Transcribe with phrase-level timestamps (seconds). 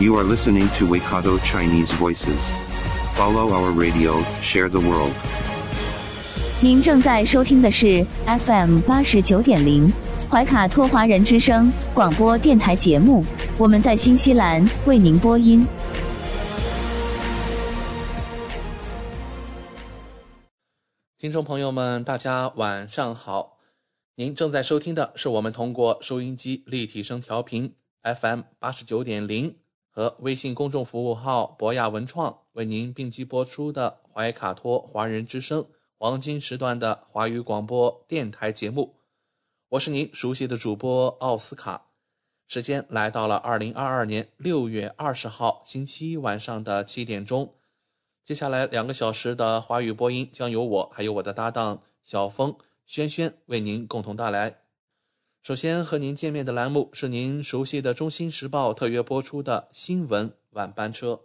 [0.00, 2.40] You are listening to Waikato Chinese Voices.
[3.12, 5.12] Follow our radio, share the world.
[6.62, 9.92] 您正在收听的是 FM 八十九点零
[10.30, 13.22] 怀卡托华人之声广播电台节目，
[13.58, 15.66] 我们在新西兰为您播音。
[21.18, 23.58] 听众朋友们，大家晚上好。
[24.14, 29.56] 您正在收听的是我们通过收音机立体声调频 FM 八十九点零
[30.00, 35.66] 和微信公众服务号博雅文创为您并机播出的怀卡托华人之声
[35.98, 38.96] 黄金时段的华语广播电台节目。
[39.68, 41.88] 我是您熟悉的主播奥斯卡。
[42.46, 47.56] 时间来到了二零二二年六月二十号星期一晚上的七点钟。
[48.24, 54.60] 接下来两个小时的华语播音将由我还有我的搭档小峰、轩轩为您共同带来。
[55.42, 61.18] 首先和您见面的栏目是您熟悉的《中新时报》特约播出的新闻晚班车。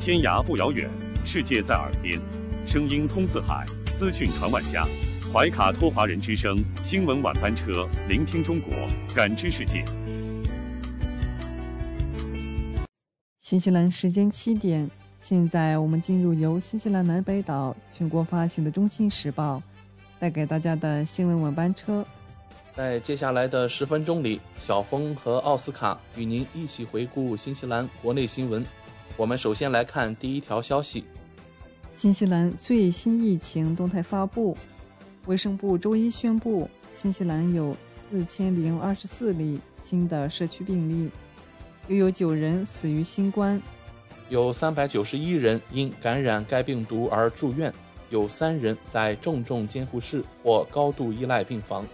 [0.00, 0.88] 天涯不遥远，
[1.26, 2.18] 世界在耳边，
[2.66, 4.86] 声音通四海，资讯传万家。
[5.30, 8.72] 怀卡托华人之声新闻晚班车，聆听中国，
[9.14, 9.84] 感知世界。
[13.40, 19.58] 新西兰时间七点，现在我们进入由新西兰南北岛全国发行的《中新时报》
[20.18, 22.04] 带给大家的新闻晚班车。
[22.76, 28.64] 在接下来的十分钟里，小峰和奥斯卡与您一起回顾新西兰国内新闻。
[29.16, 31.04] 我们首先来看第一条消息：
[31.92, 34.56] 新西兰最新疫情动态发布。
[35.26, 41.10] 卫生部周一宣布，新西兰有四千零二十四例新的社区病例，
[41.86, 43.62] 又有九人死于新冠，
[44.28, 47.72] 有三百九十一人因感染该病毒而住院，
[48.10, 51.86] 有三人在重症监护室或高度依赖病房。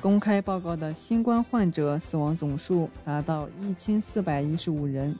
[0.00, 5.18] 公开报告的新冠患者死亡总数达到一千四百一十五人，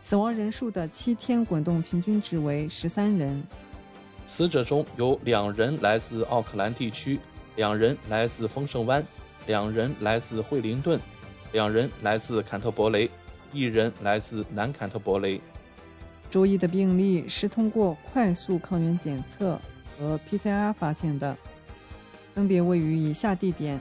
[0.00, 3.42] 死亡人数的七天滚动平均值为十三人。
[4.26, 7.20] 死者中有两人来自奥克兰地区，
[7.56, 9.04] 两人来自丰盛湾，
[9.46, 10.98] 两人来自惠灵顿，
[11.52, 13.10] 两人来自坎特伯雷，
[13.52, 15.38] 一人来自南坎特伯雷。
[16.30, 19.60] 周一的病例是通过快速抗原检测
[19.98, 21.36] 和 PCR 发现的，
[22.34, 23.80] 分别位于以下地点：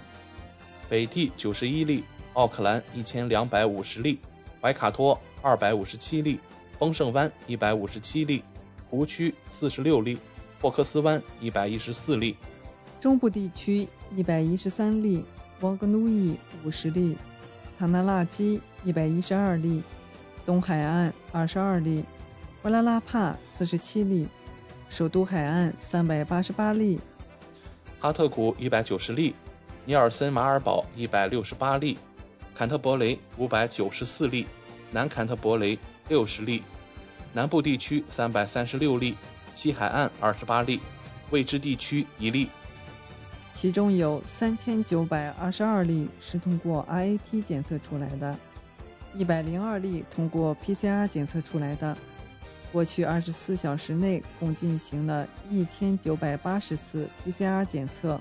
[0.89, 4.19] 北地九十一例，奥克兰一千两百五十例，
[4.59, 6.39] 怀卡托二百五十七例，
[6.79, 8.43] 丰盛湾一百五十七例，
[8.89, 10.17] 湖区四十六例。
[10.61, 12.35] 霍克斯湾一百一十四例，
[12.99, 15.23] 中部地区一百一十三例，
[15.61, 17.15] 汪格努伊五十例，
[17.77, 19.81] 塔纳拉基一百一十二例，
[20.45, 22.03] 东海岸二十二例，
[22.69, 24.27] 瓦拉拉帕四十七例，
[24.89, 26.99] 首都海岸三百八十八例，
[27.99, 29.33] 哈特谷一百九十例，
[29.85, 31.97] 尼尔森马尔堡一百六十八例，
[32.53, 34.45] 坎特伯雷五百九十四例，
[34.91, 35.79] 南坎特伯雷
[36.09, 36.61] 六十例，
[37.33, 39.17] 南部地区三百三十六例。
[39.55, 40.79] 西海岸二十八例，
[41.31, 42.49] 未知地区一例，
[43.51, 48.37] 其中有三千九百二十二例是通过 RAT 检测出来的，
[49.15, 51.97] 一百零二例通过 PCR 检测出来的。
[52.71, 58.19] 过去二十四小时内共进行了一千九百八十次 PCR 检测，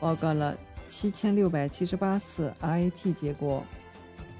[0.00, 0.56] 报告了
[0.88, 3.62] 七千六百七十八次 RAT 结果。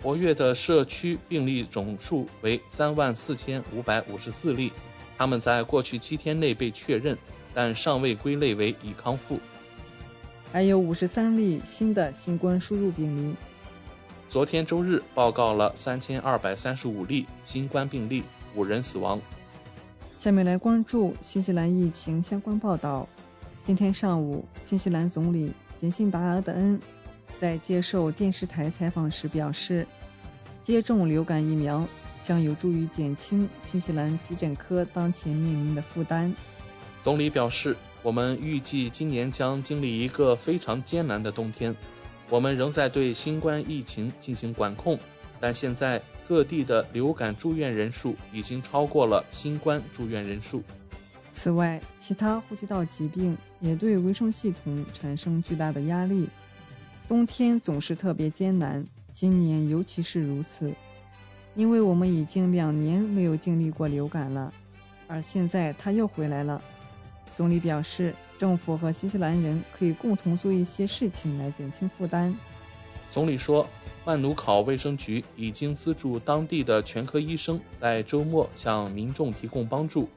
[0.03, 4.73] 活跃的社区病例总数为三万四千五百五十四例。
[5.19, 7.17] 他们在过去七天内被确认，
[7.55, 9.41] 但尚未归类为已康复。
[10.53, 13.35] 还有五十三例新的新冠输入病例。
[14.29, 18.23] 昨天周日报告了三千二百三十五例新冠病例，
[18.57, 19.21] 五人死亡。
[20.17, 23.09] 下面来关注新西兰疫情相关报道。
[23.63, 26.81] 今天上午，新西兰总理杰辛达·阿德恩
[27.39, 29.87] 在接受电视台采访时表示，
[30.63, 31.87] 接种流感疫苗。
[32.23, 36.35] 将有助于减轻新西兰急诊科当前面临的负担。
[37.01, 41.73] 总理表示：“我们预计今年将经历一个非常艰难的冬天。
[42.29, 44.99] 我们仍在对新冠疫情进行管控，
[45.39, 50.63] 但现在各地的流感住院人数已经超过了新冠住院人数。
[51.33, 56.29] 此外，其他呼吸道疾病也对卫生系统产生巨大的压力。
[57.07, 60.73] 冬天总是特别艰难，今年尤其是如此。”
[61.55, 64.53] 因为我们已经两年没有经历过流感了，
[65.09, 66.61] 而现在它又回来了。
[67.33, 72.37] 总理表示，政府和新西兰人可以共同做一些事情来减轻负担。
[73.11, 73.67] 总理说，
[74.07, 80.09] 曼努考卫生局已经资助当地的全科医生在周末向民众提供帮助。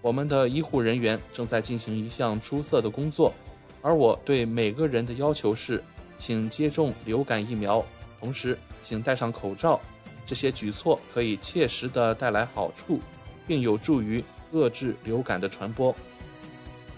[0.00, 3.34] 我们的医护人员正在进行一项出色的工作，
[3.82, 5.84] 而我对每个人的要求是，
[6.16, 7.84] 请接种流感疫苗，
[8.18, 9.78] 同时请戴上口罩。
[10.24, 12.98] 这些举措可以切实地带来好处，
[13.46, 14.24] 并有助于
[14.54, 15.94] 遏制流感的传播。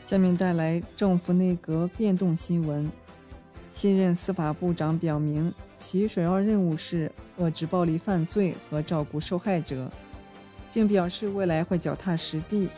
[0.04, 2.88] 下面带来政府内阁变动新闻。
[3.68, 9.90] 新任司法部长表明，其首要任务是遏制暴力犯罪和照顾受害者，
[10.72, 12.68] 并表示未来会脚踏实地，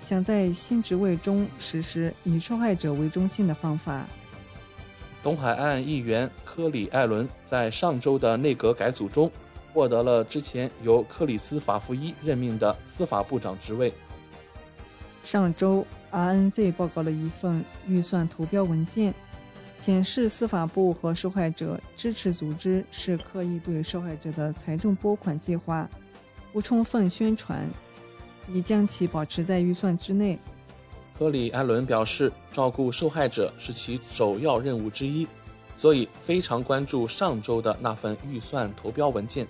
[0.00, 4.04] 想在新职位中实施以受害者为中心的方法。
[5.22, 9.30] 东海岸议员科里·艾伦在上周的内阁改组中
[9.72, 13.92] 获得了之前由克里斯·法夫伊任命的司法部长职位。
[15.24, 15.84] 上周。
[16.12, 19.12] RNZ 报告了一份预算投标文件，
[19.78, 25.88] 显示司法部和受害者支持组织是刻意对受害者的财政拨款计划
[26.52, 27.68] 不充分宣传，
[28.52, 30.38] 以将其保持在预算之内。
[31.18, 35.26] 科里·艾伦表示，照顾受害者是其首要任务之一，
[35.76, 39.46] 所以非常关注上周的那份预算投标文件。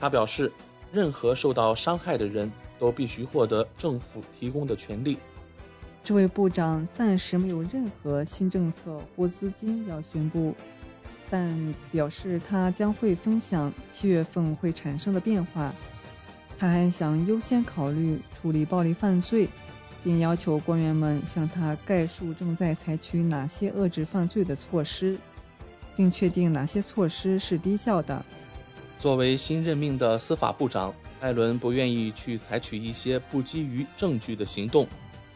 [0.00, 0.50] 他表示，
[0.92, 5.18] 任何受到伤害的人都必须获得政府提供的权利。
[6.06, 10.54] 这位部长暂时没有任何新政策或资金要宣布，
[11.28, 15.74] 但表示他将会分享七月份会产生的变化。
[16.56, 19.48] 他还想优先考虑处理暴力犯罪，
[20.04, 25.18] 并要求官员们向他概述正在采取哪些遏制犯罪的措施，
[25.96, 28.24] 并确定哪些措施是低效的。
[28.96, 34.86] 作为新任命的司法部长，艾伦不愿意去采取一些不基于证据的行动。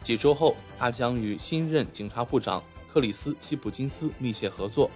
[0.03, 4.89] 几周后，他将与新任警察部长克里斯·希普金斯密切合作。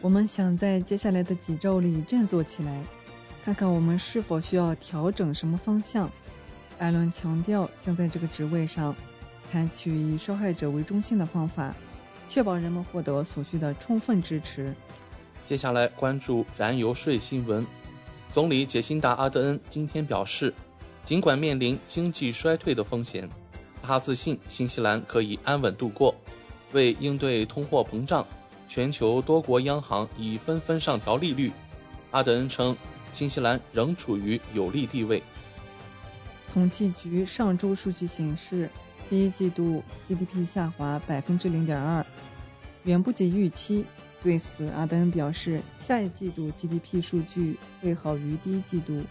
[0.00, 2.82] 我们想在接下来的几周里振作起来，
[3.42, 6.10] 看看我们是否需要调整什么方向。
[6.78, 8.94] 艾伦强调，将在这个职位上
[9.50, 11.74] 采取以受害者为中心的方法，
[12.28, 14.74] 确保人们获得所需的充分支持。
[15.46, 17.66] 接下来关注燃油税新闻。
[18.28, 20.54] 总理杰辛达·阿德恩今天表示，
[21.04, 23.28] 尽管面临经济衰退的风险。
[23.82, 26.14] 他自信新西兰可以安稳度过。
[26.72, 28.24] 为应对通货膨胀，
[28.68, 31.50] 全球多国央行已纷纷上调利率。
[32.12, 32.76] 阿德恩称，
[33.12, 35.22] 新西兰仍处于有利地位。
[36.52, 38.70] 统计局上周数据显示，
[39.08, 42.04] 第一季度 GDP 下滑百分之零点二，
[42.84, 43.84] 远不及预期。
[44.22, 49.02] 对此，阿德恩表示，下一季度 GDP 数据会好于第一季度。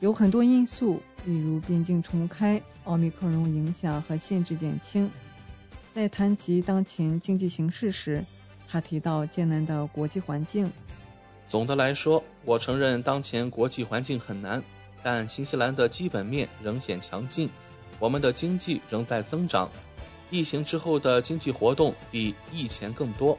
[0.00, 2.60] 有很多因素，例如边境重开。
[2.84, 5.10] 奥密克戎影响和限制减轻。
[5.92, 8.24] 在谈及当前经济形势时，
[8.68, 10.70] 他提到艰难的国际环境。
[11.48, 14.62] 总的来说，我承认当前国际环境很难，
[15.02, 17.50] 但新西兰的基本面仍显强劲，
[17.98, 19.68] 我们的经济仍在增长。
[20.30, 23.36] 疫情之后的经济活动比疫前更多，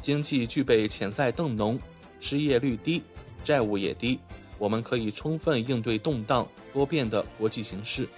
[0.00, 1.78] 经济具备潜在动能，
[2.18, 3.02] 失业率低，
[3.44, 4.18] 债务也低，
[4.58, 8.08] 我们可以充分应对动荡多变的国际形势。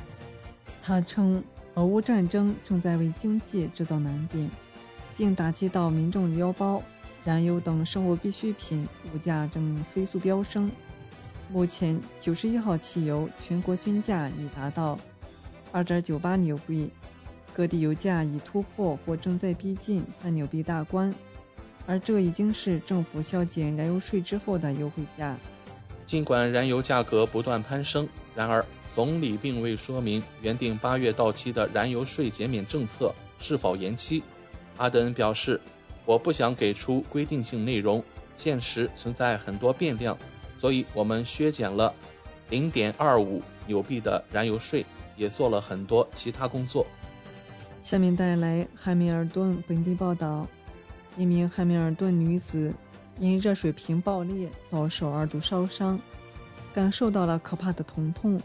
[0.82, 1.42] 他称，
[1.74, 4.50] 俄乌战争正在为经济制造难点，
[5.16, 6.82] 并打击到民众腰包。
[7.24, 10.68] 燃油等生活必需品物价正飞速飙升。
[11.48, 14.98] 目前，九十一号汽油全国均价已达到
[15.70, 16.90] 二点九八纽币，
[17.54, 21.14] 各地油价已突破或正在逼近三纽币大关，
[21.86, 25.36] 而这已经是政府削减燃油税之后的优惠价。
[26.04, 28.08] 尽管燃油价格不断攀升。
[28.34, 34.22] 然而，总理并未说明原定八月到期的燃油税减免政策是否延期。
[34.78, 35.60] 阿德恩表示
[36.06, 38.02] ：“我不想给出规定性内容，
[38.36, 40.16] 现实存在很多变量，
[40.56, 41.92] 所以我们削减了
[42.48, 44.84] 零点二五纽币的燃油税，
[45.14, 46.86] 也做了很多其他工作。”
[47.82, 50.48] 下面带来汉密尔顿本地报道：
[51.18, 52.72] 一名汉密尔顿女子
[53.18, 56.00] 因热水瓶爆裂遭受二度烧伤。
[56.72, 58.40] 感受到了可怕的疼痛。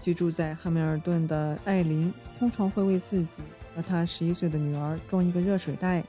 [0.00, 3.42] 居住在汉密尔顿的艾琳通常会为自己
[3.74, 6.02] 和她十一岁的女儿装一个热水袋，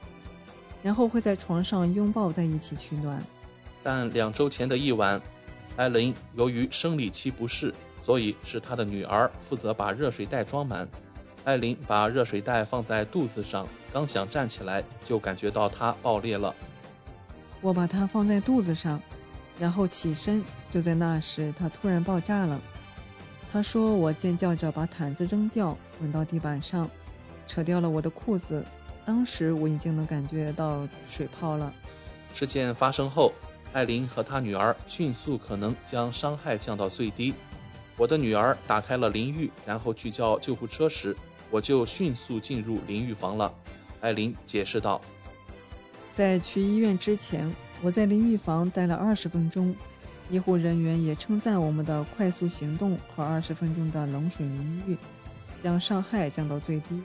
[0.82, 3.24] 然后会在床上拥抱在一起取暖。
[3.84, 5.22] 但两周前的一晚，
[5.76, 10.88] 艾琳由于生理期不适，所以是她的女儿负责把热水袋装满。
[11.44, 16.56] 艾琳把热水袋放在肚子上，刚想站起来，就感觉到它爆裂了。
[17.62, 19.00] 我把它放在肚子上。
[19.60, 20.44] 然后起身。
[20.70, 22.60] 就在那时，他突然爆炸了。
[23.52, 26.90] 他说：“我尖叫着把毯子扔掉，滚到地板上，
[27.46, 28.66] 扯掉了我的裤子。
[29.06, 31.72] 当时我已经能感觉到水泡了。”
[32.34, 33.32] 事件发生后，
[33.72, 37.36] 艾琳和她女儿迅速可能将伤害降到最低。
[37.96, 41.16] 我的女儿打开了淋浴，然后去叫救护车时，
[41.52, 43.54] 我就迅速进入淋浴房了。
[44.02, 45.00] 艾琳解释道
[46.12, 49.76] ：“在去医院之前，我在淋浴房待了二十分钟。
[50.30, 54.98] 医护人员也称赞我们的快速行动和二十分钟的冷水淋浴，
[55.62, 57.04] 将伤害降到最低。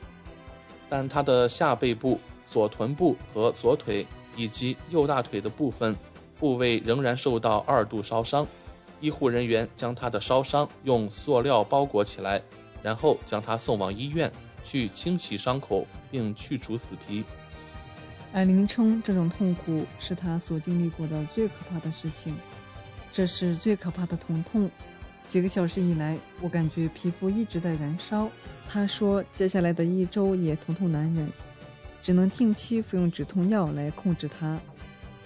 [0.89, 4.07] 但他的下背部、左臀部和左腿
[4.37, 5.97] 以及右大腿的部分
[6.39, 8.47] 部位仍然受到二度烧伤。”
[9.01, 12.41] 医护人员将他的烧伤用塑料包裹起来，
[12.83, 14.31] 然后将他送往医院
[14.65, 17.25] 去清洗伤口并去除死皮。
[18.33, 22.37] 艾琳称，这种痛苦是她所经历过的最可怕的事情。
[23.11, 24.71] 这是最可怕的疼痛。
[25.27, 28.31] 几个小时以来，我感觉皮肤一直在燃烧。
[28.69, 31.31] 她说，接下来的一周也疼痛难忍，
[32.03, 34.59] 只能定期服用止痛药来控制它。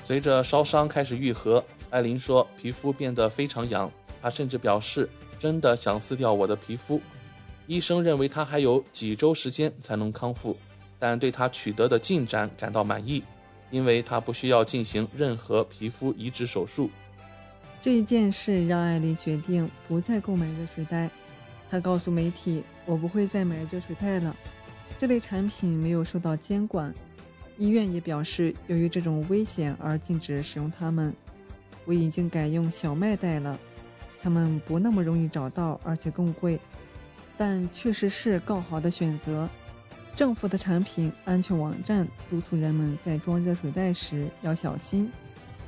[0.05, 1.63] 随着烧伤开始愈合。
[1.91, 3.91] 艾琳说：“皮肤变得非常痒，
[4.23, 7.01] 她甚至表示真的想撕掉我的皮肤。
[7.67, 10.57] 医生认为她还有几周时间才能康复，
[11.03, 13.25] 但对他取得的进展感到满意，
[13.73, 16.89] 因为他不需要进行任何皮肤移植手术。”
[17.83, 21.11] 这一件事让艾琳决定不再购买热水袋。
[21.69, 24.37] 她告诉媒体：“我不会再买热水袋了，
[24.97, 26.95] 这类产品没有受到监管，
[27.59, 31.13] 医院也表示由于这种危险而禁止使用它们。”
[31.85, 33.59] 我已经改用小麦袋了，
[34.23, 36.61] 它们不那么容易找到，而且更贵，
[37.37, 39.49] 但确实是更好的选择。
[40.15, 45.11] 政府的产品安全网站督促人们在装热水袋时要小心，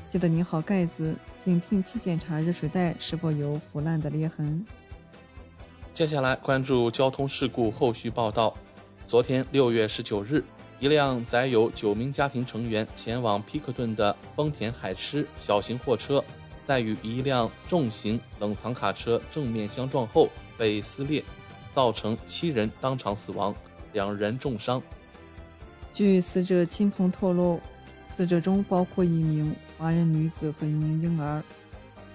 [0.08, 4.64] 记得拧好盖子，并定期检查热水袋是否有腐烂的裂痕。
[5.94, 8.54] 接下来关注交通事故后续报道。
[9.06, 10.44] 昨天六月十九日。
[10.80, 16.22] 一辆载有九名家庭成员前往皮克顿的丰田海狮小型货车，
[16.66, 21.24] 在与一辆重型冷藏卡车正面相撞后被撕裂，
[21.74, 23.54] 造成七人当场死亡，
[23.94, 24.82] 两人重伤。
[25.94, 27.58] 据死者亲朋透露，
[28.06, 31.42] 死者中包括一名华人女子和一名婴儿。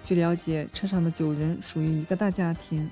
[0.04, 2.88] 据了解，车上的九人属于一个大家庭，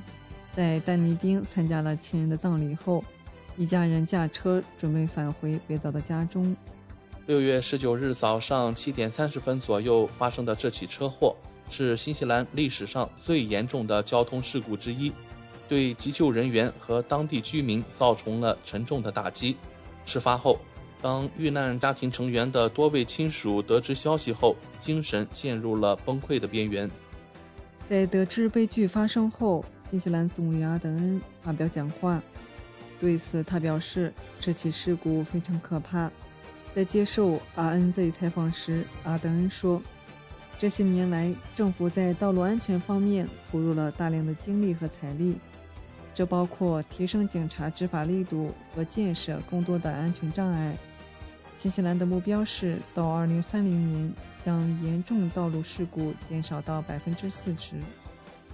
[0.56, 3.04] 在丹尼丁参加了亲人的葬礼后。
[3.56, 6.56] 一家人驾车准备返回北岛的家中。
[7.26, 11.34] 六月十九日早上七点三十分左右发生的这起车祸
[11.68, 15.12] 是新西兰历史上最严重的交通事故之一，
[15.68, 19.56] 对急救人员和当地居民造成了沉重的打击。
[20.06, 20.58] 事发后，
[21.02, 26.90] 当遇难家庭成员的多位亲属得知消息后，精神陷入了崩溃的边缘。
[27.86, 32.20] 在得知悲剧发生后，新西兰总理阿德恩发表讲话。
[33.00, 36.10] 对此，他表示这起事故非常可怕。
[36.74, 39.80] 在接受 RNZ 采访时，阿德恩说
[40.58, 45.38] ：“这些年来，政府在道路安全方面投入了大量的精力和财力，
[46.18, 50.76] 这包括提升警察执法力度和建设更多的安全障碍。
[51.56, 54.12] 新西兰的目标是到2030年
[54.44, 57.74] 将严重道路事故减少到百分之四十。”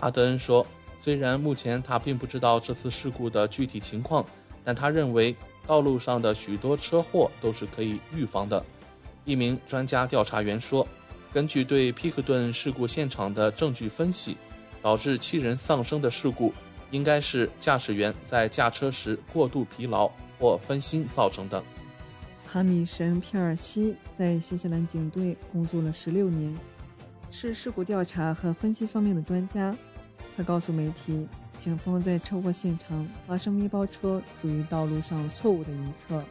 [0.01, 0.67] 阿德恩说。
[1.01, 4.25] 虽然目前他并不知道这次事故的具体情况，
[4.63, 5.35] 但他认为
[5.67, 8.63] 道路上的许多车祸都是可以预防的。
[9.25, 10.87] 一名专家调查员说
[11.33, 14.37] ：“根据对皮克顿事故现场的证据分析，
[14.81, 16.53] 导致七人丧生的事故
[16.95, 20.09] 应该是驾驶员在驾车时过度疲劳
[20.39, 21.61] 或分心造成的。”
[22.47, 26.57] 哈米什·皮尔西在新西兰警队工作了十六年，
[27.33, 29.75] 是事故调查和分析方面的专家。
[30.37, 31.27] 他告诉媒体，
[31.59, 36.23] 警方在车祸现场发生面包车处于道路上错误的一侧。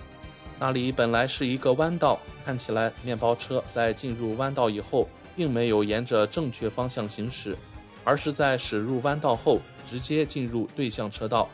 [0.60, 7.58] 那里本来是一个弯道，看起来面包车在进入弯道以后，并没有沿着正确方向行驶，
[8.05, 11.49] 而是在驶入弯道后直接进入对向车道。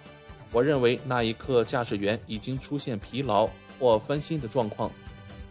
[0.51, 3.47] 我认为那一刻驾驶员已经出现疲劳
[3.79, 4.91] 或分心的状况。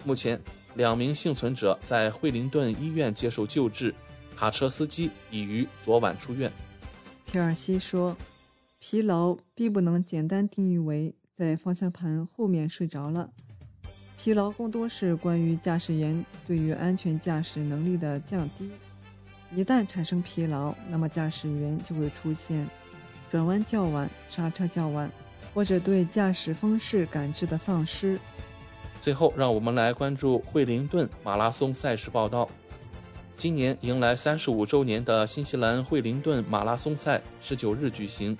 [0.05, 0.41] 目前，
[0.75, 3.95] 两名幸存者在惠灵顿医院接受救治，
[4.35, 6.51] 卡车司机已于昨晚出院。
[7.27, 8.17] 皮尔西说
[8.81, 13.31] ：“疲劳并不能简单定义为在方向盘后面睡着了，
[14.17, 18.69] 疲劳更多是关于驾驶员对于安全驾驶能力的降低。
[19.55, 22.69] 一旦产生疲劳，那么驾驶员就会出现
[23.31, 25.11] 转弯较晚、刹车较晚，
[25.55, 28.19] 或者对驾驶方式感知的丧失。”
[29.01, 32.49] 最后，让我们来关注惠灵顿马拉松赛事报道。
[33.37, 38.37] 今年迎来三十五周年的新西兰惠灵顿马拉松赛十九日举行，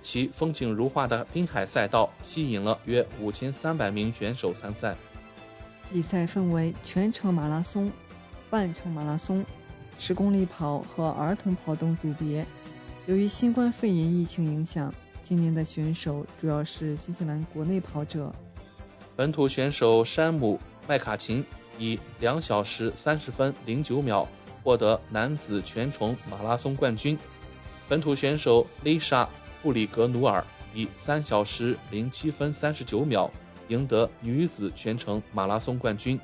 [0.00, 4.94] 其风景如画的滨海赛道吸引了约五千三百名选手参赛。
[5.92, 7.90] 比赛分为全程马拉松、
[8.48, 9.44] 半程马拉松、
[9.98, 12.46] 十公里跑和儿童跑等组别。
[13.06, 18.32] 由于新冠肺炎疫情影响，今年的选手主要是新西兰国内跑者。
[19.14, 21.44] 本土选手山姆·麦卡琴
[21.78, 24.28] 以两小时三十分零九秒
[24.62, 27.18] 获得男子全程马拉松冠军，
[27.88, 29.24] 本土选手丽莎·
[29.62, 33.30] 布里格努尔以三小时零七分三十九秒
[33.68, 36.20] 赢得女子全程马拉松冠军。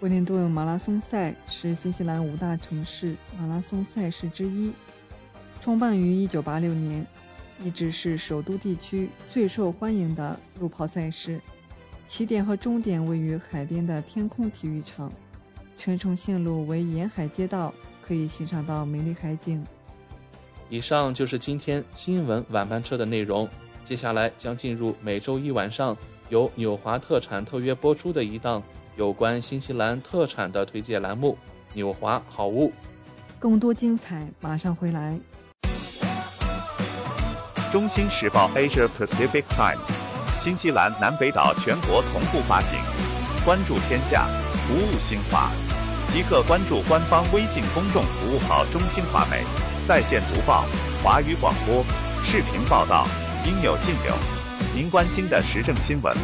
[0.00, 4.72] 威灵顿马拉松赛是新西兰五大城市马拉松赛事之一。
[5.60, 7.06] 创办于1986年，
[7.62, 11.38] 一直是首都地区最受欢迎的路跑赛事。
[12.06, 15.12] 起点和终点位于海边的天空体育场，
[15.76, 19.62] 全程线路为沿海街道，可以欣赏到美丽海景。
[20.70, 23.46] 以上就是今天新闻晚班车的内容。
[23.84, 25.94] 接下来将进入每周一晚上
[26.30, 28.62] 由纽华特产特约播出的一档
[29.00, 31.38] 有关新西兰特产的推介栏目
[31.72, 32.68] 《纽华好物》。
[33.38, 35.18] 更多精彩马上回来。
[37.72, 39.90] 中新时报 Asia Pacific Times，
[40.38, 42.78] 新西兰南北岛全国同步发行。
[43.42, 44.26] 关注天下，
[44.68, 45.50] 服务新华，
[46.12, 49.42] 即刻关注官方微信公众服务号“中新华媒”，
[49.88, 50.66] 在线读报、
[51.02, 51.82] 华语广播、
[52.22, 53.06] 视频报道，
[53.46, 54.14] 应有尽有。
[54.74, 56.14] 您关心的时政新闻，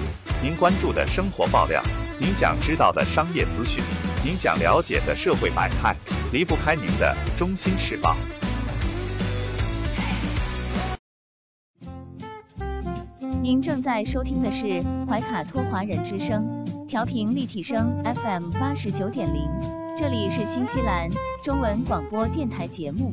[0.43, 1.83] 您关注的生活爆料，
[2.21, 3.83] 您想知道的商业资讯，
[4.23, 5.97] 您想了解的社会百态，
[6.31, 8.15] 离不开您的《中心时报》。
[13.43, 19.49] 您正在收听的是怀卡托华人之声，调频立体声 FM 八十九点零，
[19.97, 21.11] 这里是新西兰
[21.43, 23.13] 中文广播电台节目。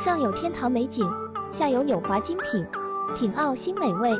[0.00, 1.08] 上有天堂美景，
[1.58, 2.64] 下有纽华精品，
[3.16, 4.10] 品澳新美味，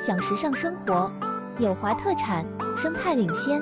[0.00, 1.12] 享时尚生活。
[1.58, 2.42] 纽华特产，
[2.74, 3.60] 生态领先，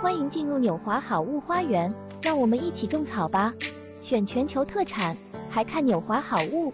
[0.00, 3.52] 欢迎进入纽华好物花园，让我们一起种草吧！
[4.00, 5.14] 选全球特产。
[5.50, 6.72] 还看纽华好物。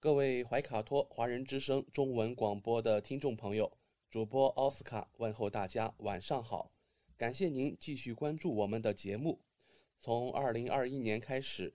[0.00, 3.70] 各位怀卡托华人之声中文广播的听众朋友，
[4.10, 6.72] 主播奥斯卡问候大家晚上好，
[7.16, 9.38] 感谢您继续关注我们的节目。
[10.00, 11.74] 从二零二一年开始，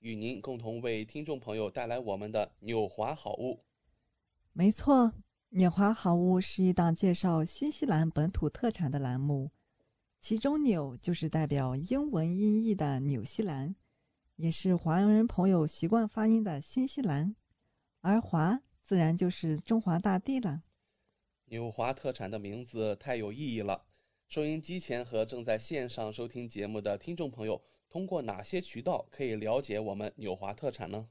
[0.00, 3.64] 与您共同为听众朋友带来我们的纽华好物。
[4.52, 5.12] 没错，
[5.50, 9.50] 纽华好物是一档介绍新西兰本土特产的栏目。
[10.18, 13.76] 其中“纽”就是代表英文音译的纽西兰，
[14.36, 17.36] 也是华人朋友习惯发音的新西兰，
[18.00, 20.62] 而“华”自然就是中华大地了。
[21.44, 23.85] 纽华特产的名字太有意义了。
[24.28, 31.08] 收音机前和正在线上收听节目的听众朋友，通过哪些渠道可以了解我们纽华特产呢？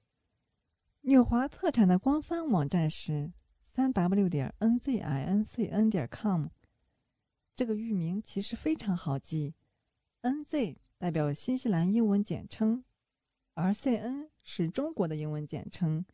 [1.02, 6.48] 纽华特产的官方网站是三 w 点 n z i n c n 点 com。
[7.56, 9.56] 这个域名其实非常好记
[10.22, 12.84] ，NZ 代表新西兰英文简称，
[13.54, 16.06] 而 CN 是中国的英文简称，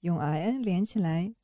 [0.00, 1.34] 用 IN 连起来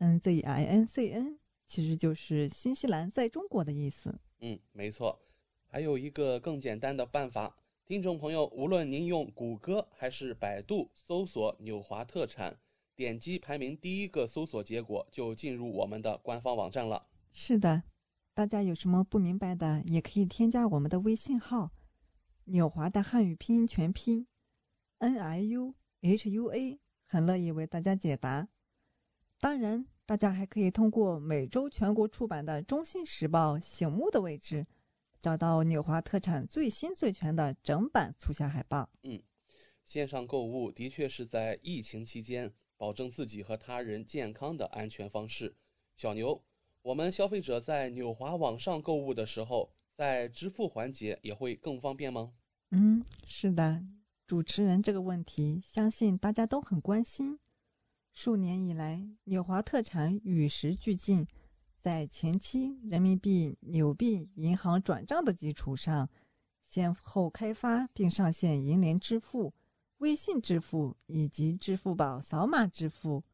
[0.00, 4.18] ，NZINCN 其实就是新西兰在中国的意思。
[4.42, 5.20] 嗯，没错。
[5.66, 12.58] 还有一个更简单的办法，听众朋友，无论您用谷歌还是百度搜索“纽华特产”，
[12.96, 17.06] 点击排名第一个搜索结果，就进入我们的官方网站了。
[17.32, 17.84] 是的。
[18.34, 21.70] 大家有什么不明白的，也可以添加我们的微信号
[22.46, 24.26] “纽华”的汉语拼音全拼
[24.98, 28.48] “n i u h u a”，很乐意为大家解答。
[29.38, 34.66] 当然，大家还可以通过每周全国出版的《中信时报》醒目的位置，
[35.20, 38.90] 找到纽华特产最新最全的整版促销海报。
[39.02, 39.22] 嗯，
[39.84, 45.54] 线上购物的确是在疫情期间保证自己和他人健康的安全方式。
[45.96, 46.42] 小牛。
[46.84, 52.32] 我们消费者在纽华网上购物的时候，在支付环节也会更方便吗？
[52.72, 53.80] 嗯，是的，
[54.26, 57.38] 主持人这个问题，相信大家都很关心。
[58.12, 61.26] 数年以来，纽华特产与时俱进，
[61.80, 66.08] 在前期人民币纽币银行转账的基础上，
[66.66, 69.54] 先后开发并上线银联支付、
[69.98, 73.24] 微信支付以及支付宝扫码支付。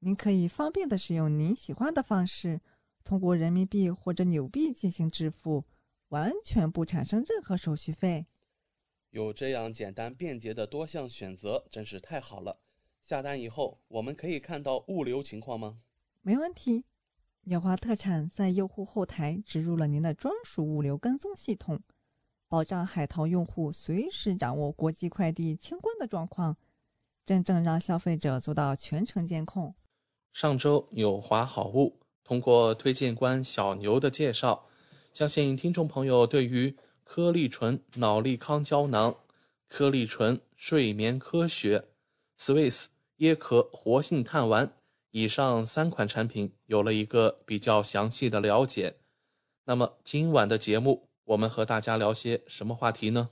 [0.00, 2.60] 您可以方便的使用您喜欢的方式，
[3.04, 5.64] 通过人民币或者纽币进行支付，
[6.08, 8.26] 完全不产生任何手续费。
[9.10, 12.60] 有这样简单便捷的多项选择，真是太好了。
[13.08, 15.78] 下单以后，我们可以看到物流情况吗？
[16.20, 16.84] 没问题。
[17.44, 21.80] 纽华特产在用户后台植入了您的专属物流跟踪系统，
[22.48, 26.58] 保障海淘用户随时掌握国际快递清关的状况，
[27.24, 29.74] 真正让消费者做到全程监控。
[30.34, 34.66] 上周纽华好物通过推荐官小牛的介绍，
[35.14, 39.16] 相信听众朋友对于颗粒醇脑力康胶囊、
[39.66, 41.86] 颗粒醇睡眠科学、
[42.38, 42.88] Swiss
[43.18, 44.72] 椰壳活性炭丸。
[45.10, 48.96] 以上三款产品有了一个比较详细的了解。
[49.64, 53.30] 那么今晚的节目，我们和大家聊些什么话题呢？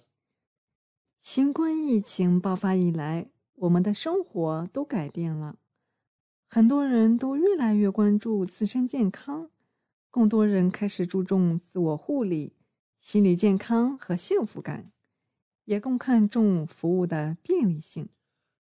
[1.19, 5.59] 新冠疫情爆发以来，我们的生活都改变了，
[6.49, 9.51] 很多人都越来越关注自身健康，
[10.11, 12.55] 更多人开始注重自我护理、
[12.99, 14.93] 心理健康和幸福感，
[15.65, 18.09] 也更看重服务的便利性。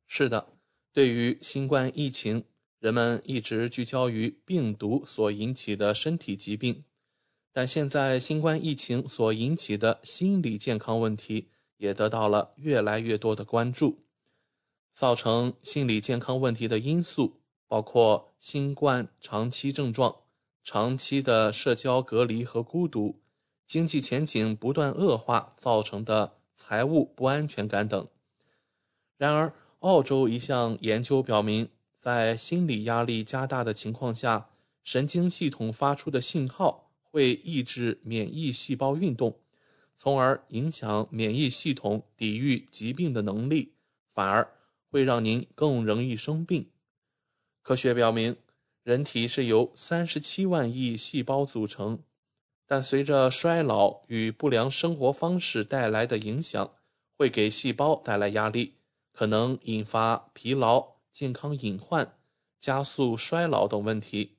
[0.07, 0.53] 是的，
[0.93, 2.45] 对于新冠疫情。
[2.79, 6.83] 人们一直聚焦于病毒所引起的身体疾病，
[7.53, 13.99] 但现在新冠疫情所引起的心理健康问题也得到了越来越多的关注。
[14.91, 20.15] 造成心理健康问题的因素包括新冠长期症状、
[20.63, 23.21] 长期的社交隔离和孤独、
[23.67, 28.07] 经济前景不断恶化造成的财务不安全感等。
[29.17, 31.69] 然而，澳洲一项研究表明。
[31.97, 34.49] 在心理压力加大的情况下，
[34.83, 39.37] 神经系统发出的信号会抑制免疫细胞运动，
[39.95, 43.73] 从而影响免疫系统抵御疾病的能力，
[44.09, 44.51] 反而
[44.89, 46.71] 会让您更容易生病。
[47.61, 48.35] 科学表明，
[48.81, 51.99] 人体是由三十七万亿细胞组成，
[52.65, 56.71] 但随着衰老与不良生活方式带来的影响，
[57.15, 58.77] 会给细胞带来压力，
[59.11, 61.01] 可能引发疲劳。
[61.11, 62.17] 健康隐患、
[62.57, 64.37] 加速衰老等问题。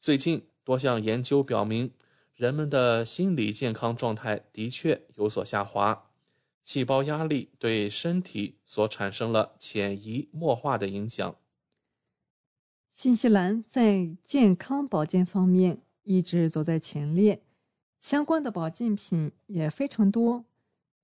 [0.00, 1.92] 最近多项研究表明，
[2.34, 6.10] 人们的心理健康状态的确有所下滑。
[6.64, 11.36] 细胞压力对身体所产生了潜移默化的影响。
[12.90, 17.44] 新西兰在健康保健方面一直走在前列，
[18.00, 20.44] 相关的保健品也非常多。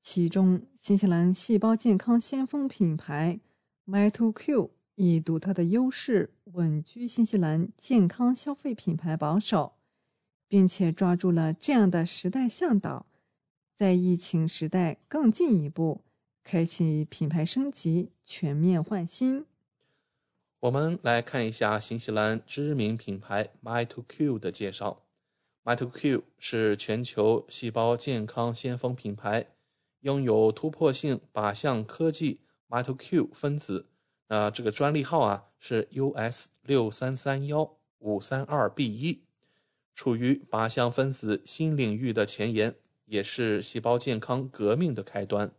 [0.02, 3.38] 其中，新西兰细胞健康先锋品牌。
[3.86, 9.74] My2Q 以独特的优势稳居新西兰健康消费品牌榜首，
[10.48, 13.06] 并且抓住了这样的时代向导，
[13.76, 16.00] 在疫情时代更进一步
[16.42, 19.46] 开启品牌升级、全面换新。
[20.58, 25.04] 我们来看一下新西兰知名品牌 My2Q 的介绍。
[25.64, 29.46] My2Q 是全球细胞健康先锋品牌，
[30.02, 32.40] 拥有突破性靶向科技。
[32.68, 33.88] ，MTOQ 分子，
[34.28, 39.20] 那这个专利号啊是 US 六三三幺五三二 B 一，
[39.94, 45.52] 处于靶向分子新领域的前沿，也是细胞健康革命的开端。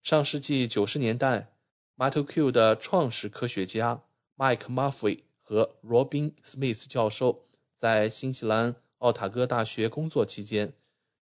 [0.00, 1.54] 上世纪九十年代
[1.96, 4.04] ，MTOQ 的创始科学家
[4.36, 10.72] Mike Murphy 和 Robin Smith 教授在新西兰奥塔哥大学工作期间，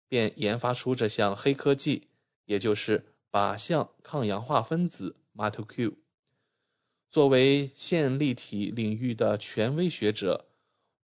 [0.08, 2.07] 便研发出这项黑科技，
[2.48, 3.06] 也就是。
[3.30, 5.96] 靶向抗氧化分子 MATOQ，
[7.12, 10.48] 作为线粒体领域的权威学者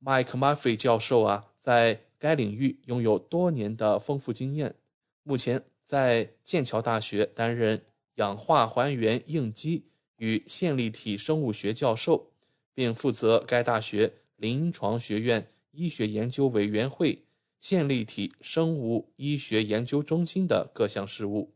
[0.05, 4.77] ，Mike Murphy 教授啊，在该领域拥有多年的丰富经验。
[5.25, 7.83] 目前在剑桥大学担任
[8.17, 9.87] 氧化还原应激
[10.19, 12.31] 与线粒体生物学教授，
[12.75, 17.25] 并负责该大学临床学院医学研究委员会
[17.61, 21.55] 线粒体生物医学研究中心的各项事务。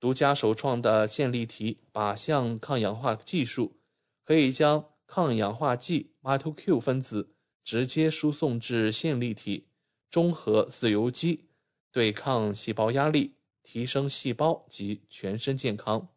[0.00, 3.76] 独家首创的线粒体靶向抗氧化技术，
[4.24, 9.66] 可以将抗氧化剂 MATOQ 分子直接输送至线粒体
[10.10, 11.44] 中和自由基，
[11.92, 16.08] 对抗细胞压力，提升细胞及全身健康。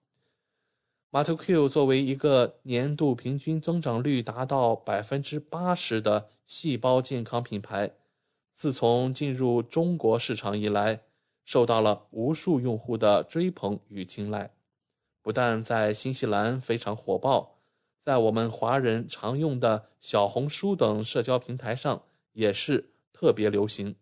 [1.11, 7.93] MATOQ 作为一个年度平均增长率达到百分之八十的细胞健康品牌，
[8.57, 11.01] 自从进入中国市场以来。
[11.45, 14.51] 受到了无数用户的追捧与青睐，
[15.21, 17.55] 不但在新西兰非常火爆，
[18.03, 23.95] 在我们华人常用的小红书等社交平台上也是特别流行。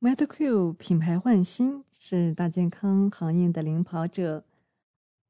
[0.00, 4.42] MetaQ 品牌焕新是大健康行业的领跑者。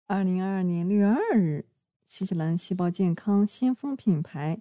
[0.06, 1.66] 二零二二年六月二日，
[2.06, 4.58] 新西兰细胞健康先锋品牌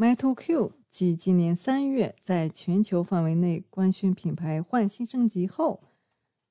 [0.00, 5.82] MetaQ 继今年三月在全球范围内官宣品牌焕新升级后，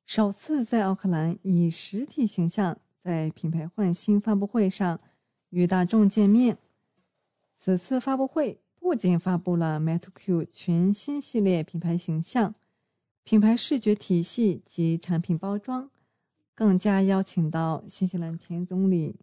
[0.05, 4.99] 首次在奥克兰以实体形象在品牌焕新发布会上
[5.49, 6.59] 与大众见面。
[7.55, 12.53] 此次发布会不仅发布了 MetaQ 全新系列品牌形象。
[13.23, 15.89] 品牌视觉体系及产品包装，
[16.53, 19.15] 更加邀请到新西兰前总理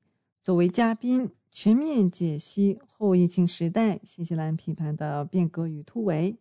[0.43, 6.37] 作为嘉宾，全面解析后疫情时代新西兰品牌的变革与突围。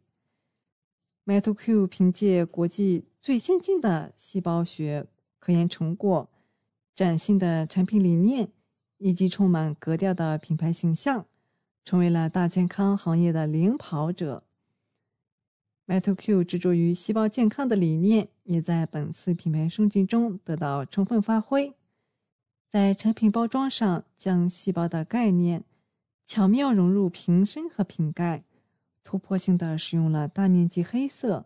[1.25, 5.07] MetaQ 凭借国际最先进的细胞学
[5.39, 6.29] 科研成果、
[6.93, 8.49] 崭新的产品理念
[8.97, 11.25] 以及充满格调的品牌形象，
[11.83, 14.43] 成为了大健康行业的领跑者。
[15.87, 21.73] MetaQ 执着于细胞健康的理念，也在本次品牌升级中得到充分发挥。
[22.75, 25.63] 在产品包装上，将细胞的概念
[26.25, 28.43] 巧妙融入瓶身和瓶盖，
[29.01, 31.45] 突破性的使用了大面积黑色，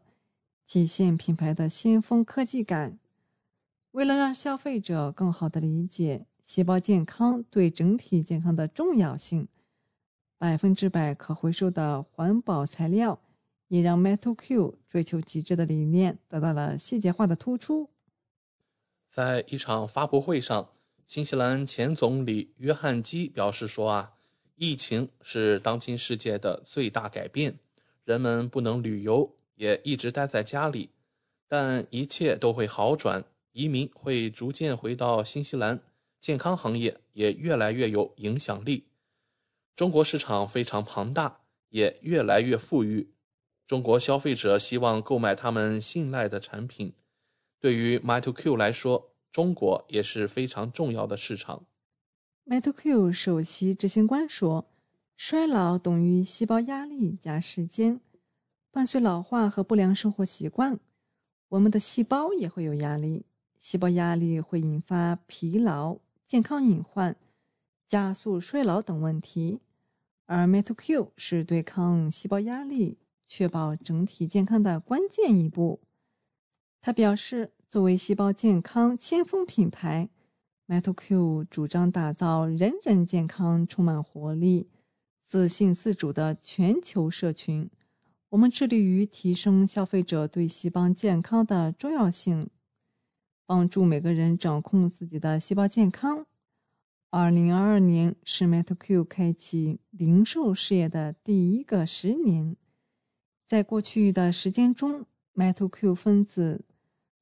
[0.66, 2.98] 体现品牌的先锋科技感。
[3.92, 9.48] 为了让消费者更好的理解细胞健康对整体健康的重要性，
[10.40, 13.20] 百分之百可回收的环保材料。
[13.68, 17.92] 也让 Metal Q 追求极致的理念得到了细节化的突出。
[19.12, 20.70] 在一场发布会上，
[21.10, 24.14] 新西兰前总理约翰基表示说：“啊，
[24.58, 27.58] 疫情是当今世界的最大改变，
[28.04, 30.92] 人们不能旅游，也一直待在家里，
[31.48, 35.82] 但一切都会好转，移民会逐渐回到新西兰，
[36.22, 38.86] 健康行业也越来越有影响力。
[39.76, 43.10] 中国市场非常庞大，也越来越富裕。”
[43.66, 46.94] 中国消费者希望购买他们信赖的产品。
[47.60, 51.66] 对于 MytoQ 来说，中国也是非常重要的市场。
[52.46, 54.70] metoq 首席执行官说
[55.16, 58.02] ：“衰老等于细胞压力加时间，
[58.72, 60.80] 伴随老化和不良生活习惯，
[61.50, 63.26] 我们的细胞也会有压力。
[63.58, 67.16] 细胞压力会引发疲劳、健康隐患、
[67.88, 69.60] 加速衰老等问题，
[70.26, 72.98] 而 metoq 是对抗细胞压力。”
[73.32, 75.82] 确保整体健康的关键一步。
[76.82, 80.10] 他表示，作为细胞健康先锋品牌
[80.70, 84.68] ，MetaQ 主张打造人人健康、充满活力、
[85.24, 87.70] 自信自主的全球社群。
[88.30, 92.50] 我们致力于提升消费者对细胞健康的重要性，
[93.46, 96.26] 帮助每个人掌控自己的细胞健康。
[97.12, 102.58] 二零二二年是 MetaQ 开启零售事业的第一个十年。
[103.46, 105.06] 在过去的时间中
[105.36, 106.66] ，MetaQ 分子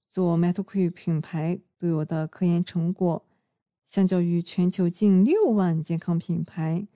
[0.10, 3.26] 做 MetaQ 品牌独有的科研成果，
[3.86, 6.88] 相较于全球近六万健康品牌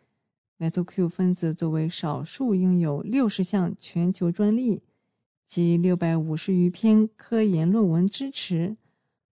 [0.59, 4.81] ，MetaQ 分子作为少数拥有六十项全球专利
[5.45, 8.77] 及六百五十余篇科研论文支持，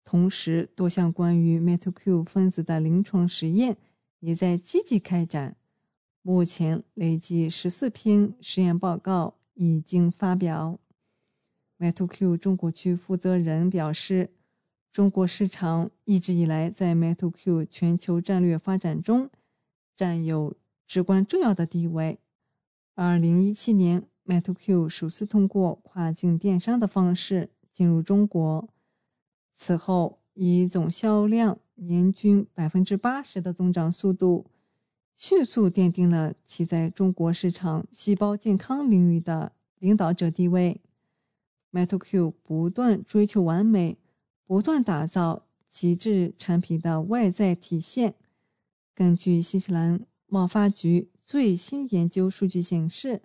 [0.05, 3.77] 同时多项关于 MetaQ 分子的临床实验
[4.21, 5.57] 也在积极开展，
[6.23, 9.35] 目前累计十四篇实验报告。
[9.57, 10.81] 已经发表。
[11.85, 14.31] MetaQ 中国区负责人表示，
[14.91, 19.29] 中国市场一直以来在 MetaQ 全球战略发展中
[19.95, 20.55] 占有
[20.87, 22.19] 至关重要的地位。
[22.95, 28.67] 二零一七年，MetaQ 首次通过跨境电商的方式进入中国，
[29.51, 34.47] 此后以总销量年均百分之八十的增长速度。
[35.15, 40.81] 迅速奠定了其在中国市场细胞健康领域的领导者地位。
[41.75, 43.99] MetaQ 不断追求完美，
[44.47, 48.15] 不断打造极致产品的外在体现。
[48.95, 53.21] 根据新西兰贸发局最新研究数据显示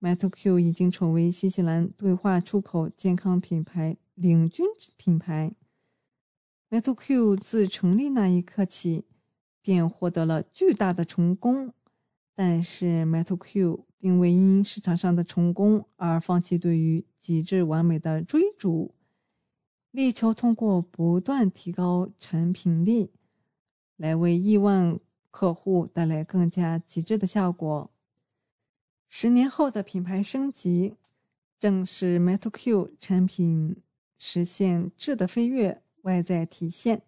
[0.00, 5.54] ，MetaQ 已经成为新西兰对华出口健康品牌领军品牌。
[6.68, 9.04] MetaQ 自成立那一刻起。
[9.60, 11.74] 便获得了巨大的成功，
[12.34, 18.94] 但是 MetaQ 并未因市场上的成功而放弃对于极致完美的追逐，
[19.90, 23.10] 力求通过不断提高产品力，
[23.96, 24.98] 来为亿万
[25.30, 27.90] 客户带来更加极致的效果。
[29.08, 30.94] 十年后的品牌升级，
[31.58, 33.82] 正是 Metal Q 产品
[34.16, 37.02] 实现质的飞跃外在体现。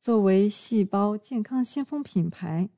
[0.00, 2.70] 作为细胞健康先锋品牌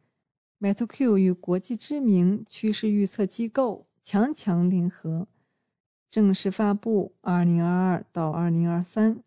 [0.64, 5.28] ，MetaQ 与国际知名趋势预测机构强强联合，
[6.08, 9.18] 正式发布2022到2023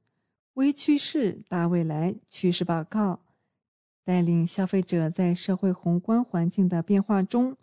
[0.56, 3.20] 微趋势大未来趋势报告，
[4.04, 7.56] 带领消费者在社会宏观环境的变化中，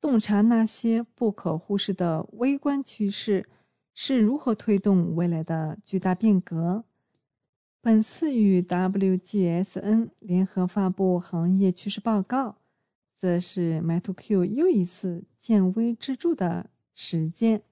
[0.00, 3.48] 洞察那些不可忽视的微观趋势
[3.94, 6.82] 是如何推动未来的巨大变革。
[7.80, 12.56] 本次与 WGSN 联合发布行业趋势报告，
[13.14, 17.62] 则是 MetaQ 又一次见微知著的时间。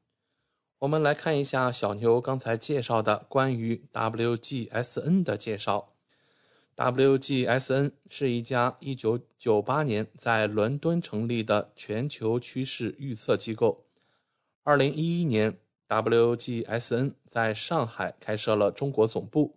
[0.78, 5.92] 我们来看一下小牛刚才介绍的关于 WGSN 的介绍。
[6.76, 13.84] WGSN 是一家1998年在伦敦成立的全球趋势预测机构。
[14.64, 19.56] 2011年，WGSN 在上海开设了中国总部。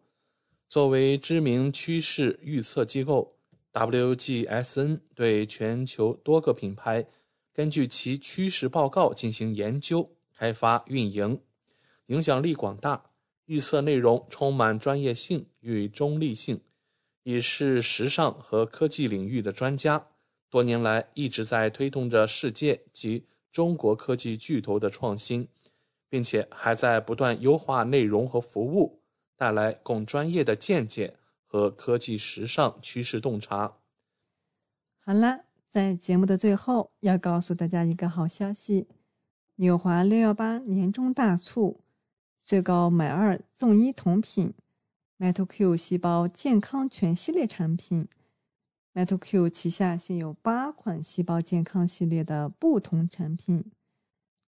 [0.68, 3.35] 作为知名趋势预测机构
[3.76, 7.06] ，WGSN 对全球多个品牌
[7.54, 11.42] 根据其趋势报告进行研究、开发、运营，
[12.08, 13.12] 影响力广大，
[13.46, 16.62] 预测内容充满专业性与中立性，
[17.24, 20.08] 已是时尚和科技领域的专家。
[20.50, 25.50] 多年来一直在推动着世界及中国科技巨头的创新，
[26.08, 29.02] 并且还在不断优化内容和服务。
[29.38, 31.18] 带来更专业的见解
[31.56, 33.78] 和科技时尚趋势洞察。
[35.00, 38.90] 好了，在节目的最后，要告诉大家一个好消息：
[39.56, 41.80] 纽华六幺八年终大促，
[42.36, 44.54] 最高买二赠一同品
[45.18, 48.10] MetaQ 细胞健康全系列产品。
[48.94, 53.64] MetaQ 旗下现有八款细胞健康系列的不同产品。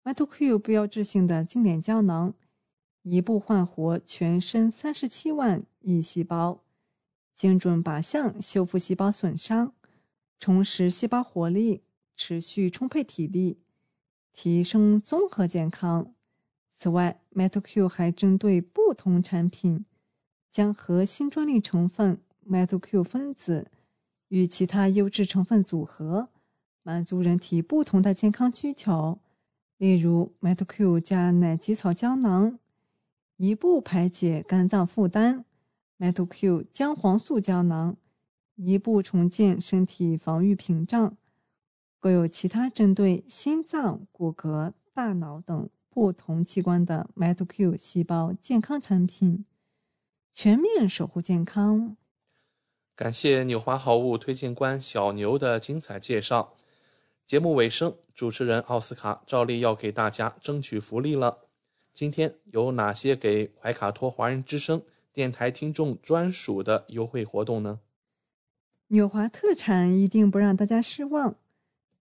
[0.02, 2.34] MetaQ 标志性的经典胶囊。
[3.08, 6.64] 一步焕活全身三十七万亿细胞，
[7.36, 9.74] 精准靶向修复细胞损伤，
[10.40, 11.82] 重拾细胞活力，
[12.16, 13.58] 持续充沛体力，
[14.32, 16.14] 提升综合健康。
[16.70, 19.84] 此外，Metal Q 还针对不同产品，
[20.50, 23.70] 将核心专利成分 Metal Q 分子
[24.28, 26.30] 与其他优质成分组合，
[26.82, 29.18] 满足人体不同的健康需求。
[29.76, 32.58] 例如，Metal Q 加奶基草胶囊。
[33.36, 35.44] 一步排解肝脏负担
[35.98, 37.96] ，MetaQ 姜黄素胶囊，
[38.56, 41.16] 一步重建身体防御屏障，
[41.98, 49.44] 更有其他针对心脏、骨骼、大脑等不同器官的 MetaQ 细胞健康产品，
[50.34, 51.96] 全面守护健康。
[52.94, 56.54] 感谢纽华好物推荐官小牛的精彩介绍。
[57.26, 61.48] 节目尾声，主持人奥斯卡照例要给大家争取福利了。
[61.92, 64.82] 今天有哪些给怀卡托华人之声
[65.16, 67.80] 电台听众专属的优惠活动呢？
[68.88, 71.36] 纽华特产一定不让大家失望。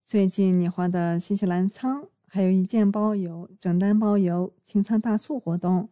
[0.04, 5.88] 最近纽华的新西兰仓还有一件包邮、整单包邮清仓大促活动。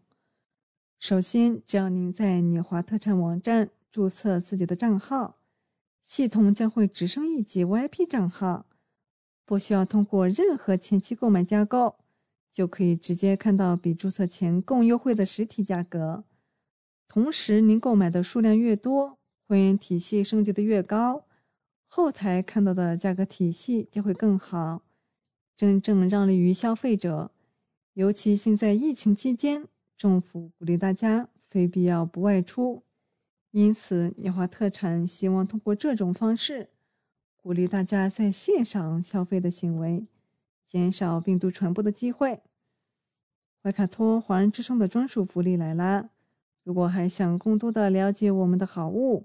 [1.01, 5.41] 首先，只要您在纽华特产网站注册自己的账号，
[6.01, 8.67] 系统将会直升一级 VIP 账号，
[9.45, 11.97] 不需要通过任何前期购买架构。
[12.51, 16.25] 就可以直接看到比注册前更优惠的实体价格。
[17.09, 21.25] 同时，您购买的数量越多，会员体系升级的越高，
[21.89, 24.83] 后台看到的价格体系就会更好，
[25.57, 27.31] 真正让利于消费者。
[27.95, 29.67] 尤其现在疫情期间，
[29.97, 32.85] 政府鼓励大家非必要不外出，
[33.51, 36.69] 因此鸟华特产希望通过这种方式，
[37.37, 40.07] 鼓励大家在线上消费的行为。
[40.67, 42.43] 减少病毒传播的机会。
[43.63, 46.11] 怀卡托华人之声的专属福利来啦！
[46.69, 49.25] 如果还想更多的了解我们的好物，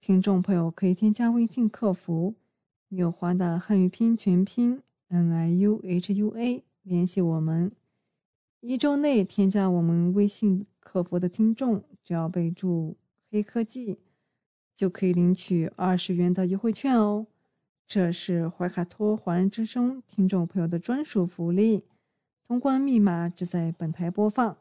[0.00, 2.34] 听众朋友可以添加微信客服
[2.90, 7.70] “纽华”的汉语拼音全拼 “n i u h u a” 联系我们。
[8.58, 12.96] 一周内添加我们微信客服的听众，只要备注
[13.30, 14.00] “黑科技”，
[14.74, 17.28] 就可以领取二十元的优惠券哦。
[17.86, 21.84] 这是怀卡托华人之声听众朋友的专属福利，
[22.44, 24.56] 通关密码只在本台播放，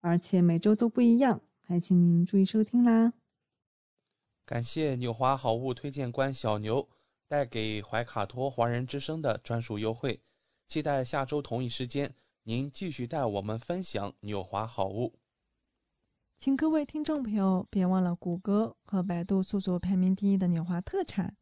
[0.00, 3.12] 而且每周都不一样，还请您注意收听啦。
[4.46, 6.88] 感谢纽华好物推荐官小牛
[7.28, 10.22] 带给怀卡托华人之声的专属优惠，
[10.66, 12.14] 期待下周同一时间
[12.44, 15.12] 您继续带我们分享纽华好物。
[16.38, 21.36] 请各位听众朋友别忘了谷歌和百度搜索排名第一的纽华特产。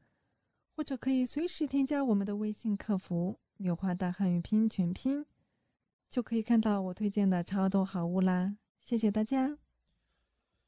[0.75, 5.25] 或者可以随时添加我们的微信客服“纽华大汉语拼音全拼”，
[6.11, 8.57] 就可以看到我推荐的超多好物啦！
[8.79, 9.57] 谢谢大家，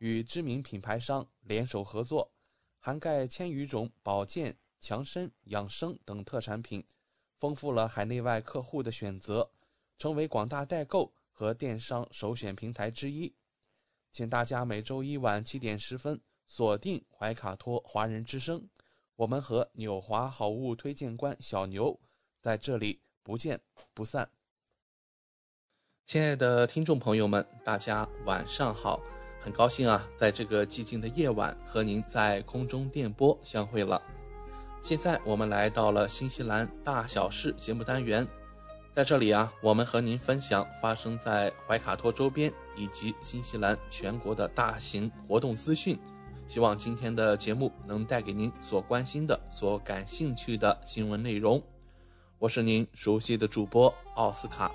[0.00, 2.32] 与知名品牌商联手合作，
[2.78, 6.84] 涵盖千余种保健、强身、养生等特产品。
[7.38, 9.50] 丰富了海内外客户的选择，
[9.98, 13.34] 成为广大代购和电商首选平台之一。
[14.10, 18.68] 请大家每周一晚七点十分锁定怀卡托华人之声，
[19.16, 21.98] 我们和纽华好物推荐官小牛
[22.40, 23.60] 在这里不见
[23.94, 24.30] 不散。
[26.06, 29.00] 亲爱的听众朋友们，大家晚上好！
[29.42, 34.00] 很高兴啊，在这个寂静的夜晚和您在空中电波相会了。
[34.82, 38.26] 现在我们来到了新西兰大小事节目单元，
[38.94, 45.98] 在这里啊，我们和您分享发生在怀卡托周边以及新西兰全国的大型活动资讯。
[46.46, 51.62] 希望今天的节目能带给您所关心的、所感兴趣的新闻内容。
[52.38, 54.70] 我是您熟悉的主播奥斯卡。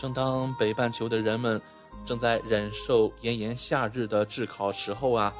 [0.00, 1.62] 正当北半球的人们
[2.04, 5.34] 正在忍受炎炎夏日的炙烤时候啊。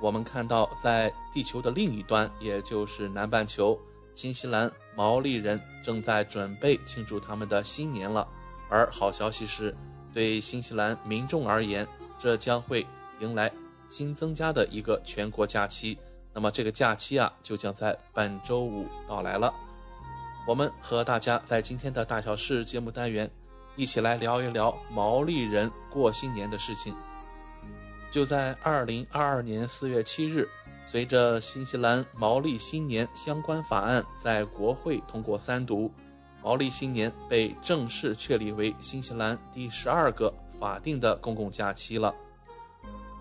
[0.00, 3.78] 我们看到，在地球的另一端，也就是南半球，
[4.16, 8.26] 新西兰毛利人正在准备庆祝他们的新年了。
[8.68, 9.72] 而好消息是，
[10.12, 11.86] 对新西兰民众而言，
[12.18, 12.84] 这将会
[13.20, 13.48] 迎来
[13.88, 15.96] 新增加的一个全国假期。
[16.34, 19.54] 那么，这个假期啊，就将在本周五到来了。
[20.48, 23.30] 我们和大家在今天的大小事节目单元，
[23.76, 26.94] 一起来聊一聊毛利人过新年的事情。
[28.10, 30.46] 就在二零二二年四月七日，
[30.84, 35.90] 随着新西兰毛利新年相关法案在国会通过三读，
[36.42, 42.14] 毛利新年被正式确立为新西兰第十二个法定的公共假期了。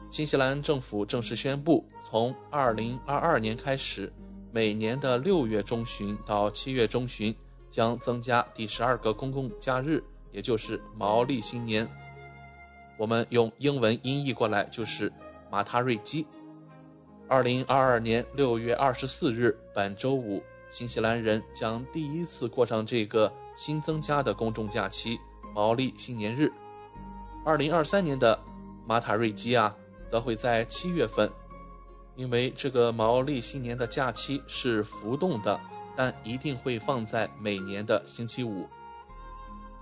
[0.09, 4.11] 新西兰政府正式宣布，从二零二二年开始，
[4.51, 7.33] 每年的六月中旬到七月中旬
[7.69, 11.88] 将增加第十二个公共假日，也就是毛利新年。
[12.97, 15.11] 我们用英文音译过来就是
[15.49, 16.25] 马塔瑞基。
[17.27, 25.17] 二零二二年六月二十四日，本周五，新西兰人将第一次过上这个新增加的公众假期——
[25.55, 26.51] 毛利新年日。
[27.45, 28.38] 二零二三年的
[28.86, 29.75] 马塔瑞基啊，
[30.09, 31.32] 则会在七月份，
[32.15, 35.59] 因为这个毛利新年的假期是浮动的，
[35.95, 38.67] 但一定会放在每年的星期五。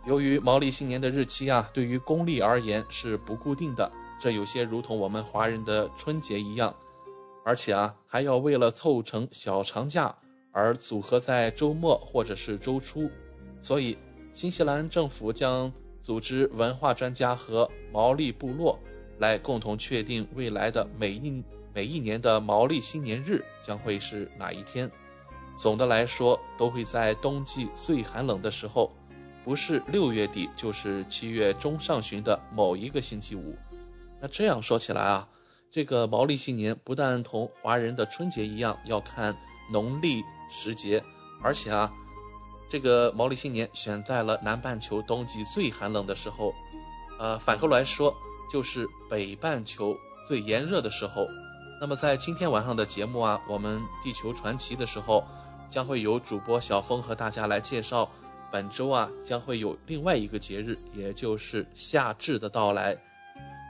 [0.05, 6.73] 由于毛利新年的日期啊，对于公历而言是不固定的，这有些如同我们华人的春节一样，
[7.43, 10.15] 而且啊，还要为了凑成小长假
[10.51, 13.09] 而组合在周末或者是周初，
[13.61, 13.97] 所以
[14.33, 15.71] 新西兰政府将
[16.01, 18.79] 组织文化专家和毛利部落
[19.19, 21.43] 来共同确定未来的每一
[21.73, 24.89] 每一年的毛利新年日将会是哪一天。
[25.57, 28.91] 总的来说，都会在冬季最寒冷的时候。
[29.43, 33.57] 不是六月底，就是七月中上旬的某一个星期五。
[34.21, 35.27] 那这样说起来啊，
[35.71, 39.35] 这个毛利新年不但同华人的春节一样要看
[39.71, 41.03] 农历时节，
[41.41, 41.91] 而且啊，
[42.69, 46.53] 这个毛利新年选在了南半球冬季最寒冷的时候。
[47.17, 48.15] 呃，反过来说，
[48.51, 51.27] 就是北半球最炎热的时候。
[51.81, 55.25] 那么在今天晚上的节目啊，我们地球传奇的时候，
[55.69, 58.09] 将会有主播小峰和大家来介绍。
[58.51, 62.97] 本周啊，将会有另外一个节日，也就是夏至的到来。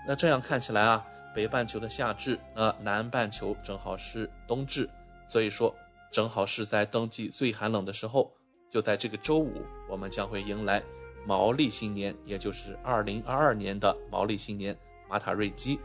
[0.08, 1.06] 那这样看起来啊，
[1.36, 4.90] 北半球的夏至，那南半球正好是冬至，
[5.28, 5.76] 所以说
[6.12, 8.32] 正好是在冬季最寒冷的时候，
[8.72, 10.82] 就在这个周五，我们将会迎来
[11.26, 14.76] 毛利新年，也就是二零二二年的毛利新年
[15.10, 15.80] 马塔瑞基。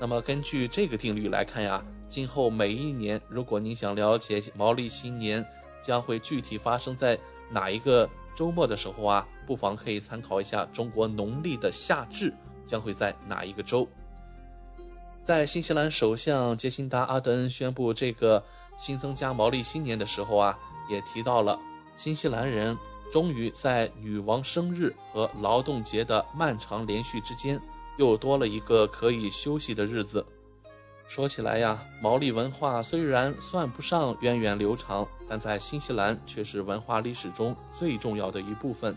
[0.00, 5.44] 那么根据这个定律来看呀，今后每一年，如果您想了解毛利新年
[5.82, 7.18] 将会具体发生在
[7.50, 12.32] 哪一个周末的时候啊，不妨可以参考一下中国农历的夏至
[12.66, 13.86] 将会在哪一个周。
[15.22, 18.44] 在新西兰首相杰辛达·阿德恩宣布这个
[18.76, 20.58] 新增加毛利新年的时候啊，
[20.90, 21.58] 也提到了
[21.96, 22.76] 新西兰人
[23.12, 27.60] 终于在女王生日和劳动节的漫长连续之间
[27.96, 30.24] 又多了一个可以休息的日子。
[31.06, 38.96] 说起来呀，毛利文化虽然算不上源远流长，但在新西兰却是文化历史中最重要的一部分。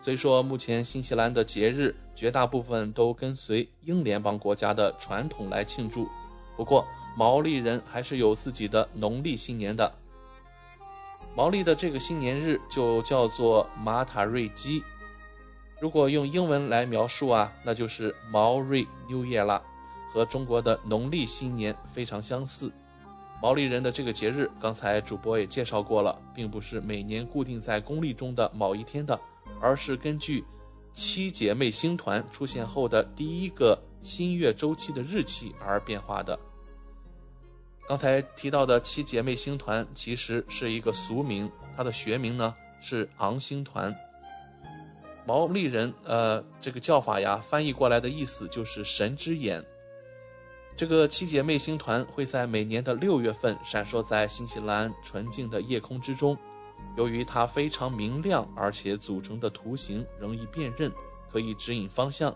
[0.00, 6.08] 虽说目前新西兰的节日绝大部分都跟随英联邦国家的传统来庆祝，
[6.56, 6.86] 不过
[7.16, 9.92] 毛利人还是有自己的农历新年的。
[11.34, 14.82] 毛利的这个新年日就叫做马塔瑞基。
[15.80, 19.62] 如果用英文来描述啊，那就是毛瑞 New Year 啦，
[20.12, 22.70] 和中国的农历新年非常相似。
[23.40, 29.18] 毛利人的这个节日，刚才主播也介绍过了，并不是每年固定在公历中的某一天的，
[29.60, 30.44] 而是根据
[30.92, 36.38] 七姐妹星团出现后的第一个新月周期的日期而变化的。
[37.88, 43.92] 刚才提到的七姐妹星团其实是一个俗名，它的学名呢是昂星团。
[45.26, 49.64] 毛利人，呃，这个叫法呀，翻译过来的意思就是神之眼。
[50.74, 56.36] 这个七姐妹星团会在每年的六月份闪烁在新西兰纯净的夜空之中。
[56.96, 60.90] 由于它非常明亮，而且组成的图形容易辨认，
[61.30, 62.34] 可以指引方向，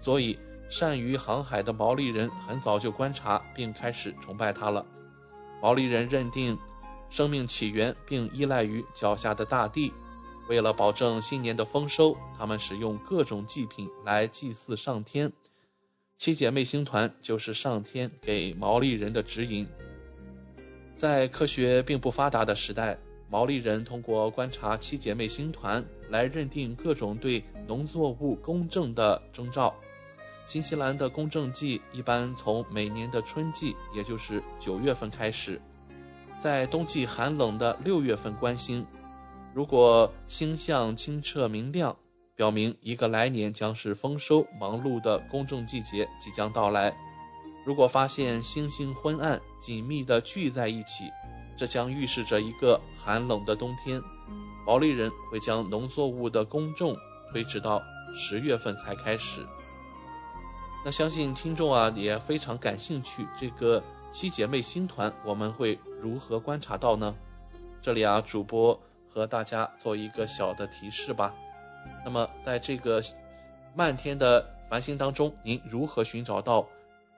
[0.00, 4.84] 所以善于航海的毛利人很早就观察并开始崇拜它了。
[5.62, 6.58] 毛利人认定
[7.08, 9.94] 生命起源并依赖于脚下的大地。
[10.48, 15.32] 为了保证新年的丰收，他们使用各种祭品来祭祀上天。
[16.18, 19.66] 七姐妹星团就是上天给毛利人的指引。
[20.94, 22.98] 在科学并不发达的时代，
[23.28, 29.74] 毛利人通过观察七姐妹星团来认定各种对农作物公正的征兆。
[30.46, 35.60] 新西兰的公正季一般从每年的春季，也就是九月份开始，
[36.40, 38.86] 在冬季寒冷的六月份观星。
[39.52, 41.94] 如果星象清澈明亮，
[42.36, 46.92] 表明一个来年将是丰收忙碌的公众季节即将到来；
[47.64, 51.10] 如果发现星星昏暗紧密地聚在一起，
[51.56, 54.00] 这将预示着一个寒冷的冬天。
[54.66, 56.94] 毛利人会将农作物的公种
[57.32, 57.82] 推迟到
[58.14, 59.40] 十月份才开始。
[60.84, 63.82] 那相信听众啊也非常感兴趣，这个
[64.12, 67.14] 七姐妹星团我们会如何观察到呢？
[67.80, 68.78] 这里啊，主播。
[69.08, 71.34] 和大家做一个小的提示吧。
[72.06, 73.02] 那么，在这个
[73.74, 76.64] 漫天的繁星当中，您如何寻找到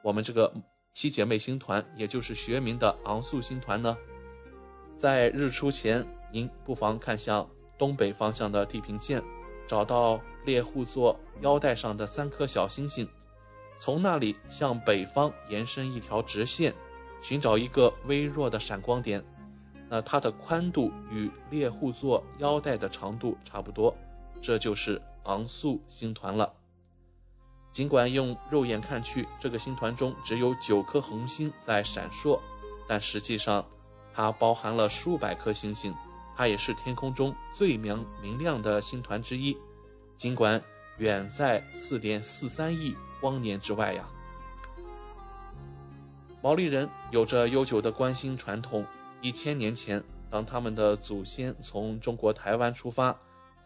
[0.00, 0.50] 我们这个
[0.94, 3.94] 七姐妹星团，也就是学名的昂宿星团呢？
[4.96, 9.22] 在日出前，您不妨看向东北方向的地平线，
[9.66, 13.06] 找到猎户座腰带上的三颗小星星，
[13.76, 16.72] 从那里向北方延伸一条直线，
[17.20, 19.22] 寻找一个微弱的闪光点。
[19.90, 23.94] 那它的宽度与猎户座腰带的长度差不多，
[24.40, 26.52] 这就是昂宿星团了。
[27.70, 32.40] 尽管用肉眼看去，这个星团中只有九颗恒星在闪烁，
[32.88, 33.64] 但实际上
[34.14, 35.94] 它包含了数百颗星星，
[36.36, 39.56] 它也是天空中最明明亮的星团之一。
[40.16, 40.60] 尽管
[40.96, 44.08] 远在四点四三亿光年之外呀。
[46.40, 48.84] 毛利人有着悠久的观星传统。
[49.20, 53.16] 一千年前，当他们的祖先从中国台湾出发，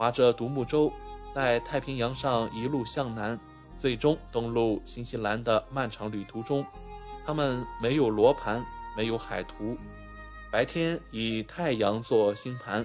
[0.03, 0.93] 划着独木舟，
[1.33, 3.39] 在太平洋上一路向南，
[3.79, 6.67] 最终登陆新西兰的漫长旅途中，
[7.25, 9.79] 他们没有罗盘，没有海图，
[10.51, 12.85] 白天以太阳做星盘，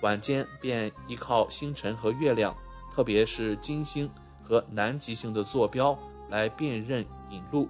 [0.00, 2.52] 晚间便依靠星辰和月亮，
[2.92, 4.10] 特别是金星
[4.42, 5.96] 和南极星的坐标
[6.30, 7.68] 来辨认引路。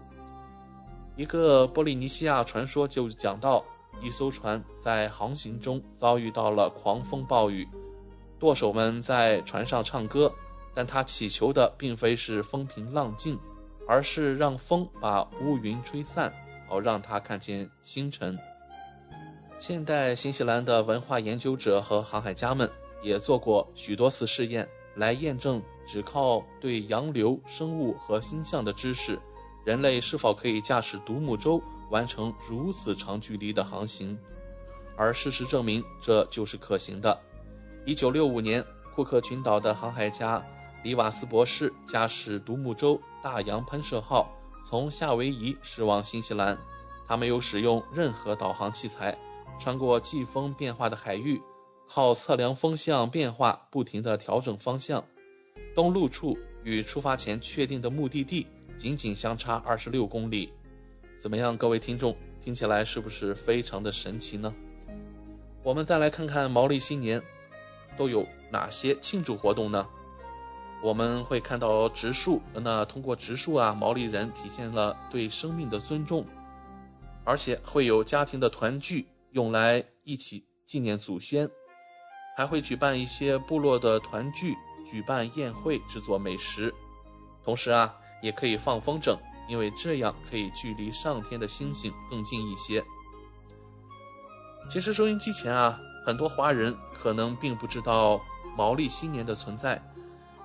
[1.17, 3.63] 一个波利尼西亚传说就讲到。
[4.03, 7.67] 一艘船在航行中遭遇到了狂风暴雨，
[8.39, 10.33] 舵手们在船上唱歌，
[10.75, 13.39] 但他祈求的并非是风平浪静，
[13.87, 16.33] 而是让风把乌云吹散，
[16.69, 18.39] 好让他看见星辰。
[19.59, 22.71] 现代新西兰的文化研究者和航海家们
[23.03, 29.19] 也做过许多次试验，来验证只靠对洋流、生物和星象的知识，
[29.65, 31.63] 人类是否可以驾驶独木舟。
[31.89, 34.19] 完成如此长距离的航行，
[34.97, 37.17] 而事实证明这就是可行的。
[37.87, 38.65] 一九六五年，
[38.97, 40.45] 库克群岛的航海家
[40.83, 44.29] 里瓦斯博士驾驶独木舟“大洋喷射号”
[44.67, 46.59] 从夏威夷驶往新西兰，
[47.07, 49.17] 他没有使用任何导航器材，
[49.57, 51.41] 穿过季风变化的海域，
[51.89, 55.05] 靠测量风向变化不停地调整方向。
[55.73, 60.53] 登陆处与出发前确定的目的地仅仅相差二十六公里。
[61.21, 64.53] 怎么样，各位听众，听起来是不是非常的神奇呢？
[65.63, 67.23] 我们再来看看毛利新年
[67.97, 69.87] 都有哪些庆祝活动呢？
[70.83, 76.25] 我们会看到植树，那通过植树啊，毛利人体现了对生命的尊重，
[77.25, 81.49] 而且会有家庭的团聚，用来一起纪念祖先，
[82.37, 84.55] 还会举办一些部落的团聚，
[84.89, 86.73] 举办宴会，制作美食，
[87.43, 89.17] 同时啊，也可以放风筝。
[89.49, 92.85] 因为这样可以距离上天的星星更近一些。
[94.69, 98.23] 其实收音机前啊，很多华人可能并不知道
[98.57, 99.83] 毛利新年的存在，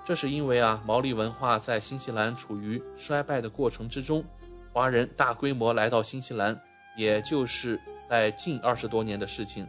[0.03, 4.25] 这是因为啊，毛利文化在新西兰处于衰败的过程之中，
[4.73, 6.59] 华人大规模来到新西兰，
[6.97, 9.67] 也就是在近二十多年的事情。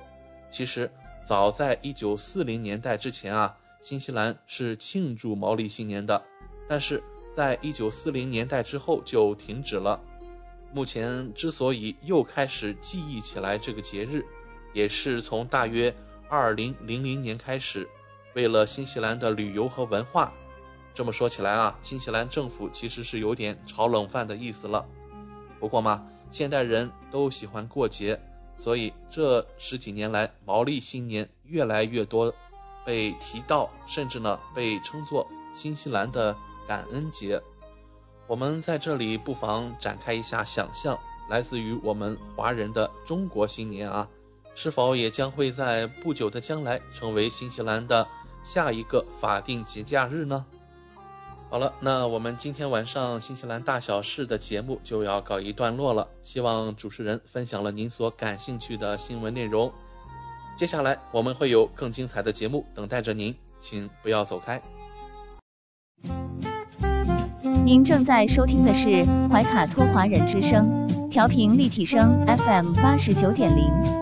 [0.51, 0.91] 其实
[1.27, 6.23] 早在一九四零年代之前啊，新西兰是庆祝毛利新年的，
[6.67, 7.05] 但是
[7.37, 10.01] 在一九四零年代之后就停止了。
[10.73, 14.25] 目前之所以又开始记忆起来这个节日。
[14.73, 15.95] 也是从大约
[16.29, 17.89] 二零零零年开始，
[18.35, 20.33] 为了新西兰的旅游和文化，
[20.95, 24.85] 这么说起来啊，新西兰政府其实是有点炒冷饭的意思了。
[25.61, 28.19] 不过嘛，现代人都喜欢过节，
[28.59, 32.33] 所以这十几年来，毛利新年越来越多
[32.85, 36.35] 被提到，甚至呢被称作新西兰的
[36.67, 37.41] 感恩节。
[38.27, 40.99] 我们在这里不妨展开一下想象，
[41.29, 44.09] 来自于我们华人的中国新年啊。
[44.55, 48.07] 是否也将会在不久的将来成为新西兰的
[48.45, 50.45] 下一个法定节假日呢？
[51.49, 56.09] 好了，那我们今天晚上新西兰大小事的节目就要告一段落了。
[56.23, 59.71] 希望主持人分享了您所感兴趣的新闻内容。
[60.57, 64.63] 接下来我们会有更精彩的节目等待着您，请不要走开。
[67.65, 74.02] 您正在收听的是怀卡托华人之声，调频立体声 FM 八十九点零。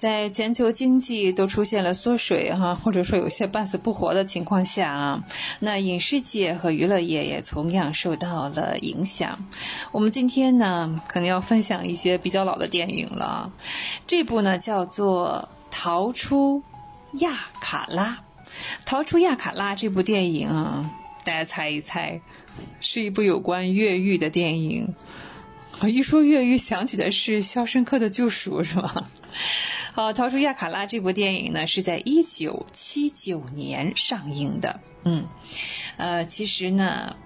[0.00, 5.22] 在全球经济都出现了缩水哈，或者说有些半死不活的情况下啊，
[5.58, 9.38] 那影视界和娱乐业也同样受到了影响。
[9.92, 13.52] 我们今天呢，可能要分享一些比较老的电影了。
[14.06, 16.62] 这部呢叫做《逃出
[17.18, 18.22] 亚卡拉》，
[18.86, 20.90] 《逃出亚卡拉》这部电影啊，
[21.24, 22.18] 大家猜一猜，
[22.80, 24.94] 是一部有关越狱的电影。
[25.82, 29.10] 一说越狱，想起的是《肖申克的救赎》，是吧？
[29.92, 34.80] 好，逃出亚卡拉这部电影呢，是在一九七九年上映的。
[35.04, 35.24] 嗯，
[35.96, 37.16] 呃，其实呢，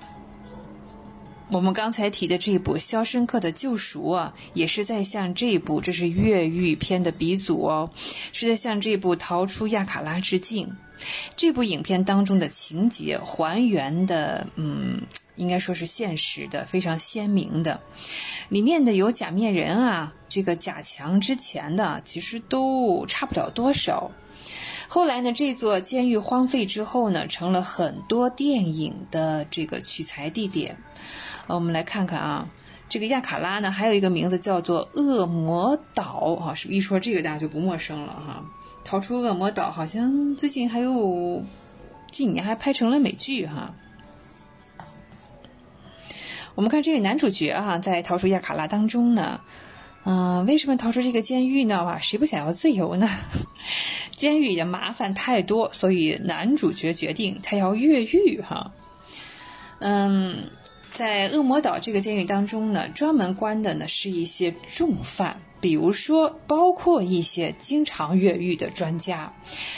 [1.51, 7.91] 我们刚才提的这部《肖申克的救赎》啊，也是在向这部这是越狱片的鼻祖哦，
[8.33, 10.75] 是在向这部《逃出亚卡拉》致敬。
[11.37, 15.03] 这部影片当中的情节还原的，嗯。
[15.37, 17.81] 应该说是现实的，非常鲜明的。
[18.49, 24.11] 里面的有假面人啊，这个假墙之前的其实都差不了多少。
[24.87, 30.77] 后来呢，这座监狱荒废之后呢，成了很多电影的这个取材地点。
[31.47, 32.49] 我们来看看啊，
[32.89, 38.45] 这个亚卡拉呢，还有一个名字叫做恶魔岛啊，是一说这个大家就不陌生了哈。
[38.85, 41.43] 逃出恶魔岛，好像最近还有
[42.11, 43.75] 近年还拍成了美剧哈。
[46.55, 49.41] 我们看这位男主角啊，在逃出亚卡拉当中呢，
[50.05, 51.85] 嗯，为什么逃出这个监狱呢？
[51.85, 53.11] 哇，谁不想要自由呢？
[54.17, 58.71] 监狱里的麻烦太多，所以男主角决定他要越狱哈。
[59.81, 60.45] 嗯，
[60.93, 69.35] 在恶魔岛这个监狱当中呢，专门关的呢是一些重犯，比如说包括一些经常越狱的专家，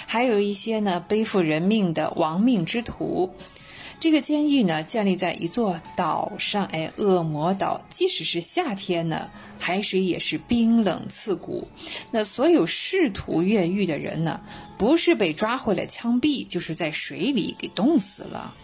[0.06, 3.32] 还有一些呢背负人命的亡命之徒。
[3.98, 7.80] 这个监狱呢，建立在一座岛上，哎，恶魔岛。
[7.88, 11.66] 即使是夏天呢，海水也是冰冷刺骨。
[12.10, 14.42] 那所有试图越狱的人呢，
[14.76, 18.54] 不是被抓回来枪毙，就是在水里给冻死了。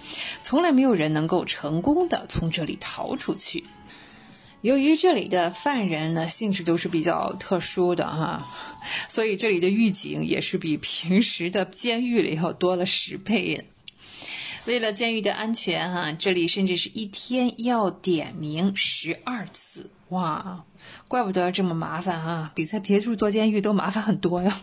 [0.42, 3.64] 从来没有人能够成功的从这里逃出去。
[4.60, 8.48] 由于这里的犯人呢性质都是比较特殊的哈，
[9.08, 13.64] 所以这里的狱警也是比平时的监狱里要多了十倍。
[14.66, 19.90] 为了监狱的安全哈，这里甚至是一天要点名十二次。
[20.10, 20.64] 哇，
[21.08, 24.60] 怪不得这么麻烦哈，比在别处做监狱都麻烦很多呀。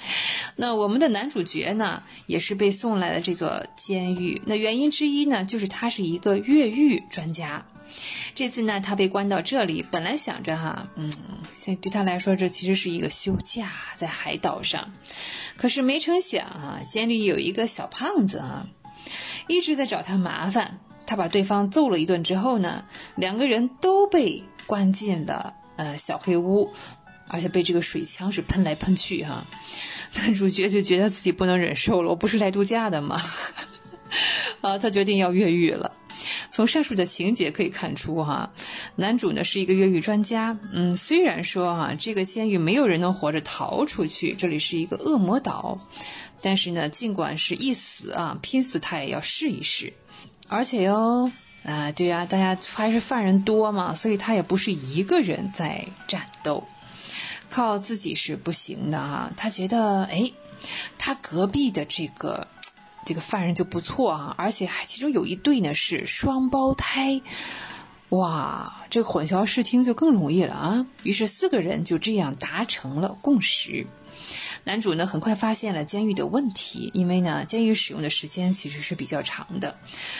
[0.56, 4.40] 那我们的男主角呢，也是被送来了这座监狱。
[4.46, 7.66] 那原因之一呢，就是他是一个越狱专家。
[8.34, 11.12] 这次呢，他被关到这里，本来想着哈，嗯，
[11.52, 14.92] 现对他来说，这其实是一个休假，在海岛上。
[15.56, 18.66] 可是没成想啊，监狱有一个小胖子啊，
[19.48, 20.78] 一直在找他麻烦。
[21.04, 22.84] 他把对方揍了一顿之后呢，
[23.16, 26.72] 两个人都被关进了呃小黑屋，
[27.28, 29.44] 而且被这个水枪是喷来喷去哈。
[30.16, 33.20] 男主角就觉得自己不能忍受了，我不是来度假的吗？
[34.62, 35.92] 啊，他决定要越狱了。
[36.50, 38.52] 从上述的情节可以看出，哈，
[38.96, 40.58] 男主呢是一个越狱专家。
[40.72, 45.78] 嗯，虽然说哈，这个监狱没有人能活着逃出去，这里是一个恶魔岛，
[46.40, 49.92] 但是呢，尽管是一死啊，拼死他也要试一试。
[50.48, 51.30] 而且哟，
[51.64, 56.66] 啊，对呀，大家还是犯人多嘛，所以他也不是一个人在战斗，
[57.48, 59.32] 靠自己是不行的哈。
[59.36, 60.32] 他觉得，哎，
[60.98, 62.46] 他隔壁的这个。
[63.04, 67.20] 这个犯人就不错啊，而且还其中有一对呢是双胞胎，
[68.10, 70.86] 哇，这个混淆视听就更容易了啊。
[71.02, 73.86] 于是四个人就这样达成了共识。
[74.64, 79.76] 男主呢很快发现了监狱的问题，因为呢监狱使用的时间其实是比较长的，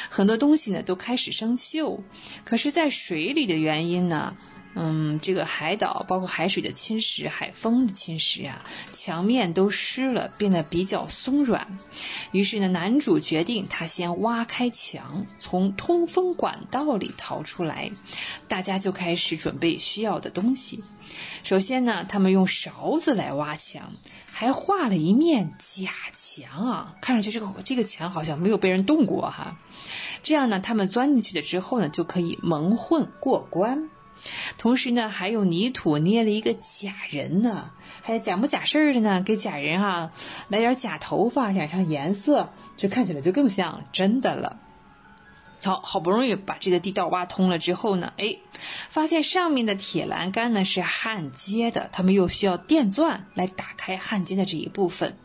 [0.09, 2.01] 很多东西呢都开始生锈。
[2.45, 4.35] 可是，在水里的原因呢？
[4.75, 11.79] 嗯，这个海岛包括海水的侵蚀、海风的侵蚀啊，墙面都湿了，变得比较松软。
[12.31, 17.91] 于是呢，男主决定他先挖开墙，从通风管道里逃出来。
[18.49, 20.83] 大家就开始准备需要的东西。
[21.43, 23.93] 首先呢，他们用勺子来挖墙，
[24.31, 29.59] 还画了一面假墙啊，看上去这个这个墙好像没有被人动过哈。
[30.23, 33.91] 这样呢，他们钻进去了之后呢，就可以蒙混过关。
[34.57, 37.71] 同时呢，还用泥土捏了一个假人呢，
[38.03, 40.13] 还假模假式的呢，给假人啊
[40.49, 44.59] 来点假头发，染上颜色，这看起来就更像真的了。
[45.65, 48.37] 好好不容易把这个地道挖通了之后呢，哎，
[48.91, 55.17] 发现上面的铁栏杆呢是焊接的，他们又需要电钻来打开焊接的这一部分。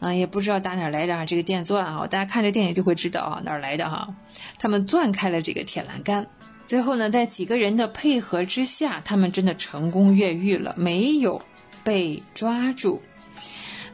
[0.00, 4.16] 啊，也不知道打哪来的啊，这个电钻啊，大家看这电影就会知道啊，哪来的哈？
[4.58, 6.28] 他们钻开了这个铁栏杆。
[6.64, 11.42] 最后呢，在几个人的配合之下，他们真的成功越狱了，没有
[11.84, 13.02] 被抓住。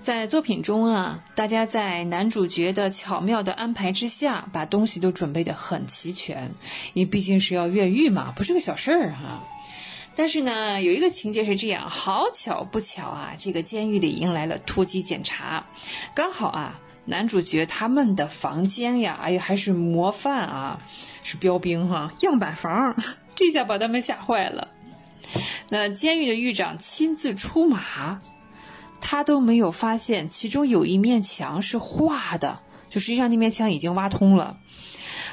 [0.00, 6.50] 在作品中啊，大家在男主角的巧妙的安排之下，把东西都准备的很齐全，
[6.94, 9.44] 因为毕竟是要越狱嘛，不是个小事儿哈。
[10.14, 15.66] 但是呢，有一个情节是这样，好巧不巧啊，这个监狱里迎来了突击检查，
[16.14, 16.80] 刚好啊。
[17.08, 20.78] 男主角他们的房间呀，哎呀，还是模范啊，
[21.24, 22.94] 是标兵哈，样板房，
[23.34, 24.68] 这下把他们吓坏了。
[25.70, 28.20] 那监狱的狱长亲自出马，
[29.00, 34.58] 他都没有发现其中有一面墙是画的，就实际上那面墙已经挖通了，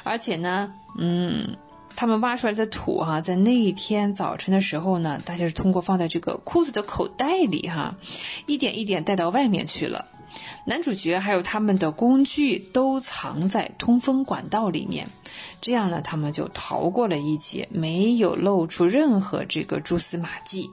[0.04, 1.58] 而且呢，嗯，
[1.94, 7.96] 他们挖出来的土哈，在那一天早晨的时候呢，大家是通过放在这个裤子的口袋里哈，
[8.46, 10.06] 一点一点带到外面去了。
[10.66, 15.08] 男主角还有他们的工具都藏在通风管道里面，
[15.62, 20.70] 这样呢，他们就逃过了一劫，没有露出任何这个蛛丝马迹。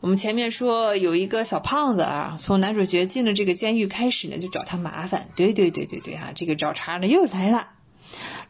[0.00, 5.28] 我们前面说有一个小胖子啊，从男主角进了这个监狱开始呢，就找他麻烦。
[5.34, 7.68] 对对对对对哈，这个找茬的又来了。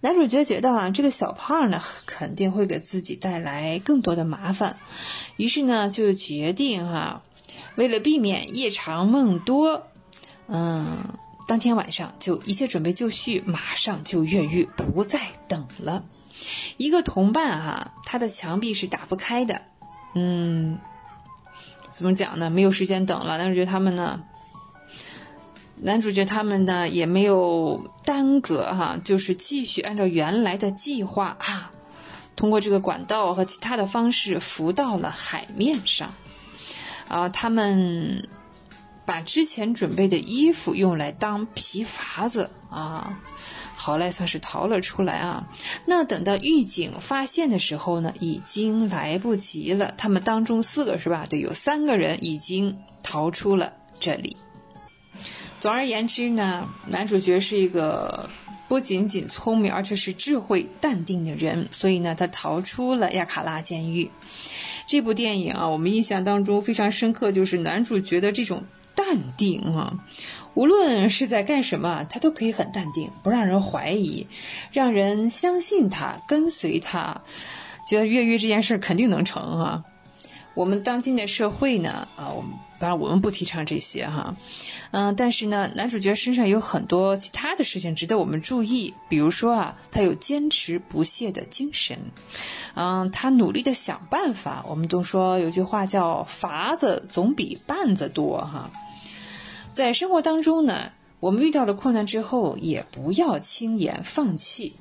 [0.00, 4.78] 男主角觉得啊，这个小胖呢肯定会给自己带来更多的麻烦，
[5.36, 7.22] 于是呢就决定哈，
[7.76, 9.88] 为了避免夜长梦多。
[10.46, 10.98] 嗯，
[11.48, 16.04] 当天晚上就一切准备就绪，马上就越狱，不再等了。
[16.76, 19.62] 一个同伴啊，他的墙壁是打不开的。
[20.14, 20.78] 嗯，
[21.90, 22.50] 怎么讲呢？
[22.50, 23.38] 没有时间等了。
[23.38, 24.22] 男主角他们呢？
[25.76, 31.72] 男主角他们呢也没有耽搁哈，就是继续按照原来的计划啊，
[32.36, 36.14] 通过这个管道和其他的方式浮到了海面上。
[37.14, 38.28] 啊，他们。
[39.06, 43.20] 把之前准备的衣服用来当皮筏子啊，
[43.76, 45.46] 好赖算是逃了出来啊。
[45.84, 49.92] 那等到狱警发现的时候呢，已经来不及了。
[49.98, 51.26] 他们当中四个是吧？
[51.28, 54.38] 对，有三个人已经逃出了这里。
[55.60, 58.26] 总而言之呢，男主角是一个
[58.74, 64.10] 不仅仅聪明，而且是智慧、淡定的人，所以呢，他逃出了亚卡拉监狱。
[64.84, 68.64] 这部电影啊，我们印象当中非常深刻，就是男主角的这种
[68.96, 69.94] 淡定啊，
[70.54, 74.26] 无论是在干什么，他都可以很淡定，不让人怀疑，
[74.72, 77.22] 让人相信他，跟随他，
[77.88, 79.84] 觉得越狱这件事肯定能成啊。
[80.56, 84.34] 我们当今的社会呢，啊，我们当然我们不提倡这些哈，
[84.90, 91.98] 嗯，但是呢，男主角身上有很多其他的事情值得我们注意，比如说啊，他有坚持不懈的精神，
[92.74, 94.64] 嗯，他努力的想办法。
[94.68, 98.70] 我们都说有句话叫“法子总比绊子多”哈，
[99.72, 104.76] 在生活当中呢，我们遇到了困难之后，也不要轻言放弃，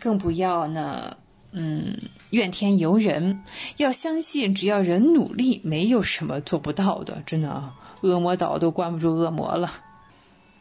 [0.00, 1.18] 更不要呢。
[1.58, 1.96] 嗯，
[2.28, 3.42] 怨天尤人，
[3.78, 7.22] 要相信只要人努力，没有什么做不到的。
[7.24, 9.70] 真的，恶魔岛都关不住恶魔了。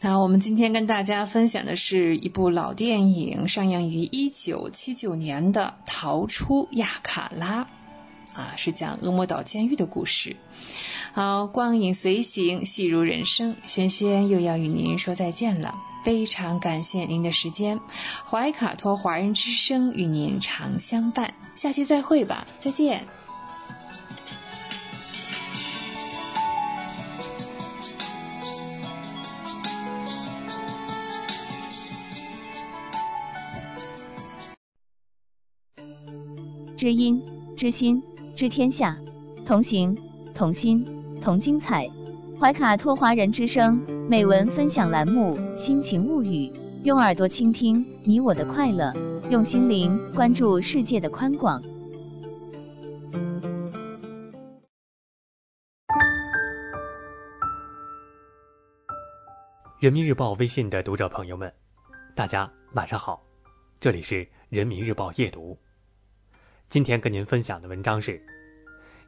[0.02, 7.68] 好，我们今天跟大家分享的是一部老电影，上映于一九七九年的《逃出亚卡拉》，
[8.39, 10.38] 啊，是讲恶魔岛监狱的故事。
[11.12, 15.76] 好，光影随行，戏如人生，轩轩又要与您说再见了。
[16.06, 17.82] 非常感谢您的时间，
[18.30, 23.03] 怀卡托华人之声与您常相伴，下期再会吧，再见。
[36.78, 37.20] 知音
[37.58, 38.03] 知心
[38.36, 38.95] 知天下，
[39.43, 39.97] 同行
[40.36, 40.86] 同心
[41.20, 41.89] 同精彩，
[42.38, 43.78] 怀卡托华人之声。
[44.10, 46.50] 美文分享栏目《心情物语》，
[46.84, 48.94] 用耳朵倾听你我的快乐，
[49.32, 51.62] 用心灵关注世界的宽广。
[59.80, 61.52] 人民日报微信的读者朋友们，
[62.14, 63.24] 大家晚上好，
[63.80, 65.58] 这里是人民日报夜读。
[66.68, 68.22] 今天跟您分享的文章是：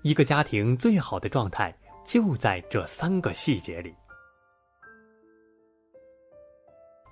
[0.01, 1.75] 一个家庭最好的状态
[2.07, 3.93] 就在这三个细节里。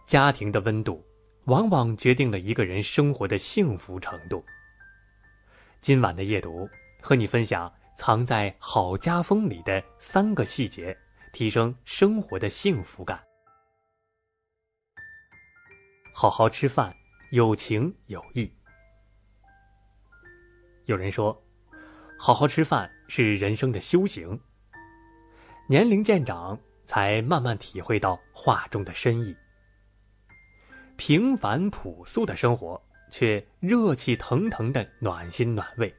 [0.08, 1.06] 家庭的温度，
[1.48, 4.44] 往往决定了一个人生活的幸福程度。
[5.82, 6.68] 今晚的夜读，
[7.02, 10.98] 和你分享藏在好家风里的三个细节，
[11.34, 13.22] 提升生活的幸福感。
[16.14, 16.96] 好好吃饭，
[17.32, 18.50] 有情有义。
[20.86, 21.38] 有人说，
[22.18, 24.40] 好好吃饭是人生的修行。
[25.68, 29.36] 年龄渐长，才慢慢体会到画中的深意。
[30.96, 35.92] 平凡朴素的生活，却热气腾腾的暖心暖胃。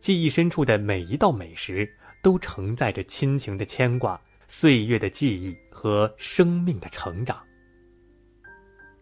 [0.00, 1.86] 记忆深处的每一道美食，
[2.22, 4.18] 都承载着亲情的牵挂、
[4.48, 7.44] 岁月的记忆和生命的成长。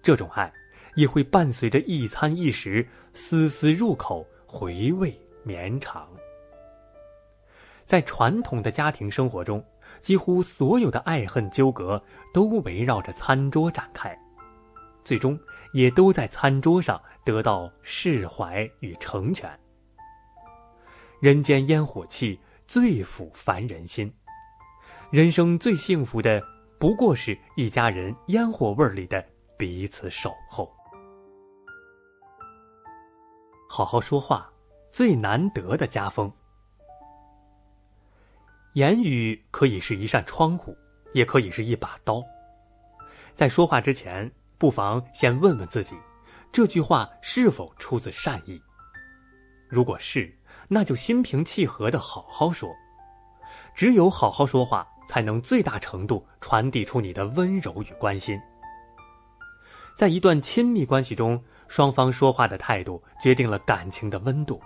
[0.03, 0.53] 这种爱，
[0.97, 2.85] 也会伴随着一餐一食，
[3.15, 6.11] 丝丝入口，回味绵长。
[7.89, 9.65] 在传统的家庭生活中，
[10.03, 12.01] 几乎所有的爱恨纠葛，
[12.35, 14.15] 都围绕着餐桌展开。
[15.03, 15.41] 最终
[15.73, 19.51] 也都在餐桌上得到释怀与成全。
[21.19, 24.13] 人间烟火气，最抚凡人心。
[25.11, 26.43] 人生最幸福的，
[26.79, 29.25] 不过是一家人烟火味里的
[29.57, 30.71] 彼此守候。
[33.67, 34.53] 好好说话，
[34.91, 36.31] 最难得的家风。
[38.75, 40.77] 言语可以是一扇窗户，
[41.13, 42.23] 也可以是一把刀。
[43.35, 44.31] 在说话之前。
[44.61, 45.95] 不妨先问问自己，
[46.51, 48.61] 这句话是否出自善意？
[49.69, 52.69] 如果是，那就心平气和的好好说。
[53.73, 58.37] 只有好好说话，才能最大程度传递出你的温柔与关心。
[59.97, 64.61] 在一段亲密关系中，双方说话的态度决定了感情的温度。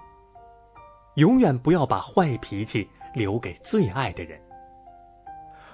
[1.17, 4.41] 永远不要把坏脾气留给最爱的人。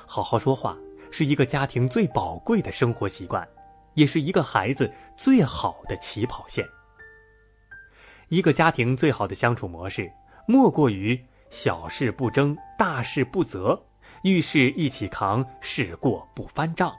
[0.06, 0.76] 好好说话
[1.10, 3.46] 是一个家庭最宝贵的生活习惯。
[3.94, 6.64] 也是一个孩子最好的起跑线。
[8.28, 10.08] 一个家庭最好的相处模式，
[10.46, 11.20] 莫过于
[11.50, 13.76] 小事不争，大事不责，
[14.22, 16.94] 遇事一起扛，事过不翻账。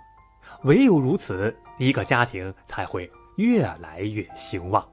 [0.64, 4.86] 唯有如此，一个家庭才会越来越兴旺。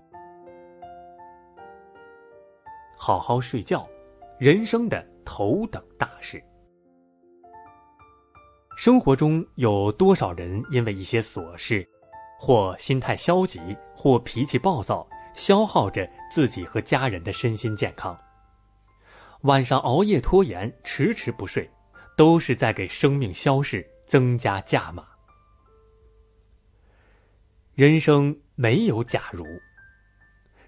[2.96, 3.84] 好好睡觉，
[4.38, 6.42] 人生的头等大事。
[8.78, 11.86] 生活中有多少人因为一些琐事？
[12.38, 13.58] 或心态消极，
[13.96, 18.14] 或脾气暴躁，消耗着自己和家人的身心健康。
[19.42, 21.70] 晚上熬夜拖延，迟迟不睡，
[22.14, 25.06] 都是在给生命消逝增加价码。
[27.74, 29.46] 人生没有假如，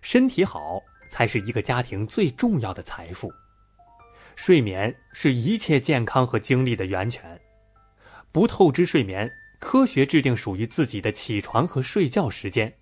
[0.01, 0.81] 身体好
[1.11, 3.31] 才是一个家庭最重要的财富。
[4.39, 7.39] 睡眠是一切健康和精力的源泉。
[8.31, 9.29] 不透支睡眠，
[9.59, 12.73] 科学制定属于自己的起床和睡觉时间。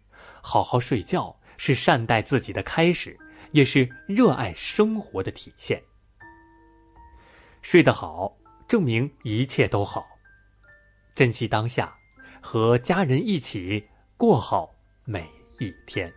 [0.43, 3.19] 好好睡觉是善待自己的开始，
[3.53, 5.83] 也是热爱生活的体现。
[7.63, 8.37] 睡得好，
[8.69, 10.05] 证明一切都好。
[11.15, 11.97] 珍惜当下，
[12.43, 13.83] 和家人一起
[14.19, 14.69] 过好
[15.07, 15.27] 每
[15.59, 16.13] 一天。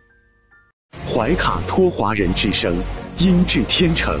[1.08, 2.76] 怀卡托华人之声，
[3.18, 4.20] 音质天成，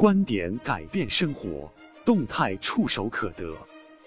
[0.00, 1.70] 观点改变生活，
[2.06, 3.54] 动态触手可得。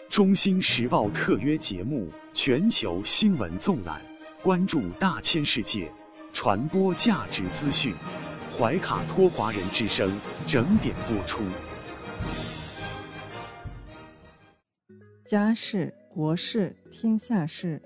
[0.09, 4.01] 中新时报特约节目《全球新闻纵览》，
[4.43, 5.91] 关注大千世界，
[6.33, 7.93] 传播价值资讯。
[8.57, 11.43] 怀卡托华人之声整点播出。
[15.27, 17.79] 家事、国事、天下事，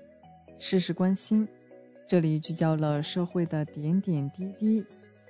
[0.58, 1.46] 事事关心。
[2.08, 4.82] 这里聚焦了社会的点点滴滴，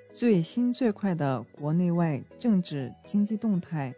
[0.08, 3.94] 最新最快的国内外政治经济动态，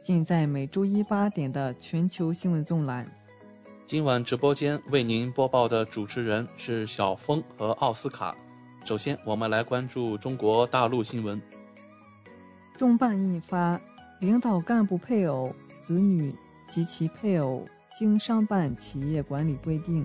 [0.00, 3.06] 尽在每周一八点的全球新闻纵览。
[3.86, 8.34] 今晚直播间为您播报的主持人是小峰和奥斯卡。
[8.84, 11.40] 首先，我们来关注中国大陆新闻。
[12.76, 13.76] 重办印发
[14.20, 16.34] 《领导干部配偶、子女
[16.66, 20.04] 及其配偶经商办企业管理规定》。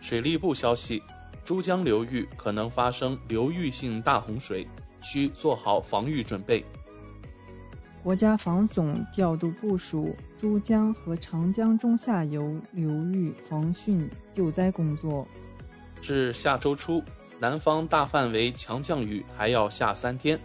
[0.00, 1.02] 水利部消息，
[1.46, 4.66] 珠江流域可能发生流域性大洪水，
[5.00, 6.64] 需做好防御准备。
[8.02, 15.24] 国家防总调度部署珠江和长江中下游流域防汛救灾工作。
[16.02, 17.00] 至下周初，
[17.38, 20.36] 南方大范围强降雨还要下三天，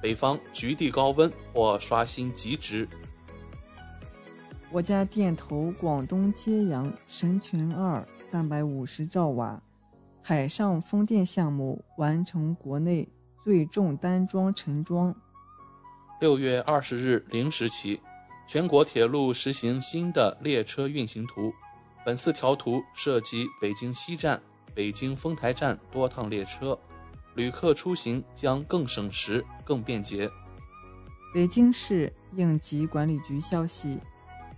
[0.00, 2.88] 北方局地高温或刷新极值。
[4.70, 9.60] 国家电投广东揭阳神泉二三百五十兆瓦
[10.26, 13.06] 海上风电项目完成国内
[13.44, 15.14] 最重单桩沉桩。
[16.18, 18.00] 六月二十日零时起，
[18.48, 21.52] 全国铁路实行新的列车运行图。
[22.06, 24.40] 本次调图涉及北京西站、
[24.74, 26.78] 北京丰台站多趟列车，
[27.34, 30.30] 旅客出行将更省时、更便捷。
[31.34, 33.98] 北京市应急管理局消息，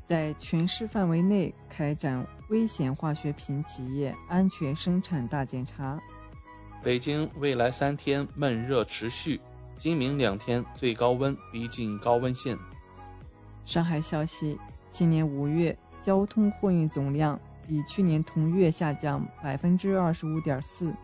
[0.05, 6.01] 在全市范围内开展危险化学品企业安全生产大检查。
[6.83, 9.41] 北京未来三天闷热持续，
[9.77, 12.57] 今明两天最高温逼近高温线。
[13.65, 14.57] 上海消息，
[14.93, 20.95] 今年五月交通货运总量比去年同月下降百分之二十五点四。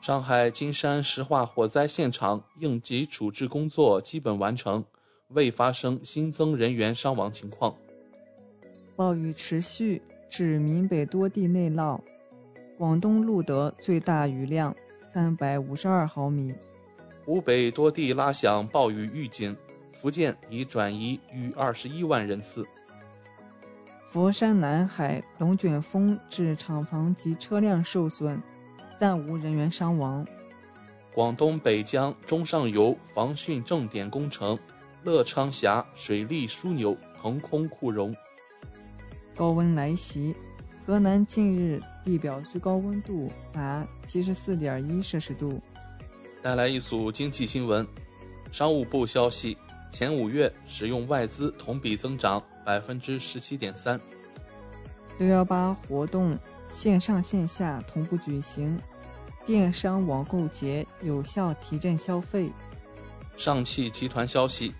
[0.00, 4.84] 上海金山石化火灾现场应急处置工作基本完成，
[5.28, 7.74] 未发生新增人员伤亡情况。
[8.96, 10.02] 暴雨持续，
[10.36, 11.98] 致闽北多地内涝，
[12.76, 16.52] 广东录得最大雨量三百五十二毫米。
[17.24, 19.56] 湖北多地拉响暴雨预警，
[19.94, 22.66] 福建已转移逾二十一万人次。
[24.04, 28.38] 佛山南海龙卷风致厂房及车辆受损，
[28.94, 30.22] 暂无人员伤亡。
[31.14, 34.58] 广东北江中上游防汛重点工程
[35.02, 38.14] 乐昌峡水利枢纽腾空库容。
[39.36, 40.34] 高温来袭，
[40.86, 45.60] 河南近日地表最高温度达七十四点一摄氏度。
[46.42, 47.86] 带来一组经济新闻，
[48.50, 49.58] 商务部消息，
[49.90, 54.00] 前五月使用外资同比增长百分之十七点三。
[55.18, 56.38] 六幺八活动
[56.70, 58.80] 线上线下同步举行，
[59.44, 62.50] 电商网购节有效提振消费。
[63.36, 64.72] 上汽集团消息，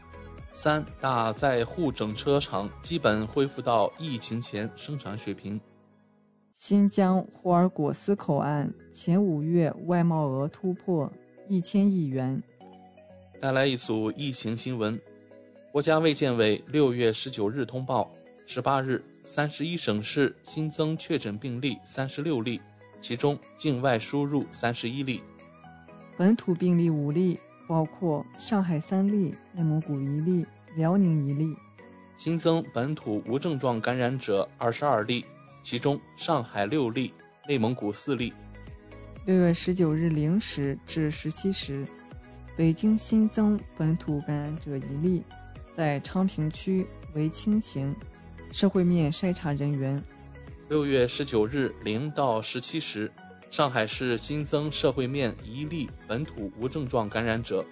[0.59, 5.61] 三大在沪整车厂基本恢复到疫情前生产水平。
[6.55, 11.13] 新疆霍尔果斯口岸前五月外贸额突破
[11.47, 12.43] 一千亿元。
[13.39, 14.99] 带来一组疫情新闻，
[15.71, 18.11] 国家卫健委六月十九日通报，
[18.47, 22.63] 十八日三十一省市新增确诊病例三十六例，
[23.03, 25.21] 其中境外输入三十一例，
[26.17, 30.47] 本土病例五例，包括上海三例、内蒙古一例、
[30.77, 31.57] 辽宁一例。
[32.17, 35.25] 新增本土无症状感染者二十二例，
[35.63, 37.13] 其中上海六例，
[37.47, 38.33] 内蒙古四例。
[39.27, 41.87] 六月十九日零时至十七时，
[42.57, 45.25] 北京新增本土感染者一例，
[45.73, 47.95] 在昌平区为轻型，
[48.53, 50.03] 社会面筛查人员。
[50.69, 53.11] 六月十九日零到十七时，
[53.57, 57.65] 上海市新增社会面一例本土无症状感染者。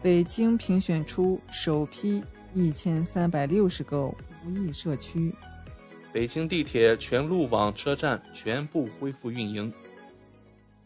[0.00, 2.24] 北京评选出首批
[2.54, 4.16] 一千三百六十个无
[4.48, 5.34] 疫社区。
[6.14, 9.70] 北京地铁全路网车站全部恢复运营。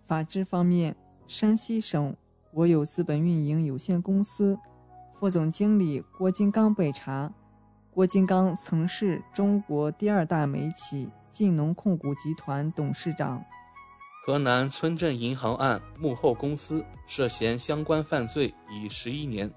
[0.08, 0.96] 法治方面，
[1.28, 2.16] 山西省
[2.50, 4.58] 国有资本运营有限公司
[5.20, 7.32] 副总经理郭金刚被查。
[7.92, 13.44] 郭金刚曾是中国第二大煤企晋农控股集团董事长。
[14.24, 19.50] 河南村镇银行案幕后公司涉嫌相关犯罪已十一年。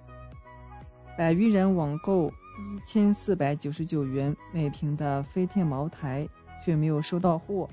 [1.18, 2.30] 百余人网购。
[2.60, 6.28] 一千四百九十九元每瓶的飞天茅台
[6.60, 7.70] 却没有收到货，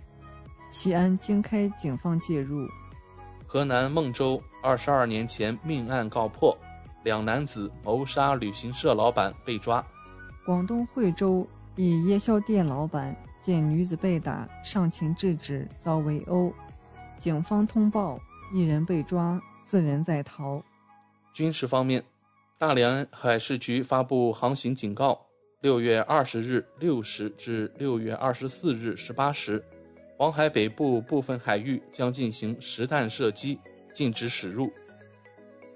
[0.69, 2.69] 西安经开警方介入。
[3.47, 6.55] 河南孟州二十二年前命案告破，
[7.03, 9.83] 两男子谋杀旅行社老板被抓。
[10.45, 16.51] 广东惠州一夜宵店老板见女子被打，上前制止遭围殴，
[17.19, 18.19] 警方通报
[18.55, 20.63] 一人被抓，四人在逃。
[21.31, 22.03] 军事方面。
[22.57, 25.27] 大连海事局发布航行警告：
[25.61, 29.63] 六月二十日六时至六月二十四日十八时，
[30.17, 33.61] 黄海北部部分海域将进行实弹射击，
[33.93, 34.73] 禁止驶入。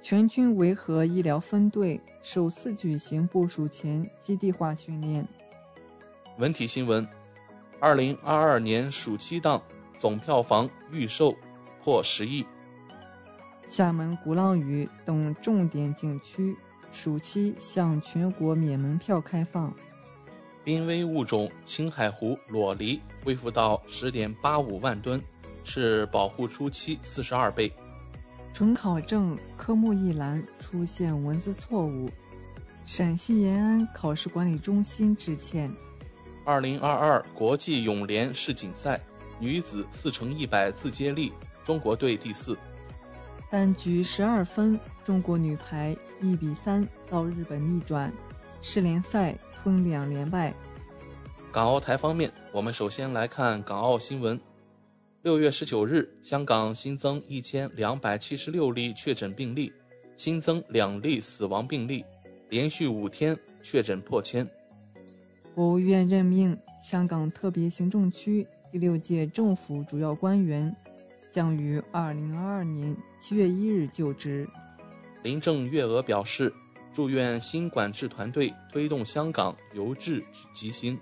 [0.01, 5.29] 全军维和医疗分队首次举行部署前基地化训练。
[6.39, 7.07] 文体新闻：
[7.81, 9.62] 二零二二年暑期档
[9.99, 11.35] 总票房预售
[11.83, 12.45] 破十亿。
[13.66, 16.57] 厦门鼓浪屿等重点景区。
[16.91, 19.70] 暑期向全国免门票开放。
[20.64, 25.22] 濒危物种青海湖裸梨恢复到十点八五万吨，
[25.62, 27.70] 是保护初期四十二倍。
[28.55, 32.09] 准考证科目一栏出现文字错误，
[32.87, 35.70] 陕西延安考试管理中心致歉。
[36.49, 38.99] 二零二二国际泳联世锦赛
[39.38, 41.30] 女子四乘一百自接力，
[41.62, 42.57] 中国队第四。
[43.51, 48.11] 单局十二分，中国女排一比三遭日本逆转，
[48.62, 50.55] 世联赛吞两连败。
[51.53, 54.40] 港澳台方面，我们首先来看港澳新闻。
[55.20, 59.70] 六月十九日，香港新增一千两百七十六例确诊病例，
[60.16, 62.07] 新增两例死亡病例，
[62.49, 64.49] 连续五天确诊破千。
[65.59, 70.72] 国务院任命香港特别行政区第六届政府主要官员。
[71.32, 74.48] 将于二零二二年七月一日就职。
[75.24, 76.54] 林郑月娥表示，
[76.92, 80.96] 祝愿新管制团队推动香港由治及兴。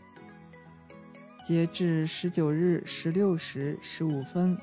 [1.45, 4.57] 截至十九日十六时十五分，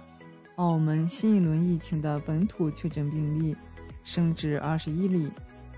[0.56, 3.56] 澳门新一轮疫情的本土确诊病例
[4.04, 5.32] 升至二十一例，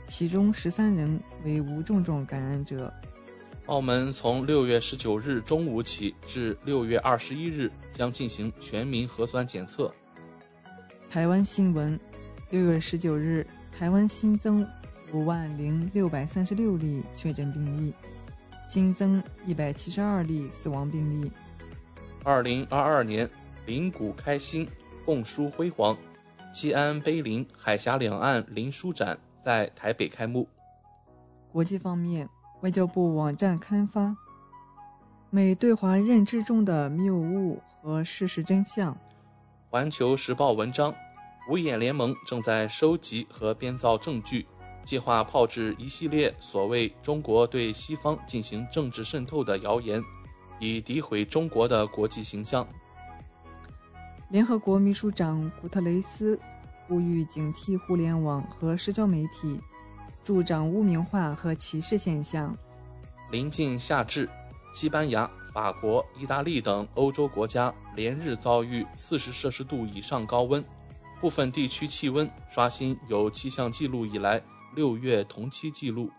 [0.07, 2.93] 其中十三人为无症状感染者。
[3.67, 9.91] 澳门从六月十九日中午起至六月二十一日将进行全民核酸检测。
[11.09, 11.99] 台湾新闻：
[12.51, 13.45] 六月十九日，
[13.75, 14.67] 台湾新增
[15.11, 17.95] 五万零六百三十六例确诊病例，
[18.63, 21.31] 新增一百七十二例死亡病例。
[22.23, 23.27] 二零二二年，
[23.65, 24.67] 林谷开新，
[25.03, 25.97] 共书辉煌。
[26.53, 30.47] 西安碑林海峡两岸林书展在台北开幕。
[31.51, 32.29] 国际方面。
[32.61, 34.15] 外交部网站刊发
[35.29, 38.97] 美对华认知中的谬误和事实真相。
[39.69, 40.95] 环球时报文章：
[41.49, 44.47] 五眼联盟正在收集和编造证据，
[44.85, 50.01] 计划炮制一系列所谓中国对西方进行政治渗透的谣言，
[50.59, 52.65] 以诋毁中国的国际形象。
[54.29, 56.39] 联合国秘书长古特雷斯
[56.87, 59.59] 呼吁警惕互联网和社交媒体。
[60.25, 62.57] 助长污名化和歧视现象。
[63.31, 64.27] 临近夏至，
[64.73, 70.65] 西班牙、法国、意大利等欧洲国家连日遭遇四十摄氏度以上高温，
[71.21, 74.41] 部分地区气温刷新有气象记录以来
[74.75, 76.09] 六月同期记录。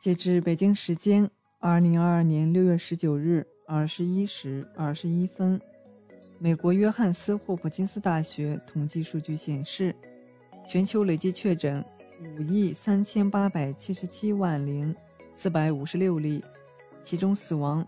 [0.00, 1.30] 截至北京时间
[1.60, 5.60] 二零二二年六月十九日二十一时二十一分，
[6.40, 9.94] 美国约翰斯霍普金斯大学统计数据显示，
[10.66, 11.84] 全球累计确诊。
[12.18, 14.94] 五亿三千八百七十七万零
[15.32, 16.42] 四百五十六例，
[17.02, 17.86] 其中死亡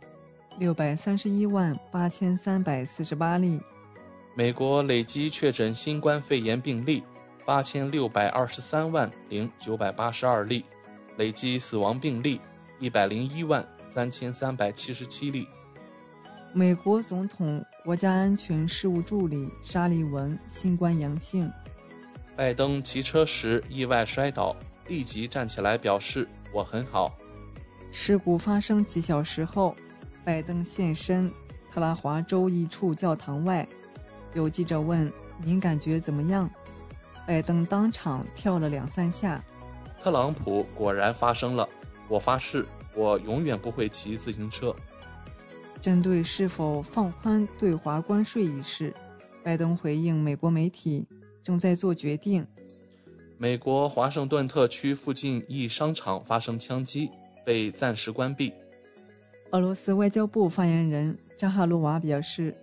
[0.59, 3.59] 六百三十一万八千三百四十八例。
[4.35, 7.03] 美国累计确诊新冠肺炎病例
[7.47, 10.63] 八千六百二十三万零九百八十二例，
[11.17, 12.39] 累计死亡病例
[12.79, 15.47] 一百零一万三千三百七十七例。
[16.53, 21.51] 美国总统国家安全事务助理沙利文新冠阳性。
[22.39, 24.55] 拜登骑车时意外摔倒，
[24.86, 27.12] 立即站起来表示我很好。
[27.90, 29.74] 事故发生几小时后，
[30.24, 31.28] 拜登现身
[31.69, 33.66] 特拉华州一处教堂外。
[34.35, 35.12] 有记者问
[35.43, 36.48] ：“您感觉怎么样？”
[37.27, 39.43] 拜登当场跳了两三下。
[39.98, 41.69] 特朗普果然发生了，
[42.06, 44.73] 我发誓，我永远不会骑自行车。
[45.81, 48.94] 针对是否放宽对华关税一事，
[49.43, 51.05] 拜登回应美国媒体
[51.49, 52.47] 正在做决定。
[53.39, 57.11] 美国华盛顿特区附近一商场发生枪击，
[57.43, 58.53] 被暂时关闭。
[59.53, 62.55] 俄罗斯外交部发言人扎哈罗娃表示。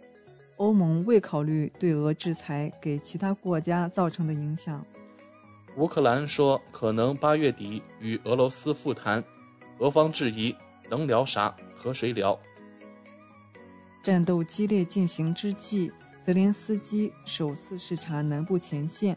[0.58, 4.86] 欧盟未考虑对俄制裁给其他国家造成的影响。
[5.76, 9.22] 乌克兰说可能八月底与俄罗斯复谈，
[9.80, 10.56] 俄方质疑
[10.90, 11.54] 能聊啥？
[11.76, 12.40] 和谁聊？
[14.02, 15.92] 战斗激烈进行之际，
[16.26, 19.16] 泽连斯基首次视察南部前线，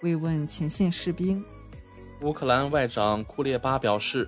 [0.00, 1.44] 慰问前线士兵。
[2.22, 4.26] 乌克兰外长库列巴表示，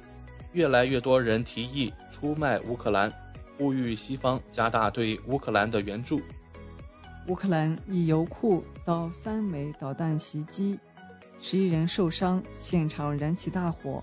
[0.53, 3.11] 越来越多人提议出卖乌克兰，
[3.57, 6.21] 呼吁西方加大对乌克兰的援助。
[7.29, 10.79] 乌克兰一油库遭三枚导弹袭击，
[11.41, 14.03] 十一人受伤，现场燃起大火。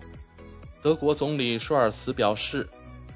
[0.82, 2.68] 德国总理舒尔茨表示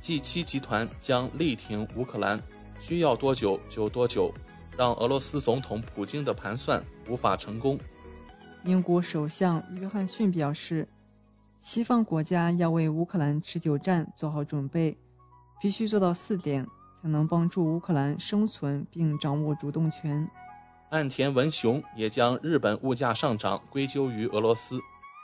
[0.03, 2.39] ，G7 集团将力挺乌克兰，
[2.79, 4.31] 需要多久就多久，
[4.79, 7.77] 让俄罗斯总统普京的盘算无法成功。
[8.63, 10.87] 英国首相约翰逊表示，
[11.59, 14.97] 西方国家要为乌克兰持久战做好准备，
[15.61, 16.65] 必须做到四点。
[17.01, 20.29] 才能帮助乌克兰生存并掌握主动权。
[20.89, 24.81] 岸田文雄也将日本物价上涨归咎于俄罗斯，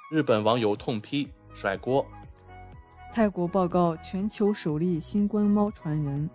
[0.09, 2.05] 日本网友痛批甩锅。
[3.11, 6.29] 泰国报告全球首例新冠猫传人，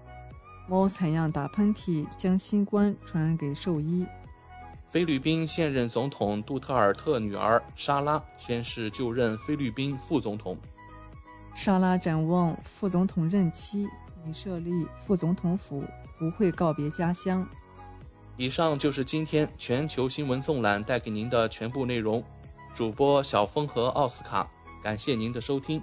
[0.71, 4.07] 猫采样打喷嚏将新冠传染给兽医。
[4.87, 10.57] 菲律宾现任总统杜特尔特女儿莎拉宣誓就任菲律宾副总统。
[11.57, 13.89] 莎拉展望副总统任期。
[14.23, 15.83] 已设立副总统府，
[16.19, 17.49] 不会告别家乡。
[18.37, 22.23] 以上就是今天全球新闻纵览带给您的全部内容。
[22.75, 24.47] 主播小峰和奥斯卡，
[24.83, 25.83] 感谢您的收听。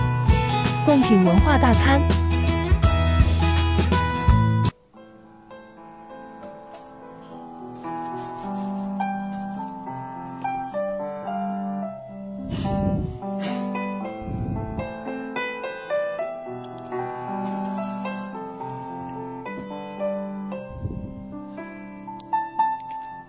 [0.83, 2.01] 贡品文化大餐。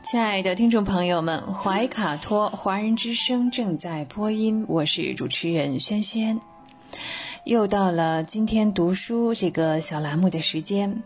[0.03, 6.41] 亲爱的听众朋友们，怀卡托华人之声正在播音，我是主持人轩轩。
[7.45, 11.03] 又到了今天读书这个小栏目的时间，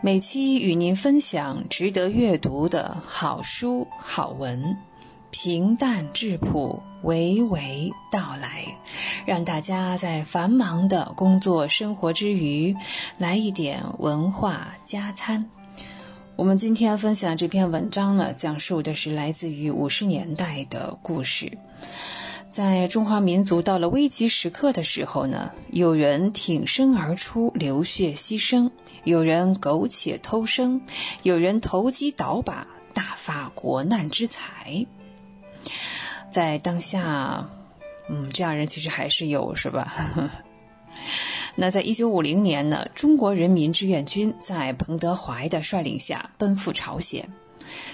[0.00, 4.76] 每期与您分享值得阅读的好书好文，
[5.32, 8.76] 平淡质朴，娓娓道来，
[9.26, 12.76] 让大家在繁忙的工作生活之余，
[13.18, 15.50] 来一点文化加餐。
[16.36, 21.58] 我们今天分享这篇文章呢，讲述的是来自于五十年代的故事。
[22.54, 28.70] 在中华民族到了危急时刻的时候呢，有人挺身而出，流血牺牲；
[29.02, 30.78] 有人苟且偷生；
[31.24, 34.86] 有人投机倒把，大发国难之财。
[36.30, 37.50] 在当下，
[38.08, 39.92] 嗯，这样人其实还是有，是吧？
[41.58, 47.28] 那在一九五零年呢，中国人民志愿军在彭德怀的率领下奔赴朝鲜。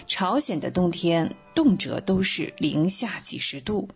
[0.09, 3.89] 朝鲜的冬天动辄都是零下几十度，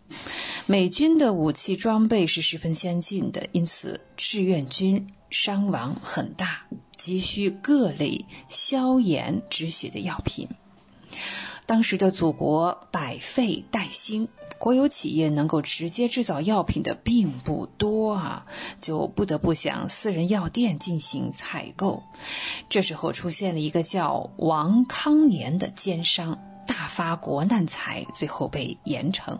[0.66, 6.64] 美军的武器装备是十分先进的，因此志愿军伤亡很大，
[6.96, 10.48] 急需各类消炎止血的药品。
[11.66, 14.28] 当时的祖国百废待兴。
[14.56, 18.46] 国有企业能够直接制造药品的并不多啊，
[18.80, 22.02] 就不得不向私人药店进行采购。
[22.70, 29.38] 这时候出现了一个叫王康年的奸商，大发国难财，最后被严惩。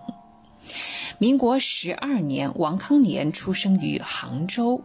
[1.18, 4.82] 民国十二年，王康年出生于杭州。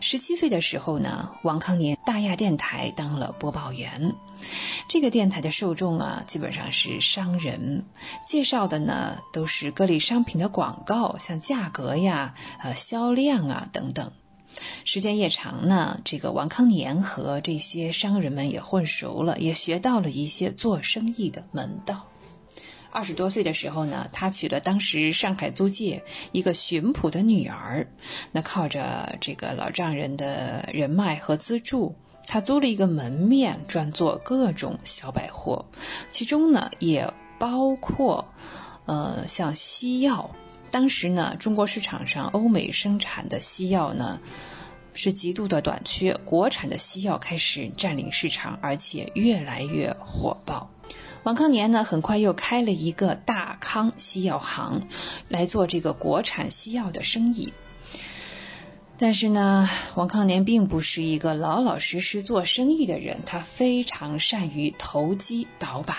[0.00, 4.14] 十七岁的时候呢，王康年大亚电台当了播报员。
[4.88, 7.84] 这个电台的受众啊，基本上是商人，
[8.26, 14.12] 介绍的呢都是各类商品的广告，像价格呀、呃销量啊等等。
[14.84, 22.06] 时间越长呢，这个王康年和这些商人们也混熟了，也学到了一些做生意的门道。
[22.90, 26.02] 二十多岁的时候呢，他娶了当时上海租界
[26.32, 27.86] 一个巡捕的女儿。
[28.32, 31.94] 那靠着这个老丈人的人脉和资助，
[32.26, 35.64] 他租了一个门面，专做各种小百货，
[36.10, 38.26] 其中呢也包括，
[38.86, 40.28] 呃，像西药。
[40.70, 44.18] 当时呢，中国市场上欧美生产的西药呢
[44.92, 50.68] 是极度的短缺，国产的西药开始占领市场，而且越来越火爆。
[51.24, 54.88] 王康年呢，很快又开了一个大康西药行，
[55.28, 57.52] 来做这个国产西药的生意。
[58.96, 65.96] 但是呢，王康年并不是一个老老实实做生意的人，他非常善于投机倒把，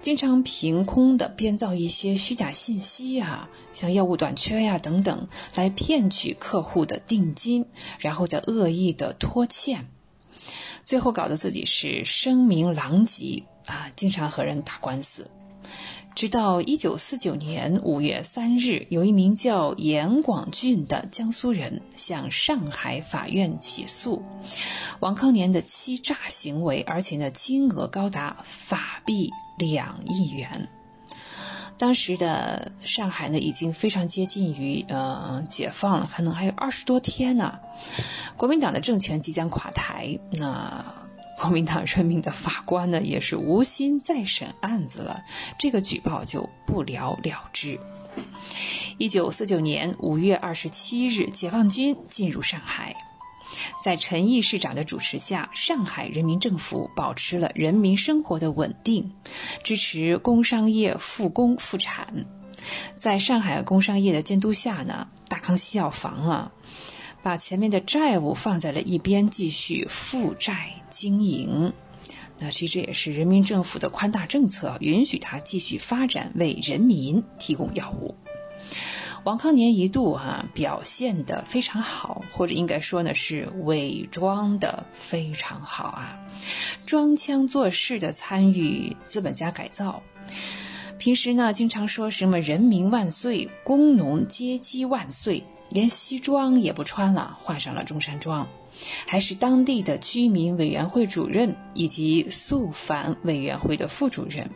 [0.00, 7.66] 经常凭空的编造一些虚假信息呀，像药物短缺呀等等，来骗取客户的定金，
[7.98, 9.88] 然后再恶意的拖欠，
[10.84, 15.30] 最后搞得自己是声名狼藉啊，经常和人打官司。
[16.14, 24.22] 直到一九四九年五月三日，有一名叫严广俊的江苏人向上海法院起诉
[25.00, 30.68] 王康年的欺诈行为，而且呢金额高达法币两亿元。
[31.76, 37.58] 当时的上海呢已经非常接近于呃解放了，可能还有二十多天呢，
[38.36, 41.02] 国民党的政权即将垮台，那。
[41.36, 45.22] 国民党任命的法官呢，也是无心再审案子了，
[45.58, 47.78] 这个举报就不了了之。
[48.96, 52.94] 一九四九年五月二十七日，解放军进入上海，
[53.84, 59.12] 在陈毅市长的主持下，上海人民政府保持了人民生活的稳定，
[59.64, 62.24] 支持工商业复工复产。
[62.96, 66.52] 在上海工商业的监督下呢，大康西药房啊。
[67.22, 71.72] 把前面的债务放在了一边，继续负债经营。
[72.38, 78.14] 那其实也是人民政府的宽大政策，允许他继续发展，为人民提供药物。
[79.24, 86.18] 王康年一度哈表现的非常好，或者应该说呢是伪装的非常好啊，
[86.86, 90.02] 装腔作势的参与资本家改造。
[90.98, 95.44] 平时呢经常说什么“人民万岁”“工农阶级万岁”。
[95.70, 98.46] 连西装也不穿了，换上了中山装，
[99.06, 104.50] 还是当地的居民委员会主任以及肃反委员会的副主任。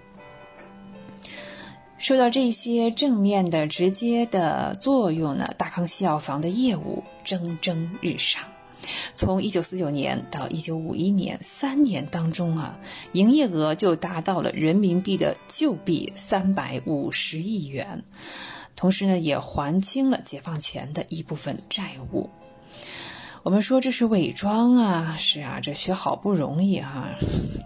[1.98, 8.42] 受到这些正面的、直接的作用呢，大康西药房的业务蒸蒸日上。
[9.16, 12.78] 从一九四九年到一九五一年三年当中啊，
[13.12, 18.04] 营业额就达到了人民币的旧币三百五十亿元。
[18.76, 22.30] 同时呢，也还清了解放前的一部分债务。
[23.48, 27.14] 我们说这是伪装啊，是啊，这学好不容易啊，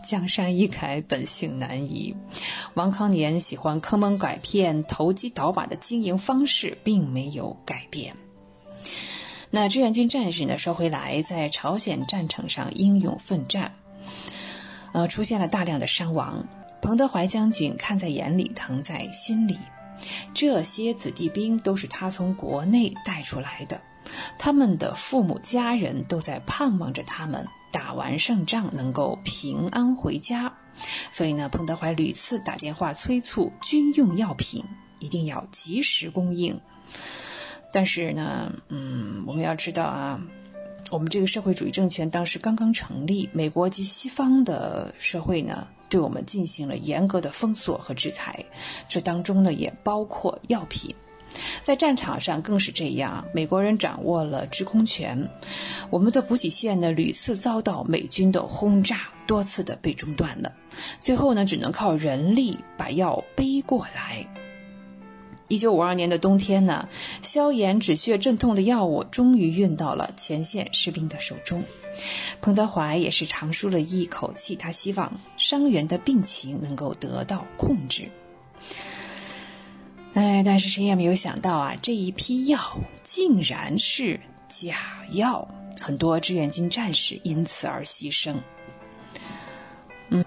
[0.04, 2.14] 江山易改，本性难移。
[2.74, 8.14] 王康年喜欢坑蒙拐骗、投机倒把的经营方式，并没有改变。
[9.50, 10.56] 那志愿军战士呢？
[10.56, 13.74] 说回来，在朝鲜战场上英勇奋战，
[14.92, 16.46] 呃，出现了大量的伤亡。
[16.80, 19.58] 彭德怀将军看在眼里，疼在心里。
[20.32, 23.80] 这些子弟兵都是他从国内带出来的，
[24.38, 30.52] 他们的父母家人都在盼望着他们打完胜仗能够平安回家，
[31.10, 34.64] 所以呢，彭德怀屡次打电话催促军用药品
[35.00, 36.60] 一定要及时供应。
[37.72, 40.20] 但是呢，嗯，我们要知道啊，
[40.90, 45.68] 我们这个社会主义政权当时刚刚成立，美国及西方的社会呢。
[45.88, 48.46] 对我们进行了严格的封锁和制裁，
[48.88, 50.94] 这当中呢也包括药品，
[51.62, 55.28] 在战场上更是这样，美国人掌握了制空权，
[55.90, 60.52] 我们的补给线呢屡次遭到美军的轰炸，多次的被中断了，
[61.00, 64.26] 最后呢只能靠人力把药背过来。
[65.48, 66.88] 一九五二年的冬天呢，
[67.20, 71.62] 消炎止血镇痛的药物终于运到了前线士兵的手中。
[72.40, 78.08] 彭德怀也是长舒了一口气，他希望伤员的病情能够得到控制。
[80.14, 84.76] 哎，但是谁也没有想到啊，这一批药竟然是假
[85.12, 85.48] 药，
[85.80, 88.34] 很多志愿军战士因此而牺牲。
[90.10, 90.24] 嗯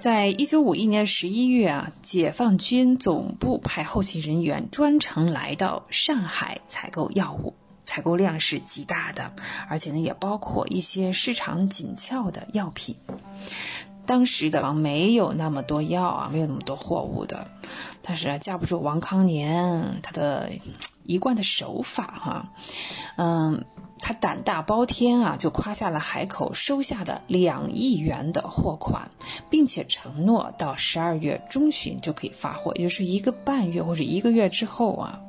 [0.00, 9.32] 在一九五一年十一月啊，解放军总部派后勤人员专程来到上海采购药物，采购量是极大的，
[9.68, 12.96] 而且呢也包括一些市场紧俏的药品。
[14.06, 17.48] 当时的没有那么多药啊，没有那么多货物的，
[18.02, 20.50] 但是架不住王康年他的
[21.04, 22.52] 一贯的手法哈，
[23.16, 23.64] 嗯。
[23.98, 29.10] 他胆大包天啊，就夸下了海口，收下的两亿元的货款，
[29.48, 35.20] 并且承诺到十二月中旬就可以发货，也就是一个半月或者一个月之后啊。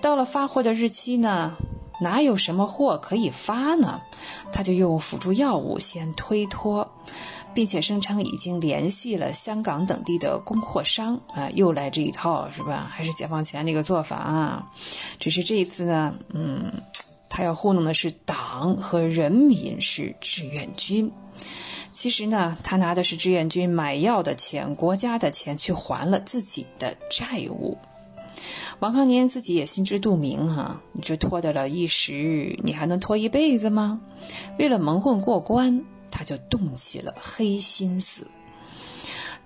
[0.00, 1.56] 到了发货的日期呢，
[2.00, 4.00] 哪有什么货可以发呢？
[4.52, 6.92] 他就用辅助药物先推脱，
[7.54, 12.88] 并且声称已经联系了香港等地的供货商啊，又来这一套是吧？
[12.90, 14.70] 还是解放前那个做法啊？
[15.18, 16.72] 只是这一次呢，嗯。
[17.32, 21.12] 他要糊弄的是党和人民，是志愿军。
[21.92, 27.78] 其实呢，他拿的是志愿军买药的钱，国家的钱去还了自己的债务。
[28.80, 34.00] 王康年自己也心知肚明哈，你这拖得了一时，你还能拖一辈子吗？
[34.58, 38.26] 为了蒙混过关，他就动起了黑心思。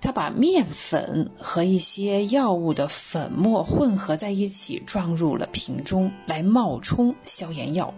[0.01, 7.93] 他把面粉和一些药物的粉末混合在一起，装入了瓶中来冒充消炎药，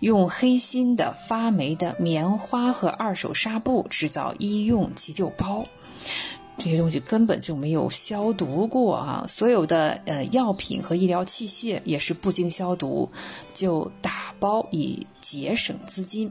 [0.00, 5.64] 用黑心的发霉的棉花和二手纱布制造医用急救包，
[6.58, 9.24] 这些东西根本就没有消毒过啊！
[9.26, 13.10] 所有的呃药品和医疗器械也是不经消毒
[13.52, 16.30] 就打包，以节省资金。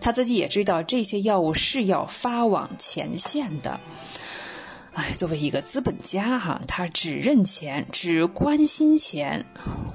[0.00, 3.80] 他自己也知道这些药物是要发往前线的，
[4.94, 9.44] 哎，作为一个资本家哈，他只认钱，只关心钱，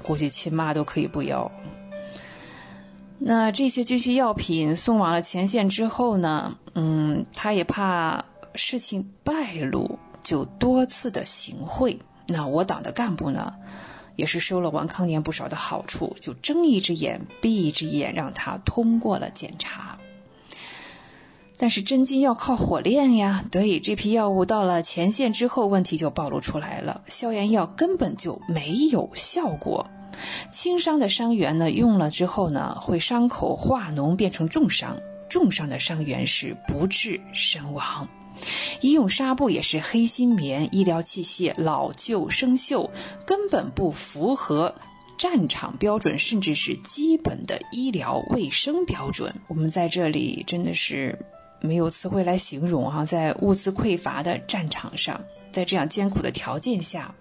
[0.02, 1.50] 估计亲妈都可以不要。
[3.18, 8.24] 那这些军需药品送往了前线之后呢，嗯，他也怕
[8.54, 11.98] 事情败露，就多次的行贿。
[12.26, 13.54] 那我党的干部呢？
[14.16, 19.98] 也是收了王康年不少的好处，就睁一只眼闭一只眼，让他通过了检查。
[21.56, 29.88] 但是真金要靠火炼呀，对这批药物到了前线之后，问题就暴露出来了，消炎药根本就没有效果。
[30.50, 34.96] 轻伤的伤员呢，用了之后呢，会伤口化脓变成重伤，
[35.28, 38.08] 重伤的伤员是不治身亡。
[38.80, 42.90] 医用纱布也是黑心棉，医疗器械老旧生锈，
[43.26, 44.74] 根本不符合
[45.16, 49.32] 战场标准，甚至是基本的医疗卫生标准。
[49.48, 51.18] 我们在这里真的是
[51.60, 53.04] 没有词汇来形容啊！
[53.04, 55.22] 在物资匮乏的战场上，
[55.52, 57.14] 在这样艰苦的条件下，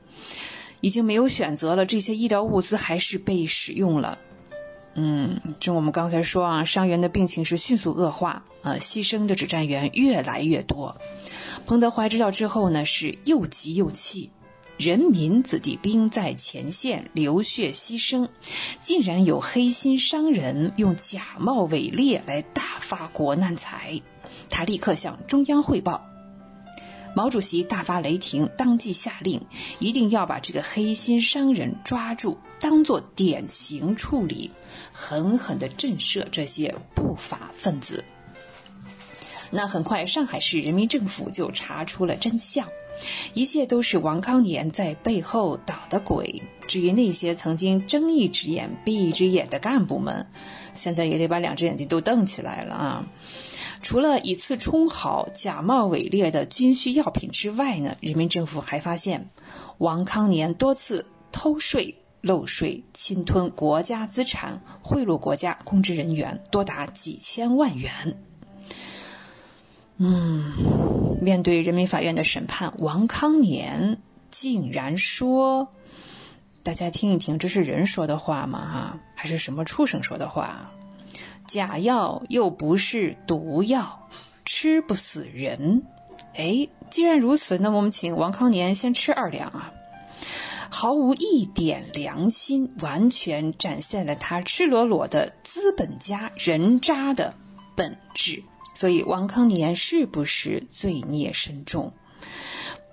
[0.79, 4.17] 已经没有选择了，这些医疗物资还是被使用了。
[4.93, 10.97] 嗯，就我们刚才说啊，伤员的病情是迅速恶化，呃，牺牲的指战员越来越多。
[11.65, 14.31] 彭德怀知道之后呢，是又急又气。
[14.77, 18.30] 人民子弟兵在前线流血牺牲，
[18.81, 24.01] 竟然有黑心商人用假冒伪劣来大发国难财。
[24.49, 26.07] 他立刻向中央汇报。
[27.13, 29.41] 毛主席大发雷霆，当即下令，
[29.80, 34.51] 一定要把这个黑心商人抓住，当做典型处理，
[34.93, 38.03] 狠狠地震慑这些不法分子。
[39.49, 42.65] 那很快，上海市人民政府就查出了真相，
[43.33, 46.41] 一切都是王康年在背后捣的鬼。
[46.67, 50.25] 至于那些曾经睁一只眼闭一只眼的干部们，
[50.73, 53.05] 现在也得把两只眼睛都瞪起来了啊！
[53.81, 59.29] 除了以次充好、假冒伪劣的军需药品之外呢，人民政府还发现，
[59.79, 67.91] 王康年多次偷税漏税、侵吞国家资产、贿赂国家公职人员，多达几千万元。
[69.98, 70.53] 嗯，
[71.22, 73.99] 面对人民法院的审判，王康年
[74.30, 75.68] 竟然说
[76.64, 78.60] ：“大家听一听，这是人说的话吗？
[78.60, 80.72] 哈，还是什么畜生说的话？”
[81.48, 84.07] 假药又不是毒药，
[84.45, 85.84] 吃不死人。
[86.34, 89.73] 哎，既然如此，那么我们请王康年先吃二两啊！
[90.73, 97.35] 毫无一点良心，完全展现了他赤裸裸的资本家人渣的
[97.76, 98.41] 本质。
[98.73, 101.91] 所以，王康年是不是罪孽深重？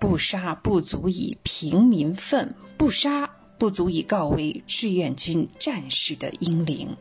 [0.00, 6.96] 不杀不足以平民愤，不杀不足以告慰志愿军战士的英灵。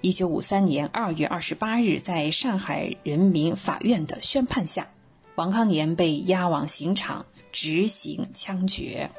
[0.00, 4.88] 一九五三年二月二十八日，在上海人民法院的宣判下，
[5.34, 9.10] 王康年被押往刑场执行枪决。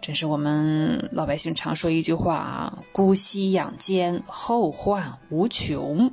[0.00, 6.12] 真是我们老百姓常说一句话啊：“姑息养奸，后患无穷。”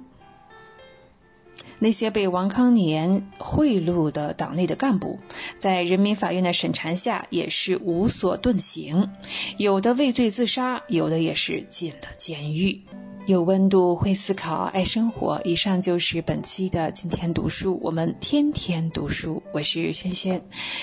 [1.78, 5.20] 那些被王康年贿赂的党内的干部，
[5.60, 9.12] 在人民法院的审查下也是无所遁形，
[9.58, 12.82] 有的畏罪自杀，有的也是进了监狱。
[13.28, 15.42] 有温度，会思考，爱生活。
[15.44, 19.44] 以上就是本期的今天读书，我们天天读书。
[19.52, 20.42] 我是轩轩，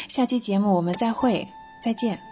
[0.08, 1.48] 下期节目我们再会，
[1.82, 2.31] 再见。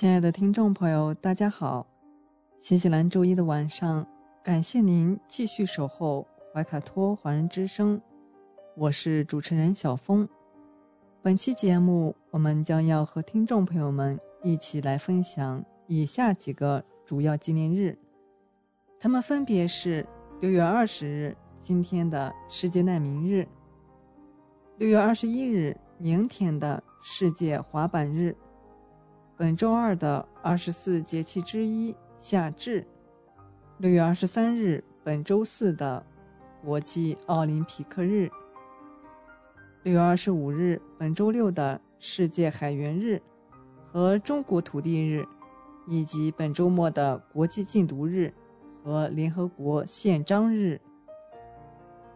[0.00, 1.86] 亲爱的听众朋友，大家好！
[2.58, 4.06] 新西兰周一的晚上。
[4.42, 8.00] 感谢您继续守候怀卡托华人之声，
[8.78, 10.26] 我是主持人小峰。
[11.20, 17.98] 本期节目，我们将要和听众朋友们一起来分享以下几个主要纪念日，
[18.98, 20.06] 他们分别是
[20.40, 23.44] 六月二十日，今天的世界难民日；
[24.78, 28.32] 六月二十一日，明天的世界滑板日；
[29.40, 32.86] 本周二的二十四节气之一夏至。
[33.78, 36.04] 六月二十三日，本周四的
[36.62, 38.28] 国际奥林匹克日；
[39.82, 43.18] 六月二十五日，本周六的世界海员日
[43.90, 45.26] 和中国土地日，
[45.86, 48.30] 以及本周末的国际禁毒日
[48.84, 50.78] 和联合国宪章日。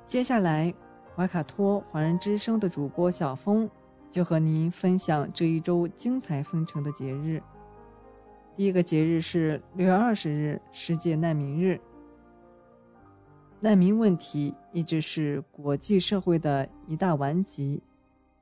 [0.07, 0.75] 接下来，
[1.17, 3.67] 怀卡托华人之声的主播小峰
[4.15, 7.43] 就和您分享这一周精彩纷呈的节日。
[8.57, 11.81] 第一个节日是六月二十日，世界难民日。
[13.59, 17.83] 难民问题一直是国际社会的一大顽疾。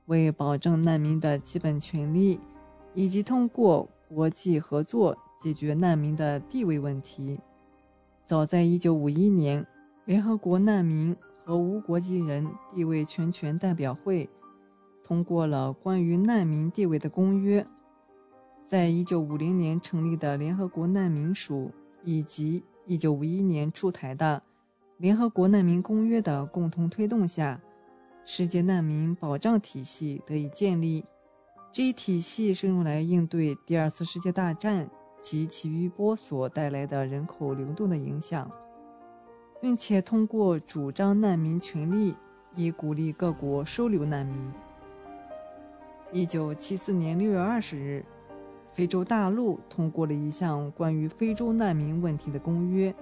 [0.06, 2.38] 为保证难民的基本权利，
[2.92, 7.40] 以及通过国际合作解决难民的地位问题，
[8.22, 9.66] 早在一九五一年，
[10.04, 11.16] 联合国难民
[11.46, 14.28] 和无国籍人地位全权代表会
[15.02, 17.66] 通过了关于难民地位的公约。
[18.64, 21.70] 在一九五零年成立的联合国难民署，
[22.02, 24.42] 以及一九五一年出台的
[24.96, 27.60] 联合国难民公约的共同推动下，
[28.24, 31.04] 世界难民保障体系得以建立。
[31.72, 34.88] 这一体系是用来应对第二次世界大战
[35.20, 38.50] 及其余波所带来的人口流动的影响，
[39.60, 42.14] 并且通过主张难民权利，
[42.54, 44.50] 以鼓励各国收留难民。
[46.12, 48.04] 一九七四年六月二十日。
[48.74, 52.94] 非洲大陆通过了一项关于非洲难民问题的公约，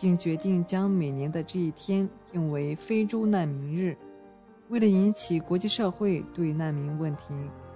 [0.00, 3.96] 并决定将每年的这一天定为非洲难民日。
[4.68, 7.32] 为了引起国际社会对难民问题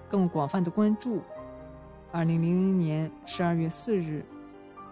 [0.08, 1.20] 更广泛的关注
[2.12, 4.24] ，2000年12月4日，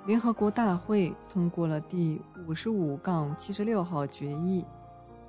[0.06, 4.64] 联合国大会通过了第55-76号决议。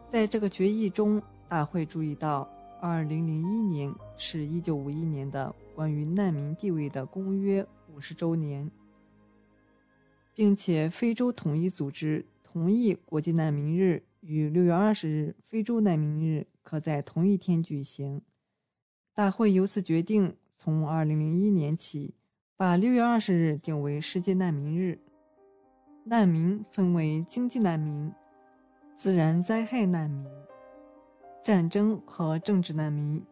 [0.08, 1.20] 在这个决议中，
[1.50, 2.48] 大会注意到
[2.84, 5.56] 2001年是一九五一年的。
[5.74, 8.70] 关于难民地位的公约五十周年，
[10.34, 18.22] 并且非洲统一组织同意国际难民日与六月二十日非洲难民日可在同一天举行。
[19.14, 22.14] 大会由此决定，从二零零一年起，
[22.58, 25.00] 把六月二十日定为世界难民日。
[26.04, 28.12] 难民分为经济难民、
[28.94, 30.28] 自然灾害难民、
[31.44, 33.24] 战争和政治难民。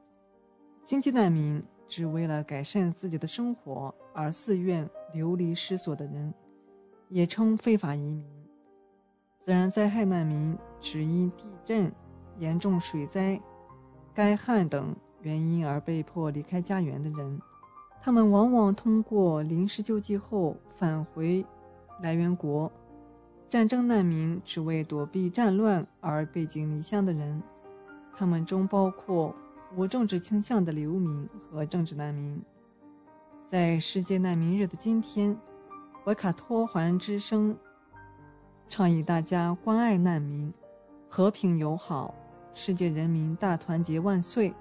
[0.83, 1.61] 经济难民。
[1.91, 6.33] 只为了改善自己的生活而自愿流离失所的人，
[7.09, 8.25] 也称非法移民。
[9.37, 11.91] 自然灾害难民只因地震、
[12.37, 13.37] 严重水灾、
[14.13, 17.41] 干旱等原因而被迫离开家园的人，
[18.01, 21.45] 他们往往通过临时救济后返回
[22.01, 22.71] 来源国。
[23.49, 27.43] 战争难民只为躲避战乱而背井离乡的人，
[28.21, 29.33] 他们中包括。
[29.75, 32.39] 无政治倾向的流民和政治难民，
[33.47, 35.35] 在世界难民日的今天，
[36.03, 37.57] 维卡托环之声
[38.67, 40.53] 倡议大家关爱难民，
[41.07, 42.13] 和平友好，
[42.53, 44.53] 世界人民大团结万岁，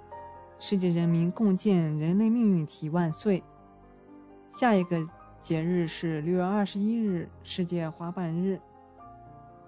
[0.60, 3.42] 世界人民共建人类命运体万岁。
[4.52, 5.04] 下一个
[5.42, 8.60] 节日是六月二十一日，世界滑板日。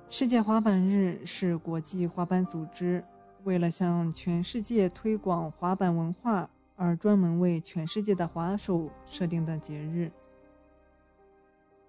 [0.08, 3.04] 世界滑板日是国际滑板组织。
[3.44, 10.10] 为了向全世界推广滑板文化而专门为全世界的滑手设定的节日。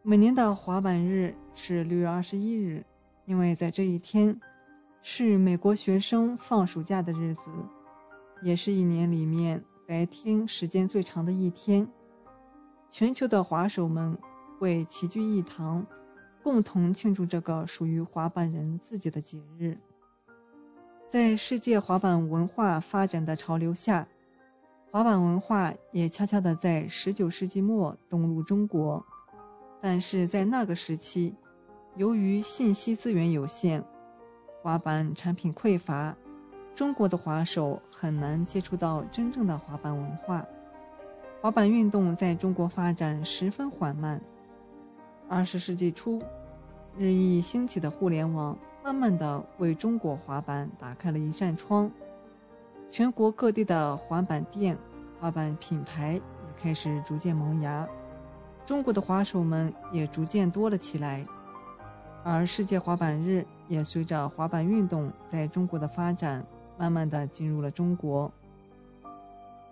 [0.01, 2.83] 每年的滑板日是六月二十一日，
[3.25, 4.39] 因为在这一天，
[5.01, 7.49] 是美国学生放暑假的日子，
[8.41, 11.87] 也是一年里面白天时间最长的一天。
[12.91, 14.17] 全球的滑手们
[14.59, 15.85] 会齐聚一堂，
[16.43, 19.77] 共同庆祝这个属于滑板人自己的节日。
[21.13, 24.07] 在世界滑板文化发展的潮流下，
[24.89, 29.05] 滑板文化也悄悄地在19世纪末登陆中国。
[29.79, 31.35] 但是在那个时期，
[31.97, 33.83] 由于信息资源有限，
[34.63, 36.17] 滑板产品匮乏，
[36.73, 40.43] 中国的滑手很难接触到真正的滑板文化。
[41.43, 44.19] 滑板运动在中国发展十分缓慢。
[45.29, 46.23] 二十世纪初，
[46.97, 51.89] 日益兴起的互联网慢慢的为中国滑板打开了一扇窗，
[52.91, 54.77] 全国各地的滑板店、
[55.19, 56.21] 滑板品牌也
[56.61, 57.87] 开始逐渐萌芽，
[58.65, 61.25] 中国的滑手们也逐渐多了起来。
[62.25, 66.45] 而世界滑板日也随着滑板运动在中国的发展，
[66.77, 68.29] 慢慢的进入了中国。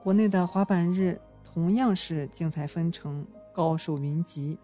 [0.01, 4.57] 国内的滑板日同样是精彩纷呈，高手云集，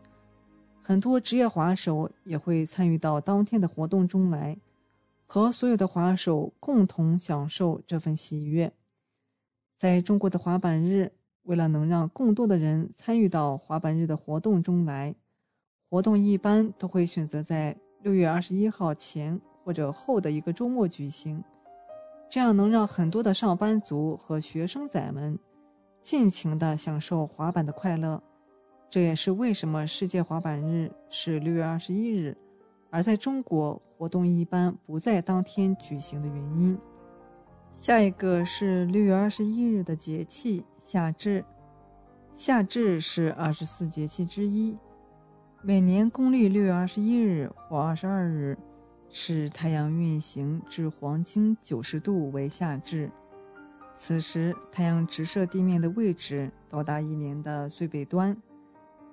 [0.87, 4.55] 很多职业滑手也会参与到当天的活动中来，
[5.25, 8.71] 和所有的滑手共同享受这份喜悦。
[9.75, 11.11] 在中国的滑板日，
[11.43, 15.13] 为了能让更多的人参与到滑板日的活动中来。
[15.89, 21.43] 活动一般都会选择在六月二十一号前或者后的一个周末举行，
[22.29, 25.37] 这样能让很多的上班族和学生仔们
[26.01, 28.23] 尽情的享受滑板的快乐。
[28.89, 32.35] 这也是为什么世界滑板日是六月二十一日，
[32.89, 36.77] 而在中国活动一般不在当天举行的原因。
[37.73, 41.43] 下一个是六月二十一日的节气夏至，
[42.33, 44.77] 夏至是二十四节气之一。
[45.61, 48.57] 每年公历六月二十一日或二十二日，
[49.09, 53.11] 是太阳运行至黄经九十度为夏至。
[53.93, 58.35] 此时，太阳直射地面的位置到达一年的最北端，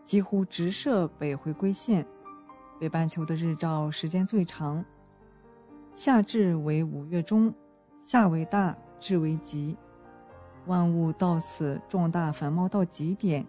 [0.05, 2.07] 几乎直射北回归线，
[2.79, 4.85] 北半球的日照时间最长。
[5.95, 7.53] 夏至为五月中，
[8.01, 9.77] 夏为大，至为极，
[10.67, 13.47] 万物到此壮大繁茂到极点，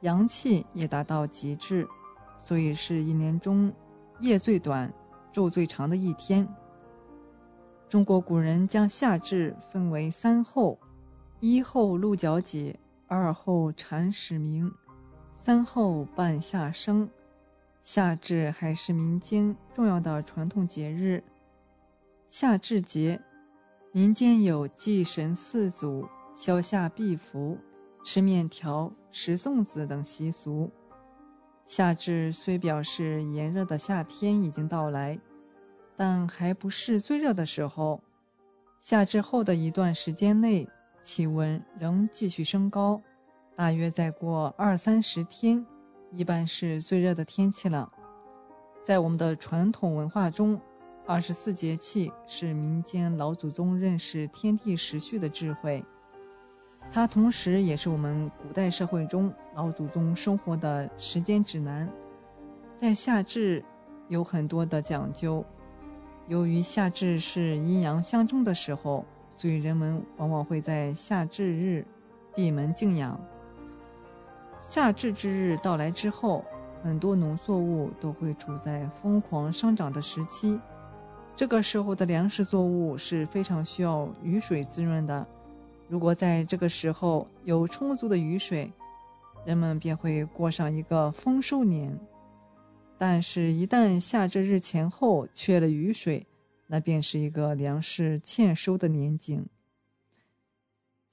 [0.00, 1.86] 阳气也达到极致。
[2.38, 3.72] 所以是一年中
[4.20, 4.92] 夜最短、
[5.32, 6.46] 昼最长的一天。
[7.88, 10.78] 中国古人将夏至分为三候：
[11.40, 14.70] 一候鹿角解，二候蝉始鸣，
[15.36, 17.08] 三后半夏生。
[17.82, 21.22] 夏至还是民间重要的传统节日。
[22.28, 23.20] 夏至节，
[23.92, 27.56] 民间有祭神四祖、消夏避伏、
[28.02, 30.68] 吃面条、吃粽子等习俗。
[31.64, 35.16] 夏至虽表示炎热的夏天已经到来，
[35.96, 38.00] 但还不是最热的时候。
[38.80, 40.66] 夏至后的一段时间内，
[41.04, 43.00] 气温仍继续升高，
[43.56, 45.64] 大约再过二三十天，
[46.12, 47.90] 一般是最热的天气了。
[48.82, 50.60] 在我们的传统文化中，
[51.06, 55.82] 二十四节气是民间老祖宗认识天地时序的智慧。
[56.92, 61.90] 它同时也是我们古代社会中老祖宗生活的时间指南。
[62.74, 63.64] 在夏至
[64.08, 65.42] 有很多的讲究，
[66.28, 69.02] 由于夏至是阴阳相冲的时候，
[69.34, 71.86] 所以人们往往会在夏至日
[72.34, 73.18] 闭门静养。
[74.60, 76.44] 夏至之日到来之后，
[76.82, 80.60] 很多农作物都会处在疯狂生长的时期，
[81.34, 85.26] 这个时候的粮食作物是非常需要雨水滋润的。
[85.88, 88.72] 如果在这个时候有充足的雨水，
[89.44, 91.96] 人们便会过上一个丰收年。
[92.98, 96.26] 但是，一旦夏至日前后缺了雨水，
[96.66, 99.46] 那便是一个粮食欠收的年景。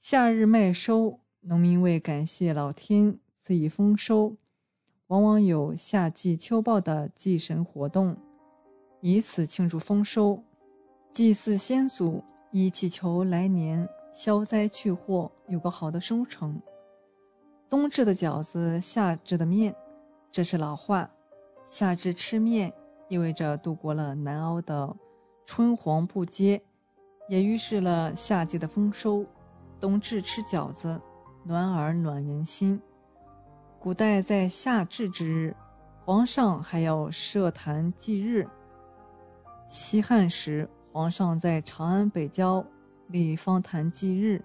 [0.00, 4.34] 夏日麦收，农民为感谢老天赐予丰收，
[5.08, 8.16] 往往有夏季秋报的祭神活动，
[9.02, 10.42] 以此庆祝丰收，
[11.12, 13.86] 祭祀先祖，以祈求来年。
[14.14, 16.58] 消灾去祸，有个好的收成。
[17.68, 19.76] 冬至的饺子，夏至的面，
[20.30, 21.10] 这是老话。
[21.66, 22.72] 夏至吃面，
[23.08, 24.96] 意味着度过了难熬的
[25.44, 26.62] 春黄不接，
[27.28, 29.26] 也预示了夏季的丰收。
[29.78, 30.98] 冬至吃饺子，
[31.44, 32.80] 暖耳暖人心。
[33.84, 35.54] 古代在夏至之日，
[36.06, 38.48] 皇上还要设坛祭日。
[39.68, 42.64] 西汉时，皇上在长安北郊。
[43.08, 44.42] 立方坛祭日，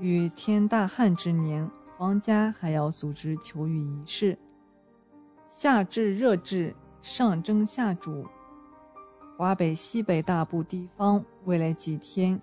[0.00, 4.36] 与天大旱之年，皇家还要组织求雨仪式。
[5.48, 8.26] 夏至热至，上蒸下煮。
[9.36, 12.42] 华北、西北大部地方未来几天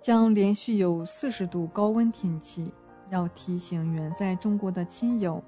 [0.00, 2.72] 将连续有四十度高温天气，
[3.10, 5.42] 要提醒远在中国的亲友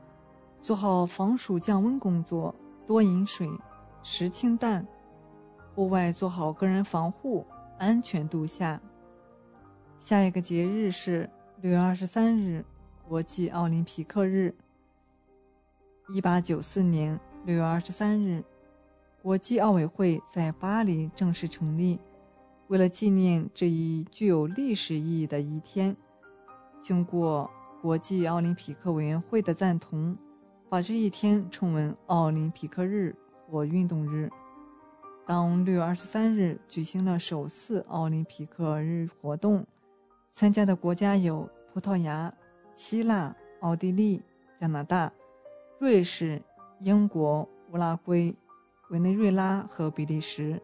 [0.60, 2.54] 做好防暑降温工作，
[2.86, 3.48] 多饮水，
[4.02, 4.86] 食清淡，
[5.74, 7.46] 户外做好个人防护，
[7.78, 8.80] 安全度夏。
[9.96, 11.28] 下一个节日是
[11.60, 12.64] 六月二十三日，
[13.08, 14.54] 国际奥林匹克日。
[16.08, 18.44] 一八九四年六月二十三日，
[19.22, 22.00] 国际奥委会在巴黎正式成立。
[22.68, 25.96] 为了纪念这一具有历史意义的一天，
[26.82, 30.16] 经过国际奥林匹克委员会的赞同，
[30.68, 33.14] 把这一天称为奥林匹克日
[33.46, 34.30] 或运动日。
[35.26, 39.66] 当六月二十三日举行了首次奥林匹克日活动，
[40.28, 42.32] 参加的国家有葡萄牙、
[42.74, 44.22] 希腊、奥地利、
[44.60, 45.10] 加拿大。
[45.78, 46.42] 瑞士、
[46.80, 48.34] 英国、乌拉圭、
[48.90, 50.60] 委内瑞拉和比利时。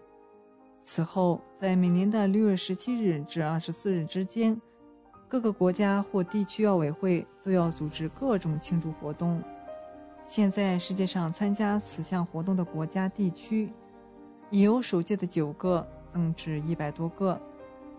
[0.78, 4.60] 此后，在每年的六月十七日至二十四日之间，
[5.28, 9.42] 各个国家或地区奥委会都要组织各种庆祝活动。
[10.26, 13.70] 现在，世界上参加此项活动的国家地区
[14.50, 17.38] 已由首届的九个增至一百多个，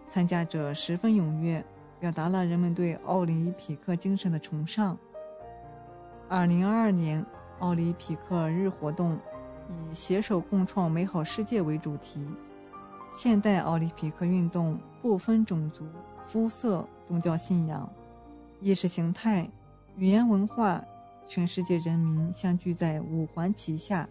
[0.07, 1.63] 参加者十分踊跃，
[1.99, 4.97] 表达了人们对奥林匹克精神的崇尚。
[6.27, 7.23] 二零二二年
[7.59, 9.17] 奥林匹克日活动
[9.69, 12.27] 以“携手共创美好世界”为主题。
[13.11, 15.85] 现代奥林匹克运动不分种族、
[16.25, 17.87] 肤色、宗教信仰、
[18.59, 19.47] 意识形态、
[19.95, 20.83] 语言文化，
[21.27, 24.07] 全世界人民相聚在五环旗下，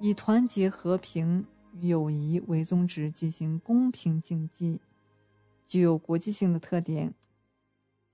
[0.00, 4.80] 以团结、和平与友谊为宗旨进行公平竞技，
[5.66, 7.14] 具有国际性的特点。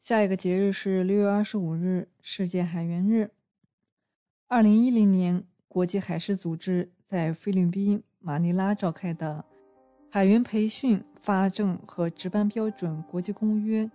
[0.01, 3.31] 下一个节日是六月二十五日，世界海员日。
[4.47, 9.45] 二零一零年，国际海事组织在菲律宾马尼拉召开的
[10.11, 13.91] 海员培训、发证和值班标准国际公约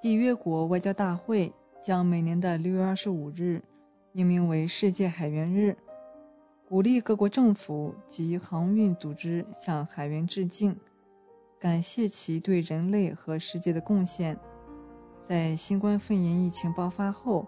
[0.00, 3.62] 缔约国外交大会，将每年的六月二十五日
[4.12, 5.74] 命名为世界海员日，
[6.68, 10.76] 鼓励各国政府及航运组织向海员致敬，
[11.58, 14.38] 感谢其对人类和世界的贡献。
[15.20, 17.46] 在新冠肺炎疫情爆发后，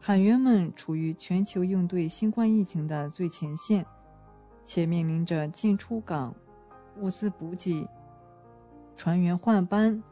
[0.00, 3.86] 海员们处于全球应对新冠疫情的最前线，
[4.64, 6.34] 且面临着进出港、
[6.96, 7.86] 物资补给、
[8.96, 10.02] 船员换班、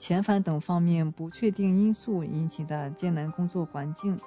[0.00, 4.18] 遣返等方面不确定因素引起的艰难工作环境。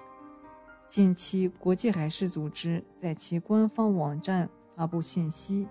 [0.87, 5.67] 近期，国际海事组织在其官方网站发布信息，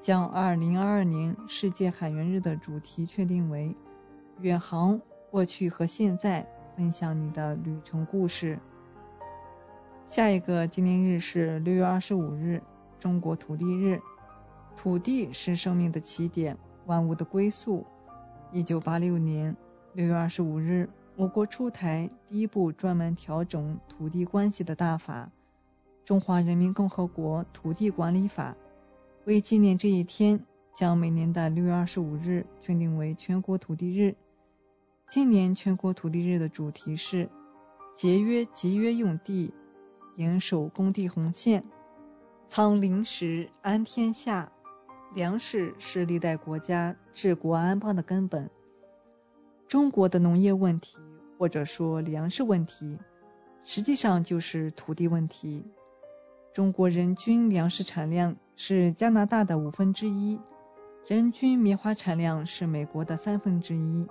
[0.00, 3.74] 将2022年世界海员日的主题确定为
[4.40, 5.00] “远航”。
[5.32, 8.56] 过去和现在，分享你的旅程故事。
[10.06, 12.62] 下一个纪念日是六月二十五日，
[13.00, 14.00] 中国土地日。
[14.76, 16.56] 土地是生命的起点，
[16.86, 17.84] 万物的归宿。
[18.54, 19.54] 一九八六年
[19.94, 25.28] 六月二十五日，我国出台第一部专门调整土地关系的大法
[26.06, 28.52] 《中华人民共和国土地管理法》。
[29.24, 30.38] 为纪念这一天，
[30.72, 34.14] 将每年的六月二十五日确定为全国土地日。
[35.08, 37.28] 今年全国土地日的主题是
[37.92, 39.52] “节约集约用地，
[40.14, 41.64] 严守工地红线，
[42.46, 44.52] 仓临时安天下”。
[45.14, 48.50] 粮食是历代国家治国安邦的根本。
[49.68, 50.98] 中国的农业问题，
[51.38, 52.98] 或者说粮食问题，
[53.62, 55.64] 实际上就是土地问题。
[56.52, 60.40] 中国人均粮食产量是加拿大的五分之一，
[61.06, 64.06] 人均棉花产量是美国的三分之一。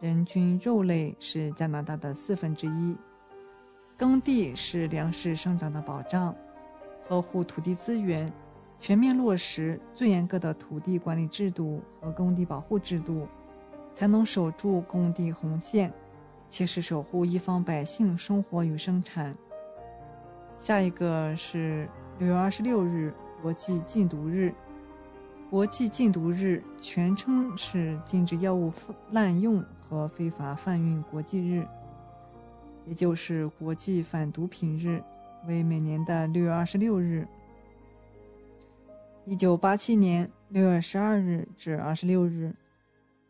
[0.00, 2.96] 人均肉类是加拿大的四分之一，
[3.96, 6.34] 耕地是粮食生长的保障，
[7.02, 8.32] 呵护土地资源，
[8.80, 13.28] 全面落实最严格的土地管理制度和耕地保护制度，
[13.94, 15.92] 才能守住工地红线，
[16.48, 19.36] 切实守护一方百姓生活与生产。
[20.56, 21.88] 下一个是
[22.18, 24.52] 六月二十六日，国际禁毒日。
[25.50, 28.72] 国际禁毒日全称是禁止药物
[29.10, 29.64] 滥用。
[29.90, 31.66] 和非法贩运国际日，
[32.86, 35.02] 也就是国际反毒品日，
[35.48, 37.26] 为每年的六月二十六日。
[39.30, 42.52] 一九八七年六月十二日至二十六日，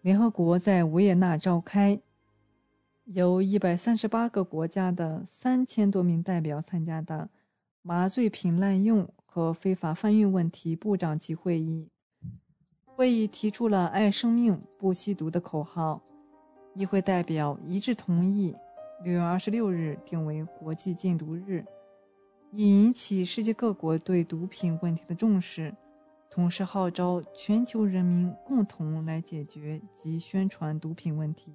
[0.01, 2.01] 联合国在维也纳召开，
[3.05, 7.29] 由一百三十八个国家的三千多名代表参加的
[7.83, 11.91] 麻醉品滥用和非法贩运问题部长级会议。
[12.87, 16.03] 会议提出了“爱生命，不吸毒”的口号。
[16.75, 18.57] 议会代表一致同意，
[19.05, 21.63] 六月二十六日定为国际禁毒日，
[22.53, 25.75] 以引起世界各国对毒品问题的重视，
[26.31, 31.53] 同时号召全球人民共同来解决及宣传毒品问题。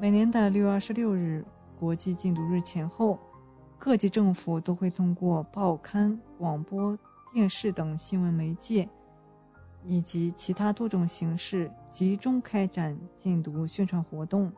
[0.00, 1.44] 每年的六月二十六日
[1.78, 3.16] 国际禁毒日前后，
[3.78, 6.98] 各级政府都会通过报刊、广播
[7.32, 8.88] 电视等新闻媒介，
[9.84, 14.52] 以及其他多种形式，集中开展禁毒宣传活动。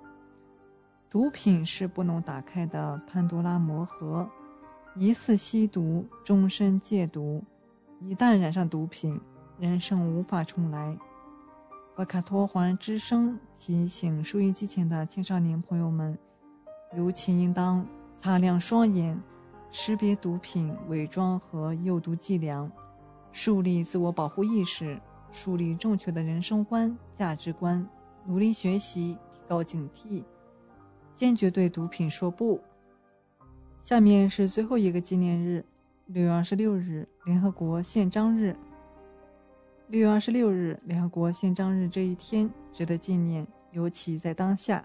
[1.10, 4.26] 毒品是不能打开的潘多拉魔盒，
[4.96, 7.44] 一次吸毒，终身戒毒。
[8.02, 9.20] 一旦染上毒品，
[9.58, 10.96] 人生无法重来。
[11.94, 16.18] 怀卡托环之声提醒收音机前的青少年朋友们，
[16.96, 17.86] 尤其应当
[18.16, 19.20] 擦亮双眼。
[19.72, 22.68] 识别毒品伪装和诱毒伎俩，
[23.30, 24.98] 树立自我保护意识，
[25.30, 27.86] 树立正确的人生观、价值观，
[28.24, 30.24] 努力学习，提高警惕，
[31.14, 32.58] 坚决对毒品说不。
[33.82, 35.64] 下面是最后一个纪念日，
[36.12, 38.56] 六月二十六日，联合国宪章日。
[39.86, 44.84] 六月二十六日，联合国宪章日这一天值得纪念，尤其在当下。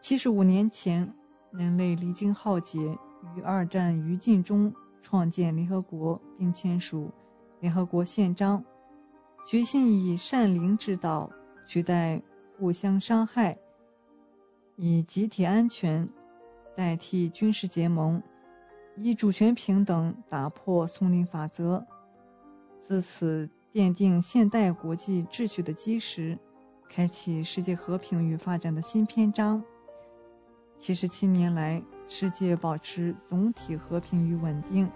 [0.00, 1.14] 七十五年前，
[1.52, 2.98] 人类历经浩劫。
[3.36, 7.08] 于二战余烬中创建联合国，并签署
[7.60, 8.64] 联合国宪章，
[9.46, 11.30] 决心以善灵之道
[11.64, 12.20] 取代
[12.58, 13.56] 互相伤害，
[14.74, 16.08] 以集体安全
[16.74, 18.20] 代替军事结盟，
[18.96, 21.86] 以主权平等打破丛林法则，
[22.78, 26.38] 自此奠定现代国际秩序的基石，
[26.88, 29.62] 开启世界和平与发展的新篇章。
[30.76, 31.82] 七十七年来。
[32.08, 34.88] 世界保持总体和平与稳定，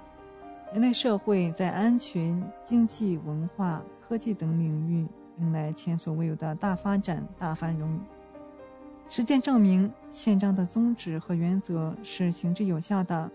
[0.73, 5.05] 人类社会在安全、经济、文化、科技等领域
[5.41, 7.99] 迎来前所未有的大发展、大繁荣。
[9.09, 13.29] 实践证明，宪章的宗旨和原则是行之有效的，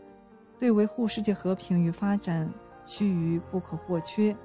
[0.58, 2.50] 对维护世界和平与发展
[2.86, 4.36] 趋于不可或缺。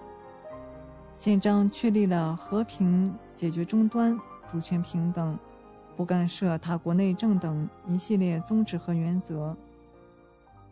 [1.15, 4.19] 宪章确立了和平解决争端、
[4.49, 5.39] 主权平等。
[5.97, 9.55] 不干涉他国内政等一系列宗旨和原则。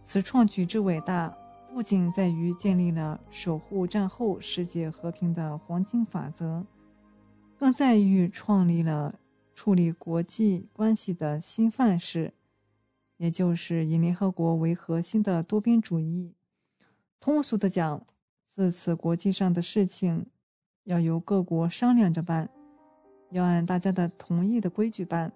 [0.03, 1.37] 此创举之伟大，
[1.71, 6.65] 不仅在于建立了守护战后世界和平的黄金法则，
[7.59, 9.17] 更在于创立了
[9.55, 12.33] 处理国际关系的新范式，
[13.19, 16.35] 也就是以联合国为核心的多边主义。
[17.21, 18.07] 通俗的讲，
[18.47, 20.27] 自此国际上的事情
[20.85, 22.49] 要由各国商量着办。
[23.31, 25.31] 要按大家的同意的规矩办，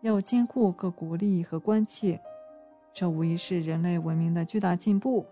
[0.00, 2.18] 要兼顾各国利益和关切，
[2.94, 5.26] 这无疑是人类文明的巨大进步。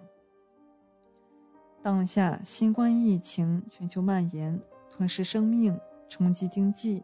[1.82, 4.60] 当下新冠疫情全球蔓延，
[4.90, 7.02] 吞噬生命，冲击经济，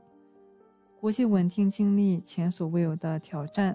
[1.01, 3.75] 国际稳定经历前所未有的挑战。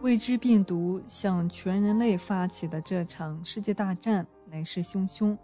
[0.00, 5.36] 未知病毒向全人类发起的这场世界大战来势汹汹，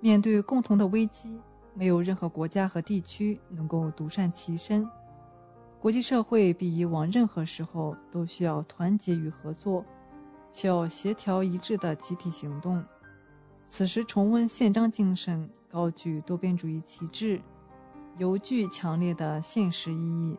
[0.00, 1.38] 面对共同的危机。
[1.74, 4.88] 没有任何国家和地区能够独善其身，
[5.78, 9.84] 国际社会比以往任何时候都需要团结与合作，
[10.54, 12.82] 需要协调一致的集体行动。
[13.66, 17.42] 此时重温宪章精神，高举多边主义旗帜，
[18.16, 20.38] 尤具强烈的现实意义。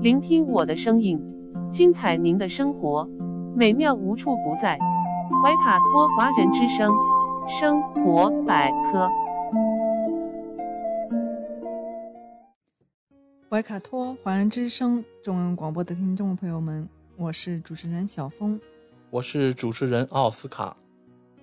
[0.00, 1.20] 聆听我的声音，
[1.72, 3.08] 精彩您的生活，
[3.54, 4.78] 美妙无处不在。
[5.42, 6.92] 怀卡托华人之声。
[7.48, 9.10] 生活百科，
[13.50, 18.60] 怀卡托华人之声中文广播的听众朋友们，我是主持人小峰，
[19.10, 20.76] 我是主持人奥斯卡，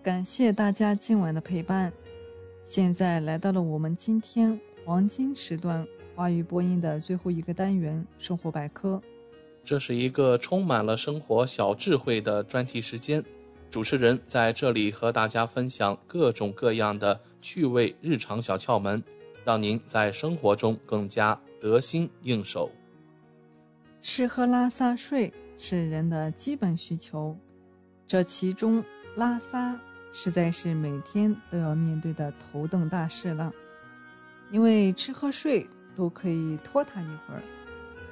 [0.02, 1.92] 感谢大家今晚的陪伴。
[2.64, 5.86] 现在来到了我们今天黄金时段
[6.20, 9.02] 华语播音的最后一个单元——生活百科。
[9.64, 13.24] 这是一个充满了生活小智慧的专题时间。
[13.70, 19.02] 主持人在这里和大家分享各种各样的趣味日常小窍门，
[19.46, 22.70] 让您在生活中更加得心应手。
[24.02, 27.34] 吃喝拉撒睡是人的基本需求，
[28.06, 28.84] 这其中
[29.16, 29.80] 拉撒
[30.12, 33.50] 实在是每天都要面对的头等大事了。
[34.52, 35.66] 因为吃喝睡
[36.00, 37.44] 都可以拖沓一会儿，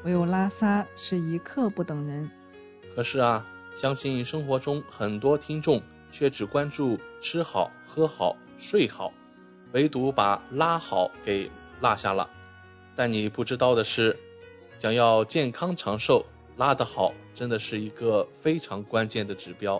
[0.03, 2.29] 唯有拉撒是一刻不等人。
[2.93, 3.45] 可是啊。
[3.75, 9.13] 相信生活中很多听众却只关注吃好、喝好、睡好，
[9.71, 11.47] 唯独把拉好给
[11.79, 12.27] 落下了。
[12.95, 14.17] 但你不知道的是，
[14.79, 19.79] 想要健康长寿，拉得好真的是一个非常关键的指标。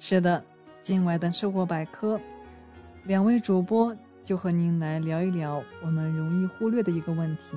[0.00, 0.44] 是的，
[0.82, 2.20] 今晚的生活百科，
[3.04, 3.96] 两位主播
[4.30, 7.56] 就和您来聊一聊我们容易忽略的一个问题：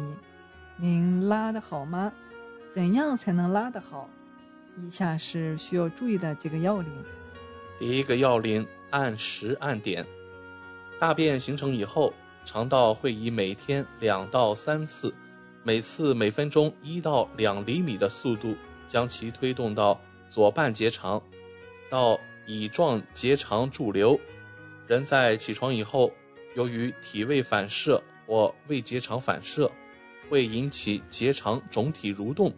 [0.75, 2.11] 您拉得好吗？
[2.71, 4.09] 怎样才能拉得好？
[4.81, 6.91] 以下是需要注意的几个要领。
[7.77, 10.03] 第一个要领：按时按点。
[10.99, 12.11] 大便形成以后，
[12.43, 15.13] 肠道会以每天两到三次，
[15.61, 18.55] 每次每分钟一到两厘米的速度，
[18.87, 21.21] 将其推动到左半结肠，
[21.87, 24.19] 到乙状结肠驻留。
[24.87, 26.11] 人在起床以后，
[26.55, 29.71] 由于体位反射或胃结肠反射，
[30.29, 32.53] 会引起结肠总体蠕动，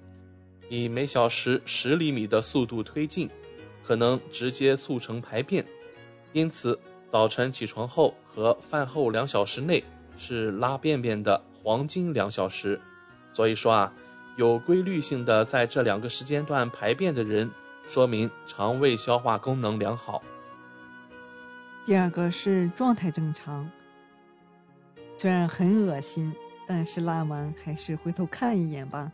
[0.70, 3.30] 以每小时十厘米的速度推进，
[3.84, 5.66] 可能直接促成排便。
[6.34, 6.78] 因此，
[7.10, 9.84] 早晨起床后和饭后两小时内
[10.18, 12.80] 是拉便便的黄金两小时。
[13.34, 13.94] 所以说啊，
[14.36, 17.50] 有规律性的在这两个时间段排便的人，
[17.88, 20.22] 说明肠胃消化功能良好。
[21.86, 23.70] 第二个是状态正常，
[25.18, 26.36] 虽然很恶心，
[26.68, 29.10] 但是拉完还是回头看一眼吧。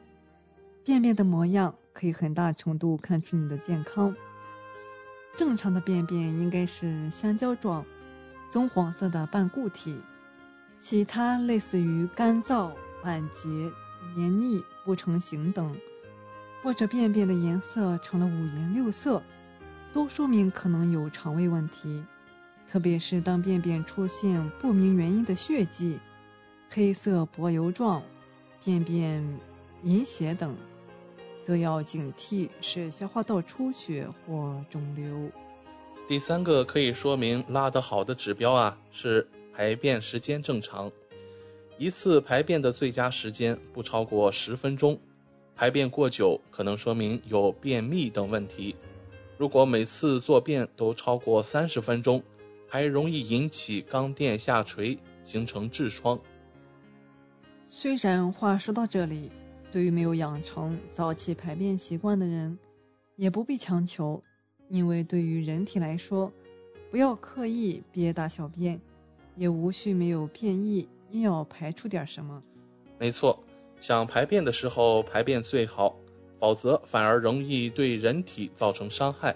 [0.83, 4.11] 便便的模样可以很大程度看出你的健康。
[5.35, 7.85] 正常的便便应该是香蕉状、
[8.49, 10.01] 棕黄色的半固体，
[10.79, 12.71] 其他类似于干燥、
[13.03, 13.47] 板结、
[14.15, 15.71] 黏腻、不成形等，
[16.63, 19.21] 或者便便的颜色成了五颜六色，
[19.93, 22.03] 都说明可能有肠胃问题。
[22.71, 25.99] 特别是当便便出现不明原因的血迹、
[26.69, 28.01] 黑色柏油状、
[28.63, 29.21] 便便
[29.83, 30.55] 隐血等，
[31.43, 35.29] 则要警惕是消化道出血或肿瘤。
[36.07, 40.89] 第三个可以说明拉得好的指标啊，是排便时间正常。
[41.77, 44.97] 一次排便的最佳时间不超过十分钟，
[45.57, 48.77] 排便过久可能说明有便秘等问题。
[49.37, 52.23] 如果每次坐便都超过三十分钟，
[52.71, 56.17] 还容易引起肛垫下垂，形成痔疮。
[57.69, 59.29] 虽然话说到这里，
[59.73, 62.57] 对于没有养成早起排便习惯的人，
[63.17, 64.23] 也不必强求，
[64.69, 66.31] 因为对于人体来说，
[66.89, 68.79] 不要刻意憋大小便，
[69.35, 72.41] 也无需没有便意硬要排出点什么。
[72.97, 73.43] 没错，
[73.81, 75.93] 想排便的时候排便最好，
[76.39, 79.35] 否则反而容易对人体造成伤害。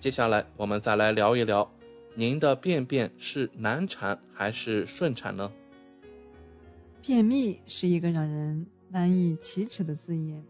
[0.00, 1.72] 接下来我们再来聊一聊。
[2.18, 5.48] 您的便便是难产还是顺产呢？
[7.00, 10.42] 便秘是一个让人难以启齿的字眼，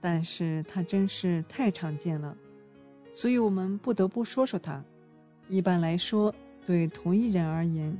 [0.00, 2.36] 但是它真是太常见了，
[3.12, 4.84] 所以我们不得不说说它。
[5.48, 6.34] 一般来说，
[6.66, 7.96] 对同一人而言，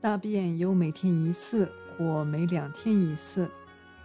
[0.00, 3.50] 大便有每天一次或每两天一次，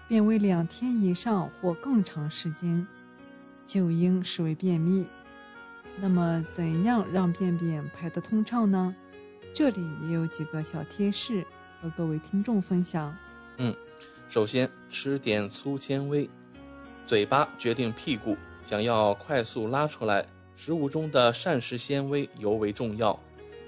[0.09, 2.85] 便为两天以上或更长时间，
[3.65, 5.05] 就应视为便秘。
[5.99, 8.95] 那么，怎样让便便排得通畅呢？
[9.51, 11.43] 这里也有几个小贴士
[11.81, 13.15] 和各位听众分享。
[13.57, 13.75] 嗯，
[14.29, 16.29] 首先吃点粗纤维，
[17.05, 18.37] 嘴巴决定屁股。
[18.63, 20.23] 想要快速拉出来，
[20.55, 23.19] 食物中的膳食纤维尤为重要，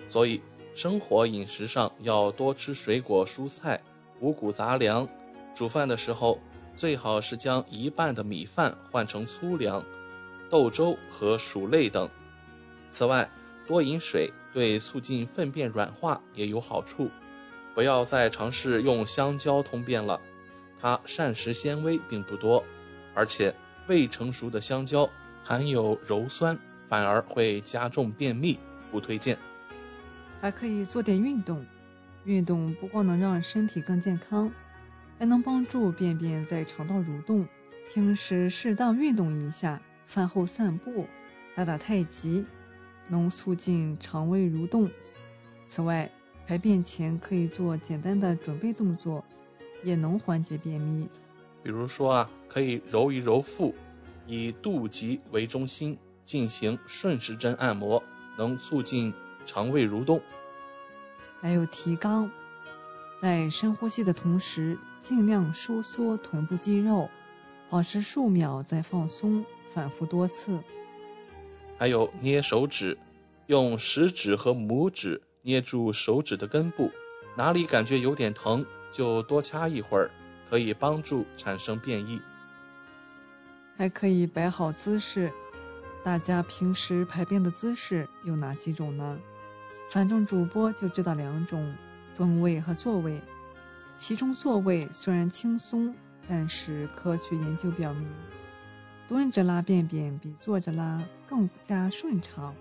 [0.08, 0.42] 所以
[0.76, 3.82] 生活饮食上要多吃水果、蔬菜、
[4.20, 5.08] 五谷杂粮。
[5.56, 6.40] 煮饭的时候，
[6.76, 9.84] 最好是将一半的米饭换成粗粮、
[10.50, 12.08] 豆粥和薯类等。
[12.90, 13.30] 此外，
[13.68, 17.10] 多饮水对促进粪便软化也有好处。
[17.76, 20.20] 不要再尝试用香蕉通便了，
[20.82, 22.64] 它膳食纤维并不多，
[23.14, 23.54] 而且
[23.88, 25.10] 未成熟的香蕉
[25.44, 26.58] 含有鞣酸，
[26.88, 28.60] 反而会加重便秘，
[28.92, 29.38] 不推荐。
[30.42, 31.66] 还可以做点运动，
[32.26, 34.52] 运动不光能让身体更健康，
[35.18, 37.48] 还能帮助便便在肠道蠕动。
[37.88, 41.08] 平时适当运动一下，饭后散步，
[41.56, 42.46] 打打太极。
[43.10, 44.90] 能促进肠胃蠕动。
[45.66, 46.10] 此外，
[46.48, 49.24] 排便前可以做简单的准备动作，
[49.84, 51.10] 也能缓解便秘。
[51.62, 53.76] 比如说啊，可以揉一揉腹，
[54.26, 58.02] 以肚脐为中心进行顺时针按摩，
[58.38, 59.14] 能促进
[59.46, 60.22] 肠胃蠕动。
[61.42, 62.30] 还有提肛，
[63.22, 67.10] 在深呼吸的同时，尽量收缩臀部肌肉，
[67.70, 70.60] 保持数秒再放松，反复多次。
[71.80, 72.98] 还有捏手指，
[73.48, 76.92] 用食指和拇指捏住手指的根部，
[77.38, 80.12] 哪里感觉有点疼，就多掐一会儿，
[80.50, 82.22] 可以帮助产生便意。
[83.78, 85.32] 还可以摆好姿势，
[86.04, 89.18] 大家平时排便的姿势有哪几种呢？
[89.90, 91.74] 反正主播就知道两种：
[92.18, 93.22] 蹲位和坐位。
[93.98, 95.96] 其中坐位虽然轻松，
[96.28, 98.06] 但是科学研究表明，
[99.10, 102.56] 蹲着拉便便比坐着拉更加顺畅。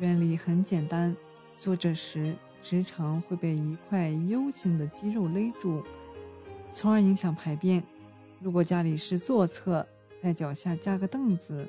[0.00, 1.14] 原理很简单，
[1.54, 5.84] 坐着时直肠会被一块 U 型的肌肉勒住，
[6.72, 7.84] 从而影响排便。
[8.40, 9.86] 如果家里是坐厕，
[10.22, 11.68] 在脚下加个凳子。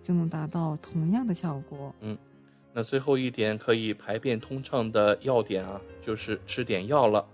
[0.00, 1.92] 就能达到同样的效果。
[2.00, 2.16] 嗯，
[2.72, 7.26] 那最后一点可以排便通畅的要点啊，就是吃点药了。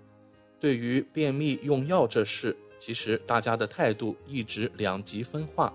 [0.58, 5.72] 对于便秘用药这事，其实大家的态度一直两极分化。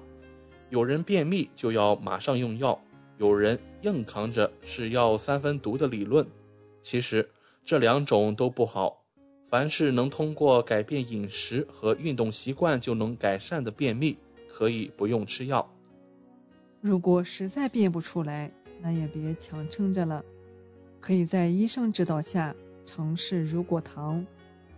[0.70, 2.80] 有人便秘就要马上用药，
[3.18, 6.26] 有人硬扛着是药三分毒的理论。
[6.84, 7.28] 其实
[7.66, 9.04] 这两种都不好。
[9.46, 14.16] 凡是能通过改变饮食和运动习惯就能改善的便秘，
[14.48, 15.68] 可以不用吃药。
[16.82, 20.24] 如果实在便不出来，那也别强撑着了，
[21.00, 22.56] 可以在医生指导下
[22.86, 24.24] 尝试乳果糖、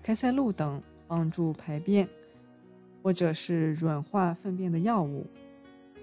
[0.01, 2.07] 开塞露等帮助排便，
[3.03, 5.27] 或者是软化粪便的药物。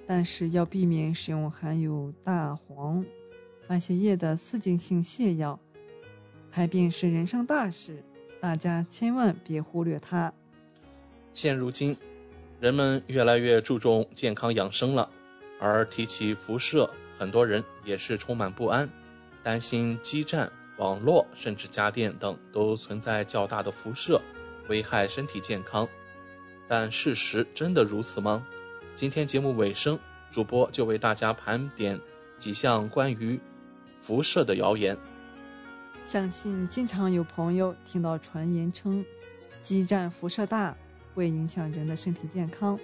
[0.09, 3.05] 但是要避免使用含有大黄、
[3.67, 5.61] 番泻叶的刺激性泻药。
[6.51, 8.03] 排便是人生大事，
[8.41, 10.33] 大家千万别忽略它。
[11.35, 11.95] 现如今，
[12.59, 15.11] 人们越来越注重健康养生了。
[15.61, 18.89] 而提起辐射，很多人也是充满不安，
[19.43, 24.23] 担心基站、网络甚至家电等都存在较大的辐射，
[24.69, 25.87] 危害身体健康。
[26.67, 28.47] 但事实真的如此吗？
[28.99, 29.97] 今天节目尾声，
[30.29, 31.97] 主播就为大家盘点
[32.37, 33.39] 几项关于
[34.01, 34.99] 辐射的谣言。
[36.05, 39.05] 相信经常有朋友听到传言称，
[39.61, 40.77] 基站辐射大，
[41.15, 42.77] 会影响人的身体健康。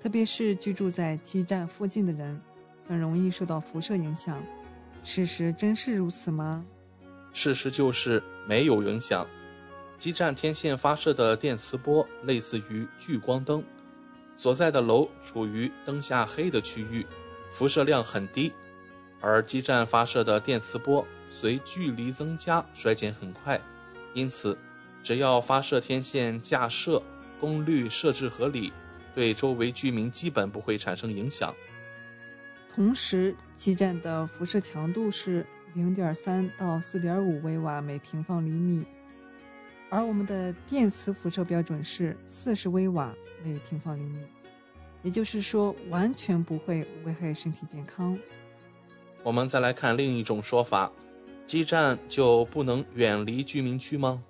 [0.00, 2.40] 特别是居住在基站附近的人，
[2.86, 4.40] 很容易受到辐射影响。
[5.02, 6.64] 事实真是如此吗？
[7.32, 9.26] 事实就是没有影响。
[9.98, 13.64] 基站天线发射的电磁波类似于聚光灯，
[14.40, 17.06] 所在的楼处于灯下黑的区域，
[17.50, 18.50] 辐射量很低。
[19.20, 23.60] 而基站发射的电磁波随距离增加衰减很快，
[24.14, 24.56] 因此，
[25.02, 27.02] 只要发射天线架设、
[27.38, 28.72] 功率设置合理。
[29.14, 31.54] 对周围居民基本不会产生影响。
[32.74, 35.44] 同时，基站的辐射强度是
[35.74, 38.86] 零点三到四点五微瓦每平方厘米，
[39.90, 43.14] 而我们的电磁辐射标准是四十微瓦
[43.44, 44.18] 每平方厘米，
[45.02, 48.18] 也就是说，完全不会危害身体健康。
[49.22, 50.90] 我们再来看另一种说法：
[51.46, 54.22] 基站就不能远离居民区吗？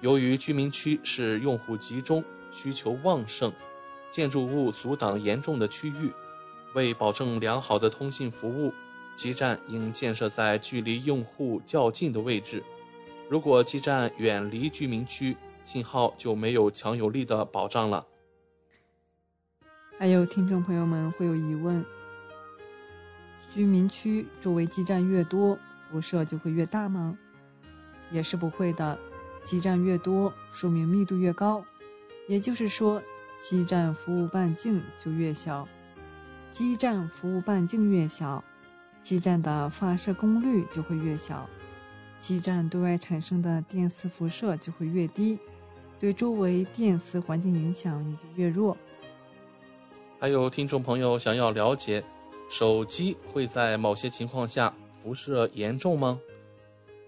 [0.00, 3.52] 由于居民区是用户集中、需求旺盛。
[4.10, 6.10] 建筑物阻挡严重的区域，
[6.72, 8.72] 为保证良好的通信服务，
[9.14, 12.64] 基站应建设在距离用户较近的位置。
[13.28, 15.36] 如果基站远离居民区，
[15.66, 18.06] 信号就没有强有力的保障了。
[19.98, 21.84] 还有听众朋友们会有疑问：
[23.50, 25.58] 居民区周围基站越多，
[25.90, 27.18] 辐射就会越大吗？
[28.12, 28.96] 也是不会的，
[29.42, 31.64] 基站越多，说明密度越高，
[32.28, 33.02] 也就是说。
[33.40, 35.68] 基站服务半径就越小，
[36.50, 38.42] 基站服务半径越小，
[39.00, 41.48] 基站的发射功率就会越小，
[42.18, 45.38] 基站对外产生的电磁辐射就会越低，
[46.00, 48.76] 对周围电磁环境影响也就越弱。
[50.20, 52.02] 还有听众朋友想要了解，
[52.50, 56.20] 手机会在某些情况下辐射严重吗？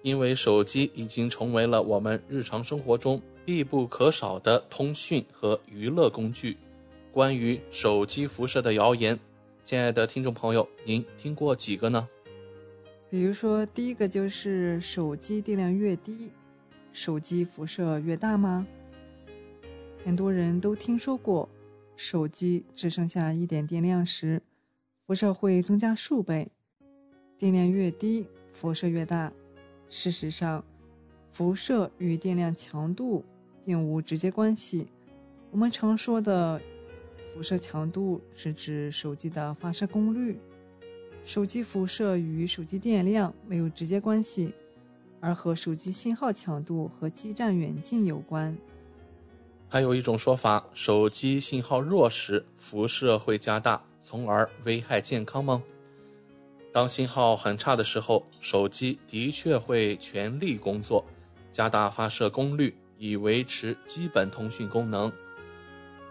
[0.02, 3.20] 因为手机已经成为了我们日常生活中。
[3.42, 6.56] 必不可少的通讯和娱乐工具。
[7.10, 9.18] 关于手机辐射的谣言，
[9.64, 12.06] 亲爱的听众朋友，您听过几个呢？
[13.08, 16.30] 比如说，第一个就是手机电量越低，
[16.92, 18.64] 手机辐射越大吗？
[20.04, 21.48] 很多人都听说过，
[22.02, 24.42] 手机只剩下一点电量时，
[25.06, 26.50] 辐射会增加数倍。
[27.36, 29.30] 电量越低，辐射越大。
[29.88, 30.64] 事实上，
[31.30, 33.24] 辐射与电量强度。
[33.62, 34.88] 并无直接关系。
[35.50, 36.60] 我们常说的
[37.32, 40.40] 辐射强度是指手机的发射功率。
[41.22, 44.52] 手机辐射与手机电量没有直接关系，
[45.20, 48.56] 而和手机信号强度和基站远近有关。
[49.72, 55.62] 还有一种说法，手机信号弱时，辐射会加大，从而危害健康吗？
[56.72, 61.06] 当信号很差的时候，手机的确会全力工作，
[61.52, 62.76] 加大发射功率。
[63.02, 65.10] 以维持基本通讯功能，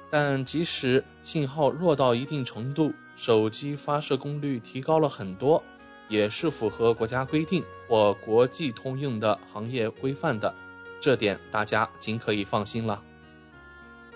[0.09, 5.63] 但即使信号弱到一定程度，手机发射功率提高了很多，
[6.07, 10.51] 也是符合国家规定或国际通用的行业规范的，
[10.99, 13.03] 这点大家尽可以放心了。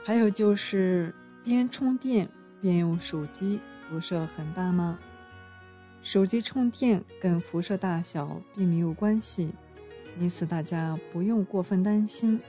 [0.06, 1.14] 还有就是
[1.44, 2.28] 边充电
[2.62, 3.60] 边用手机，
[3.90, 5.00] 辐射很大吗？
[6.02, 9.54] 手机充电跟辐射大小并没有关系，
[10.20, 12.40] 因此大家不用过分担心。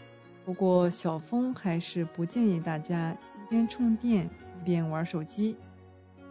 [0.45, 5.57] 不过小峰还是不建议大家一边充电一边玩手机，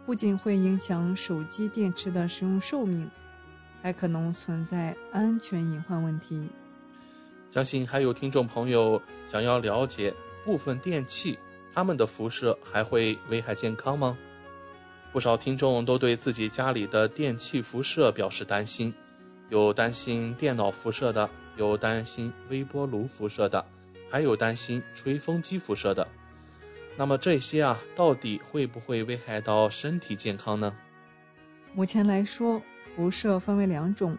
[0.04, 3.10] 不仅会影响手机电池的使用寿命，
[3.80, 6.48] 还可能存在安全隐患问题。
[7.50, 10.14] 相信还有听众朋友想要了解
[10.44, 11.38] 部分电器，
[11.72, 14.16] 它们的辐射还会危害健康吗？
[15.12, 18.92] 不少听众都对自己家里的电器辐射表示担心，
[19.48, 23.64] 有担心电脑辐射的，有担心微波炉辐射的，
[24.10, 26.06] 还有担心吹风机辐射的。
[26.96, 30.72] 那么这些啊，到底会不会危害到身体健康呢？
[31.74, 32.60] 目前来说，
[32.94, 34.16] 辐射分为两种，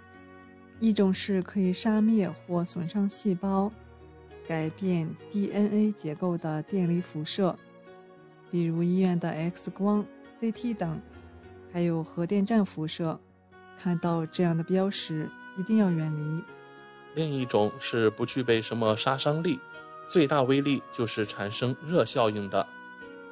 [0.80, 3.72] 一种是可以杀灭或损伤细胞、
[4.48, 7.56] 改变 DNA 结构的电离辐射，
[8.52, 10.06] 比如医院的 X 光。
[10.42, 11.02] CT 等，
[11.72, 13.18] 还有核电站辐射，
[13.78, 16.44] 看到这样的标识一定要远离。
[17.16, 19.58] 另一种是不具备什么杀伤力，
[20.10, 22.68] 最大威力就是产生热效应的，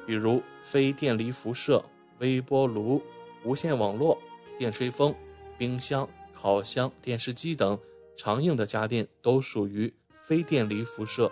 [0.06, 1.84] 比如非电离辐射、
[2.20, 3.02] 微波炉、
[3.44, 4.18] 无线网络、
[4.58, 5.14] 电吹风、
[5.58, 7.78] 冰箱、烤箱、电视机等
[8.16, 9.92] 常用的家电都属于
[10.26, 11.30] 非电离辐射。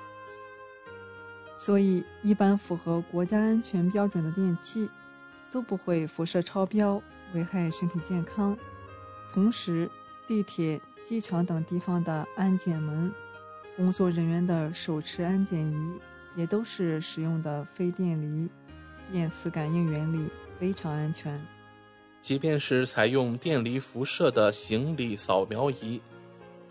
[1.55, 4.90] 所以，一般符合国家安全标准的电器。
[5.52, 6.98] 都不会辐射超标，
[7.35, 8.56] 危害身体健康。
[9.35, 9.86] 同时，
[10.27, 13.12] 地铁、机场等地方的安检门
[13.77, 16.01] 工作人员的手持安检仪
[16.35, 18.48] 也都是使用的非电离
[19.10, 21.39] 电磁感应原理，非常安全。
[22.23, 26.01] 即便是采用电离辐射的行李扫描仪，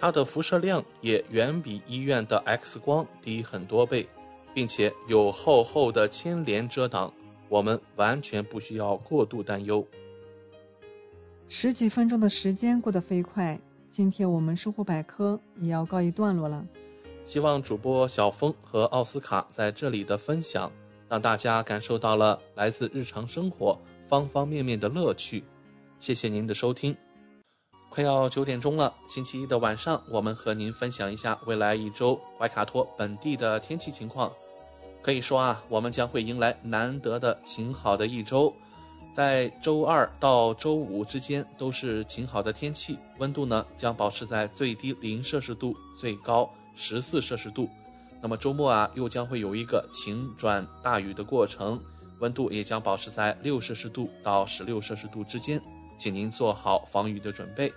[0.02, 4.10] 它的辐射量也远比医院的 X 光低很多倍，
[4.52, 7.14] 并且有厚厚的铅帘遮挡。
[7.48, 9.86] 我们完全不需要过度担忧。
[11.48, 13.60] 十几分钟的时间过得飞快，
[13.92, 16.66] 今天我们生活百科也要告一段落了。
[17.28, 20.72] 希望主播小峰和奥斯卡在这里的分享，
[21.08, 25.44] 让大家感受到了来自日常生活方方面面的乐趣。
[26.00, 26.98] 谢谢您的收听。
[27.92, 34.32] 快要九点钟了，星期一的晚上，我们和您分享一下未来一周怀卡托本地的天气情况。
[35.02, 38.56] 可以说啊，我们将会迎来难得的晴好的一周，
[39.14, 47.70] 在周二到周五之间都是晴好的天气，温度呢将保持在最低零摄氏度，最高十四摄氏度。
[48.22, 51.78] 那么周末啊，又将会有一个晴转大雨的过程，
[52.20, 55.62] 温度也将保持在六摄氏度到十六摄氏度之间，
[56.02, 57.72] 请您做好防雨的准备。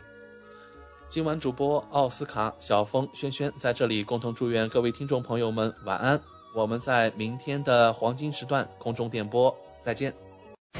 [1.10, 6.18] 今晚主播奥斯卡、小峰、轩轩在这里共同祝愿各位听众朋友们晚安。
[6.56, 10.10] 我们在明天的黄金时段空中电波再见。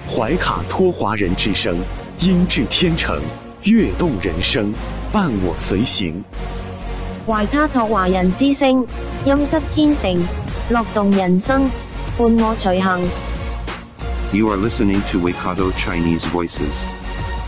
[0.09, 1.77] 怀卡托华人之声，
[2.19, 3.21] 音质天成，
[3.65, 4.73] 悦动人生，
[5.12, 6.25] 伴我随行。
[7.27, 8.87] 怀卡托华人之声，
[9.27, 10.19] 音质天成，
[10.71, 11.71] 乐动人生，
[12.16, 13.03] 伴我随行。
[14.33, 17.04] You are listening to Waikato Chinese Voices.